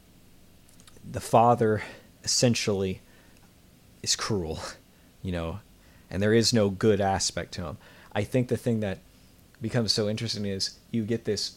[1.08, 1.82] the father
[2.24, 3.00] essentially
[4.02, 4.60] is cruel,
[5.22, 5.60] you know,
[6.10, 7.78] and there is no good aspect to him.
[8.12, 8.98] I think the thing that
[9.60, 11.56] becomes so interesting is you get this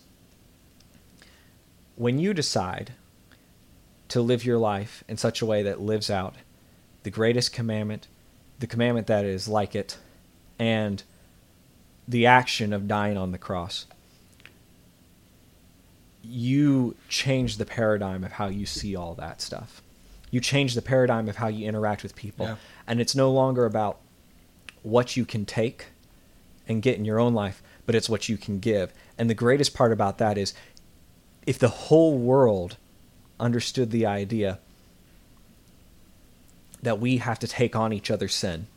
[1.96, 2.94] when you decide
[4.08, 6.36] to live your life in such a way that lives out
[7.04, 8.08] the greatest commandment,
[8.60, 9.98] the commandment that is like it,
[10.58, 11.04] and
[12.08, 13.86] the action of dying on the cross,
[16.24, 19.82] you change the paradigm of how you see all that stuff.
[20.32, 22.46] You change the paradigm of how you interact with people.
[22.46, 22.56] Yeah.
[22.88, 24.00] And it's no longer about
[24.84, 25.88] what you can take
[26.68, 28.94] and get in your own life, but it's what you can give.
[29.18, 30.54] And the greatest part about that is
[31.48, 32.78] if the whole world
[33.40, 34.60] understood the idea
[36.84, 38.68] that we have to take on each other's sin,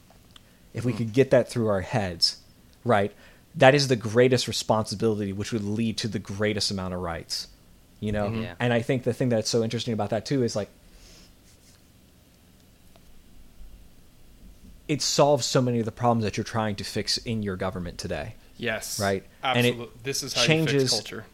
[0.73, 2.39] if we could get that through our heads,
[2.87, 3.13] right,
[3.55, 7.49] that is the greatest responsibility, which would lead to the greatest amount of rights.
[8.01, 8.43] You know, mm-hmm.
[8.45, 8.55] yeah.
[8.59, 10.71] and I think the thing that's so interesting about that too is like
[14.89, 17.99] it solves so many of the problems that you're trying to fix in your government
[17.99, 18.37] today.
[18.57, 19.01] Yes.
[19.01, 19.24] Right.
[19.43, 19.83] Absolutely.
[19.83, 21.24] And it this is how changes, you fix culture.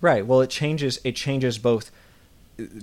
[0.00, 0.26] Right.
[0.26, 1.00] Well, it changes.
[1.04, 1.90] It changes both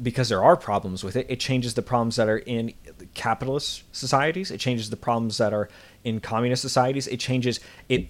[0.01, 1.25] because there are problems with it.
[1.29, 2.73] It changes the problems that are in
[3.13, 4.51] capitalist societies.
[4.51, 5.69] It changes the problems that are
[6.03, 7.07] in communist societies.
[7.07, 7.59] It changes.
[7.89, 8.07] It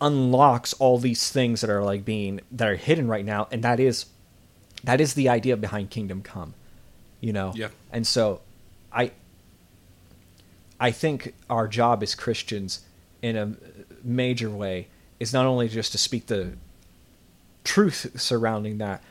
[0.00, 3.80] unlocks all these things that are like being that are hidden right now, and that
[3.80, 4.06] is
[4.84, 6.54] that is the idea behind Kingdom Come.
[7.20, 7.52] You know.
[7.54, 7.68] Yeah.
[7.92, 8.40] And so,
[8.92, 9.12] I.
[10.80, 12.82] I think our job as Christians,
[13.20, 13.56] in a
[14.08, 14.88] major way,
[15.20, 16.52] is not only just to speak the
[17.64, 19.02] truth surrounding that,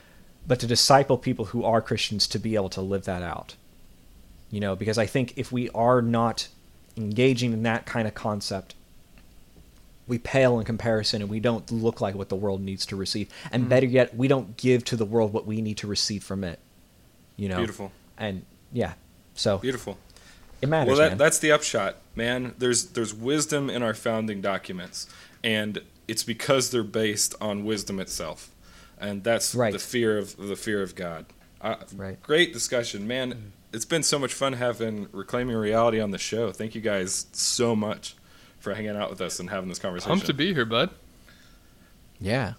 [0.47, 3.55] but to disciple people who are Christians to be able to live that out.
[4.49, 6.47] You know, because I think if we are not
[6.95, 8.75] engaging in that kind of concept,
[10.07, 13.29] we pale in comparison and we don't look like what the world needs to receive.
[13.51, 16.23] And mm better yet, we don't give to the world what we need to receive
[16.23, 16.59] from it.
[17.35, 17.57] You know?
[17.57, 17.91] Beautiful.
[18.17, 18.93] And yeah.
[19.35, 19.97] So Beautiful.
[20.61, 20.97] It matters.
[20.97, 22.55] Well, that, that's the upshot, man.
[22.57, 25.07] There's there's wisdom in our founding documents,
[25.43, 28.51] and it's because they're based on wisdom itself,
[28.99, 29.71] and that's right.
[29.71, 31.27] the fear of the fear of God.
[31.61, 32.21] Uh, right.
[32.21, 33.53] Great discussion, man.
[33.71, 36.51] It's been so much fun having reclaiming reality on the show.
[36.51, 38.15] Thank you guys so much
[38.59, 40.09] for hanging out with us and having this conversation.
[40.09, 40.89] Pumped to be here, bud.
[42.19, 42.53] Yeah.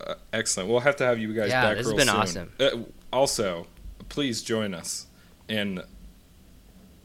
[0.00, 0.68] Uh, excellent.
[0.68, 2.50] We'll have to have you guys yeah, back this real has been soon.
[2.60, 2.90] awesome.
[3.12, 3.66] Uh, also,
[4.08, 5.06] please join us
[5.48, 5.82] in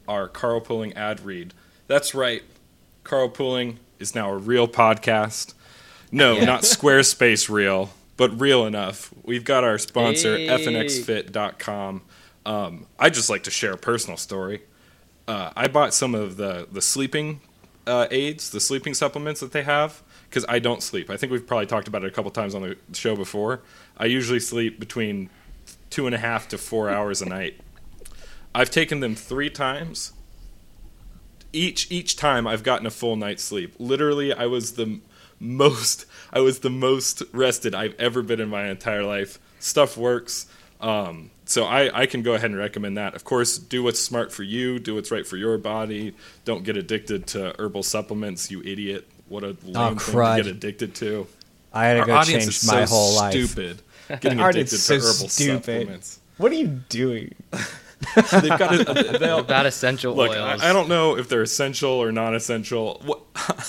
[0.08, 1.54] our Carl carpooling ad read.
[1.86, 2.42] That's right.
[3.02, 5.54] Carl Carpooling is now a real podcast.
[6.10, 6.44] No, yeah.
[6.44, 9.12] not Squarespace real, but real enough.
[9.24, 10.48] We've got our sponsor, hey.
[10.48, 12.02] fnxfit.com.
[12.46, 14.62] Um, I just like to share a personal story.
[15.26, 17.40] Uh, I bought some of the, the sleeping
[17.86, 21.10] uh, aids, the sleeping supplements that they have, because I don't sleep.
[21.10, 23.62] I think we've probably talked about it a couple times on the show before.
[23.96, 25.30] I usually sleep between
[25.90, 27.60] two and a half to four hours a night.
[28.54, 30.12] I've taken them three times
[31.54, 33.74] each each time I've gotten a full night's sleep.
[33.78, 35.00] Literally, I was the
[35.38, 39.38] most I was the most rested I've ever been in my entire life.
[39.60, 40.46] Stuff works.
[40.80, 43.14] Um, so I, I can go ahead and recommend that.
[43.14, 46.14] Of course, do what's smart for you, do what's right for your body.
[46.44, 49.08] Don't get addicted to herbal supplements, you idiot.
[49.28, 51.26] What a lame oh, thing to get addicted to.
[51.72, 53.32] I had to go change my so whole life.
[53.32, 53.82] Stupid.
[54.20, 55.64] Getting addicted so to herbal stupid.
[55.64, 56.20] supplements.
[56.36, 57.34] What are you doing?
[58.32, 60.62] They've got they about essential look, oils.
[60.62, 63.02] I, I, don't know if they're essential or non-essential.
[63.04, 63.22] What,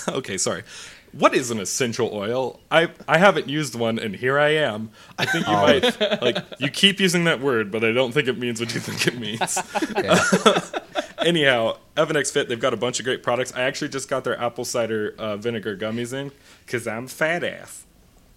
[0.10, 0.64] okay, sorry.
[1.12, 2.60] what is an essential oil?
[2.72, 4.90] I I haven't used one, and here I am.
[5.18, 8.38] I think you might like you keep using that word, but I don't think it
[8.38, 9.58] means what you think it means.
[9.76, 10.80] Okay.
[11.26, 13.54] Anyhow, FNX Fit, they've got a bunch of great products.
[13.56, 16.32] I actually just got their apple cider uh, vinegar gummies in
[16.66, 17.86] because I'm fat ass.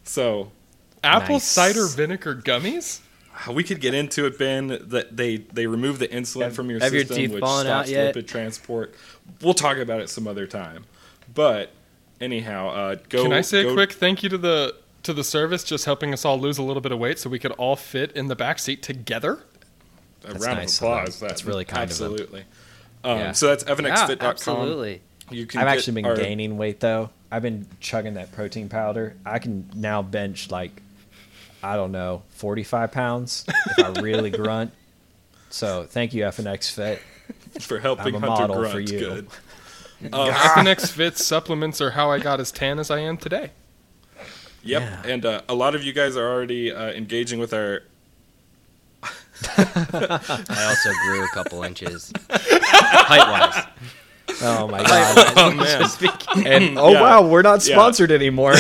[0.05, 0.52] So
[1.05, 1.44] Apple Nice.
[1.44, 3.01] cider vinegar gummies?
[3.51, 4.66] We could get into it, Ben.
[4.89, 7.69] That they they remove the insulin Have- from your have your system, teeth which stops
[7.69, 8.15] out yet?
[8.15, 8.94] lipid transport.
[9.43, 10.85] We'll talk about it some other time.
[11.32, 11.70] But
[12.20, 13.23] anyhow, uh, go.
[13.23, 14.74] Can I say go- a quick thank you to the
[15.05, 17.39] to the service just helping us all lose a little bit of weight so we
[17.39, 19.40] could all fit in the back seat together?
[20.24, 20.98] a That's round nice of of them.
[20.98, 21.20] applause?
[21.20, 22.12] That's really kind of them.
[22.12, 22.44] absolutely.
[23.05, 23.32] Um, Yeah.
[23.32, 24.28] So that's Yeah, fnxfit.com.
[24.28, 25.01] absolutely.
[25.31, 27.10] You can I've actually been our- gaining weight though.
[27.31, 29.15] I've been chugging that protein powder.
[29.24, 30.82] I can now bench like
[31.62, 33.44] I don't know, 45 pounds
[33.76, 34.72] if I really grunt.
[35.51, 37.01] So thank you, FNX Fit.
[37.62, 38.72] for helping I'm a Hunter model grunt.
[38.72, 38.98] for you.
[38.98, 39.28] Good.
[40.02, 43.51] FNX Fit supplements are how I got as tan as I am today.
[44.62, 44.82] Yep.
[44.82, 45.02] Yeah.
[45.12, 47.82] And uh, a lot of you guys are already uh, engaging with our.
[49.56, 53.64] I also grew a couple inches height wise.
[54.43, 55.32] Oh my god.
[55.36, 56.47] Oh man.
[56.47, 57.01] And oh Yeah.
[57.01, 57.74] wow, we're not Yeah.
[57.76, 58.55] sponsored anymore.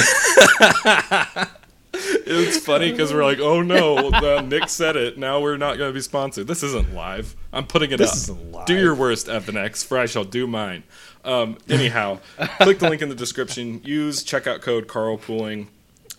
[2.26, 5.18] It's funny because we're like, oh no, Nick said it.
[5.18, 6.46] Now we're not going to be sponsored.
[6.46, 7.34] This isn't live.
[7.52, 8.16] I'm putting it This up.
[8.16, 8.66] isn't live.
[8.66, 10.82] Do your worst, FNX, for I shall do mine.
[11.24, 12.20] Um, anyhow,
[12.60, 13.80] click the link in the description.
[13.84, 15.66] Use checkout code carlpooling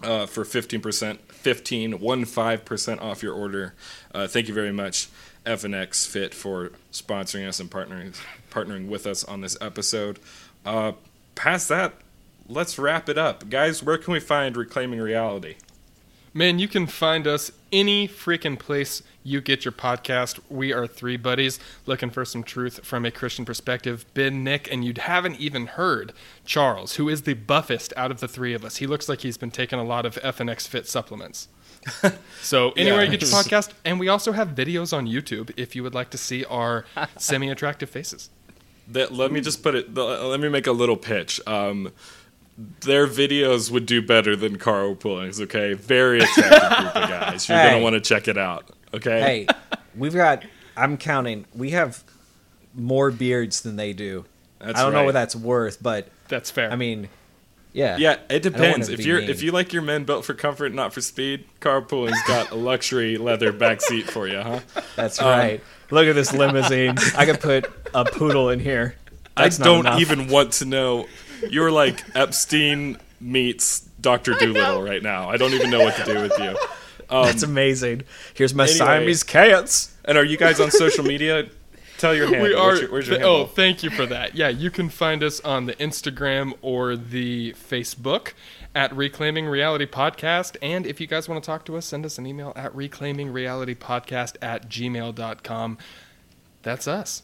[0.03, 3.73] uh, for 15%, 15, 15% off your order.
[4.13, 5.07] Uh, thank you very much,
[5.45, 8.15] FNX Fit, for sponsoring us and partnering,
[8.51, 10.19] partnering with us on this episode.
[10.65, 10.91] Uh,
[11.35, 11.93] past that,
[12.47, 13.49] let's wrap it up.
[13.49, 15.55] Guys, where can we find Reclaiming Reality?
[16.39, 20.39] Man, you can find us any freaking place you get your podcast.
[20.47, 24.05] We are three buddies looking for some truth from a Christian perspective.
[24.13, 26.13] Ben, Nick, and you haven't even heard
[26.45, 28.77] Charles, who is the buffest out of the three of us.
[28.77, 31.49] He looks like he's been taking a lot of FNX Fit supplements.
[32.41, 35.83] so anywhere you get your podcast, and we also have videos on YouTube if you
[35.83, 36.85] would like to see our
[37.17, 38.29] semi-attractive faces.
[38.87, 41.91] that let me just put it let me make a little pitch um
[42.81, 45.73] their videos would do better than Carl Poolings, okay?
[45.73, 47.47] Very attractive group of guys.
[47.47, 47.71] You're Hey.
[47.71, 48.65] gonna want to check it out.
[48.93, 49.19] Okay.
[49.21, 49.47] hey,
[49.95, 50.43] we've got
[50.75, 51.45] I'm counting.
[51.53, 52.03] We have
[52.73, 54.25] more beards than they do.
[54.59, 56.69] That's I don't know what that's worth, but That's fair.
[56.71, 57.07] I mean,
[57.71, 57.97] yeah.
[57.97, 58.89] Yeah, it depends.
[58.89, 59.29] If you're mean.
[59.29, 62.55] if you like your men built for comfort, not for speed, Carl Pooling's got a
[62.55, 64.59] luxury leather back seat for you, huh?
[64.95, 65.63] That's Um, right.
[65.91, 66.95] Look at this limousine.
[67.17, 68.95] I could put a poodle in here.
[69.37, 70.01] That's I don't enough.
[70.01, 71.07] even want to know.
[71.49, 75.29] You're like Epstein meets Doctor Dolittle right now.
[75.29, 76.57] I don't even know what to do with you.
[77.09, 78.03] Um, That's amazing.
[78.33, 78.77] Here's my anyway.
[78.77, 79.95] Siamese cats.
[80.05, 81.49] And are you guys on social media?
[81.97, 82.43] Tell your handle.
[82.43, 82.67] we are.
[82.67, 84.33] Where's your, where's your th- oh, thank you for that.
[84.35, 88.33] Yeah, you can find us on the Instagram or the Facebook
[88.73, 90.55] at Reclaiming Reality Podcast.
[90.61, 94.37] And if you guys want to talk to us, send us an email at reclaimingrealitypodcast
[94.41, 95.77] at gmail.com.
[96.61, 97.23] That's us.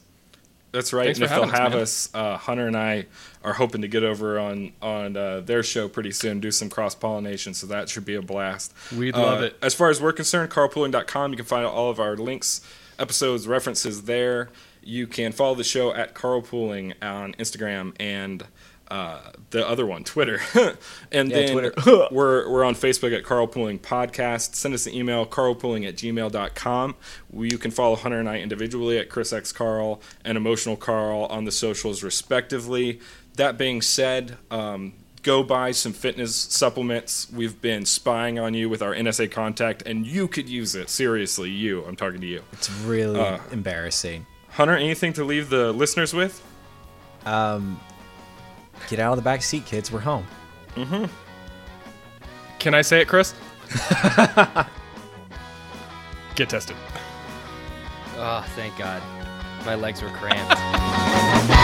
[0.76, 1.06] That's right.
[1.06, 3.06] Thanks and if they'll have us, uh, Hunter and I
[3.44, 6.94] are hoping to get over on on uh, their show pretty soon, do some cross
[6.96, 7.54] pollination.
[7.54, 8.74] So that should be a blast.
[8.96, 9.58] We'd Uh, love it.
[9.62, 12.60] As far as we're concerned, carlpooling.com, you can find all of our links,
[13.00, 14.50] episodes, references there.
[14.84, 18.44] You can follow the show at carlpooling on Instagram and
[18.90, 20.40] uh, the other one, Twitter.
[21.12, 21.74] and Yeah, then Twitter.
[22.12, 24.56] we're, we're on Facebook at Carl Pooling Podcast.
[24.56, 26.96] Send us an email, carlpooling at gmail.com.
[27.34, 31.46] You can follow Hunter and I individually at Chris X Carl and Emotional Carl on
[31.46, 33.00] the socials, respectively.
[33.38, 34.94] That being said, um,
[35.24, 37.28] go buy some fitness supplements.
[37.34, 40.90] We've been spying on you with our NSA contact, and you could use it.
[40.90, 41.84] Seriously, you.
[41.86, 42.44] I'm talking to you.
[42.54, 44.26] It's really Uh, embarrassing.
[44.52, 46.42] Hunter, anything to leave the listeners with?
[47.26, 47.80] Um,
[48.88, 49.92] get out of the back seat, kids.
[49.92, 50.26] We're home.
[50.76, 51.06] Mm-hmm.
[52.60, 53.34] Can I say it, Chris?
[56.36, 56.76] Get tested.
[58.18, 59.02] Oh, thank God.
[59.66, 61.55] My legs were cramped.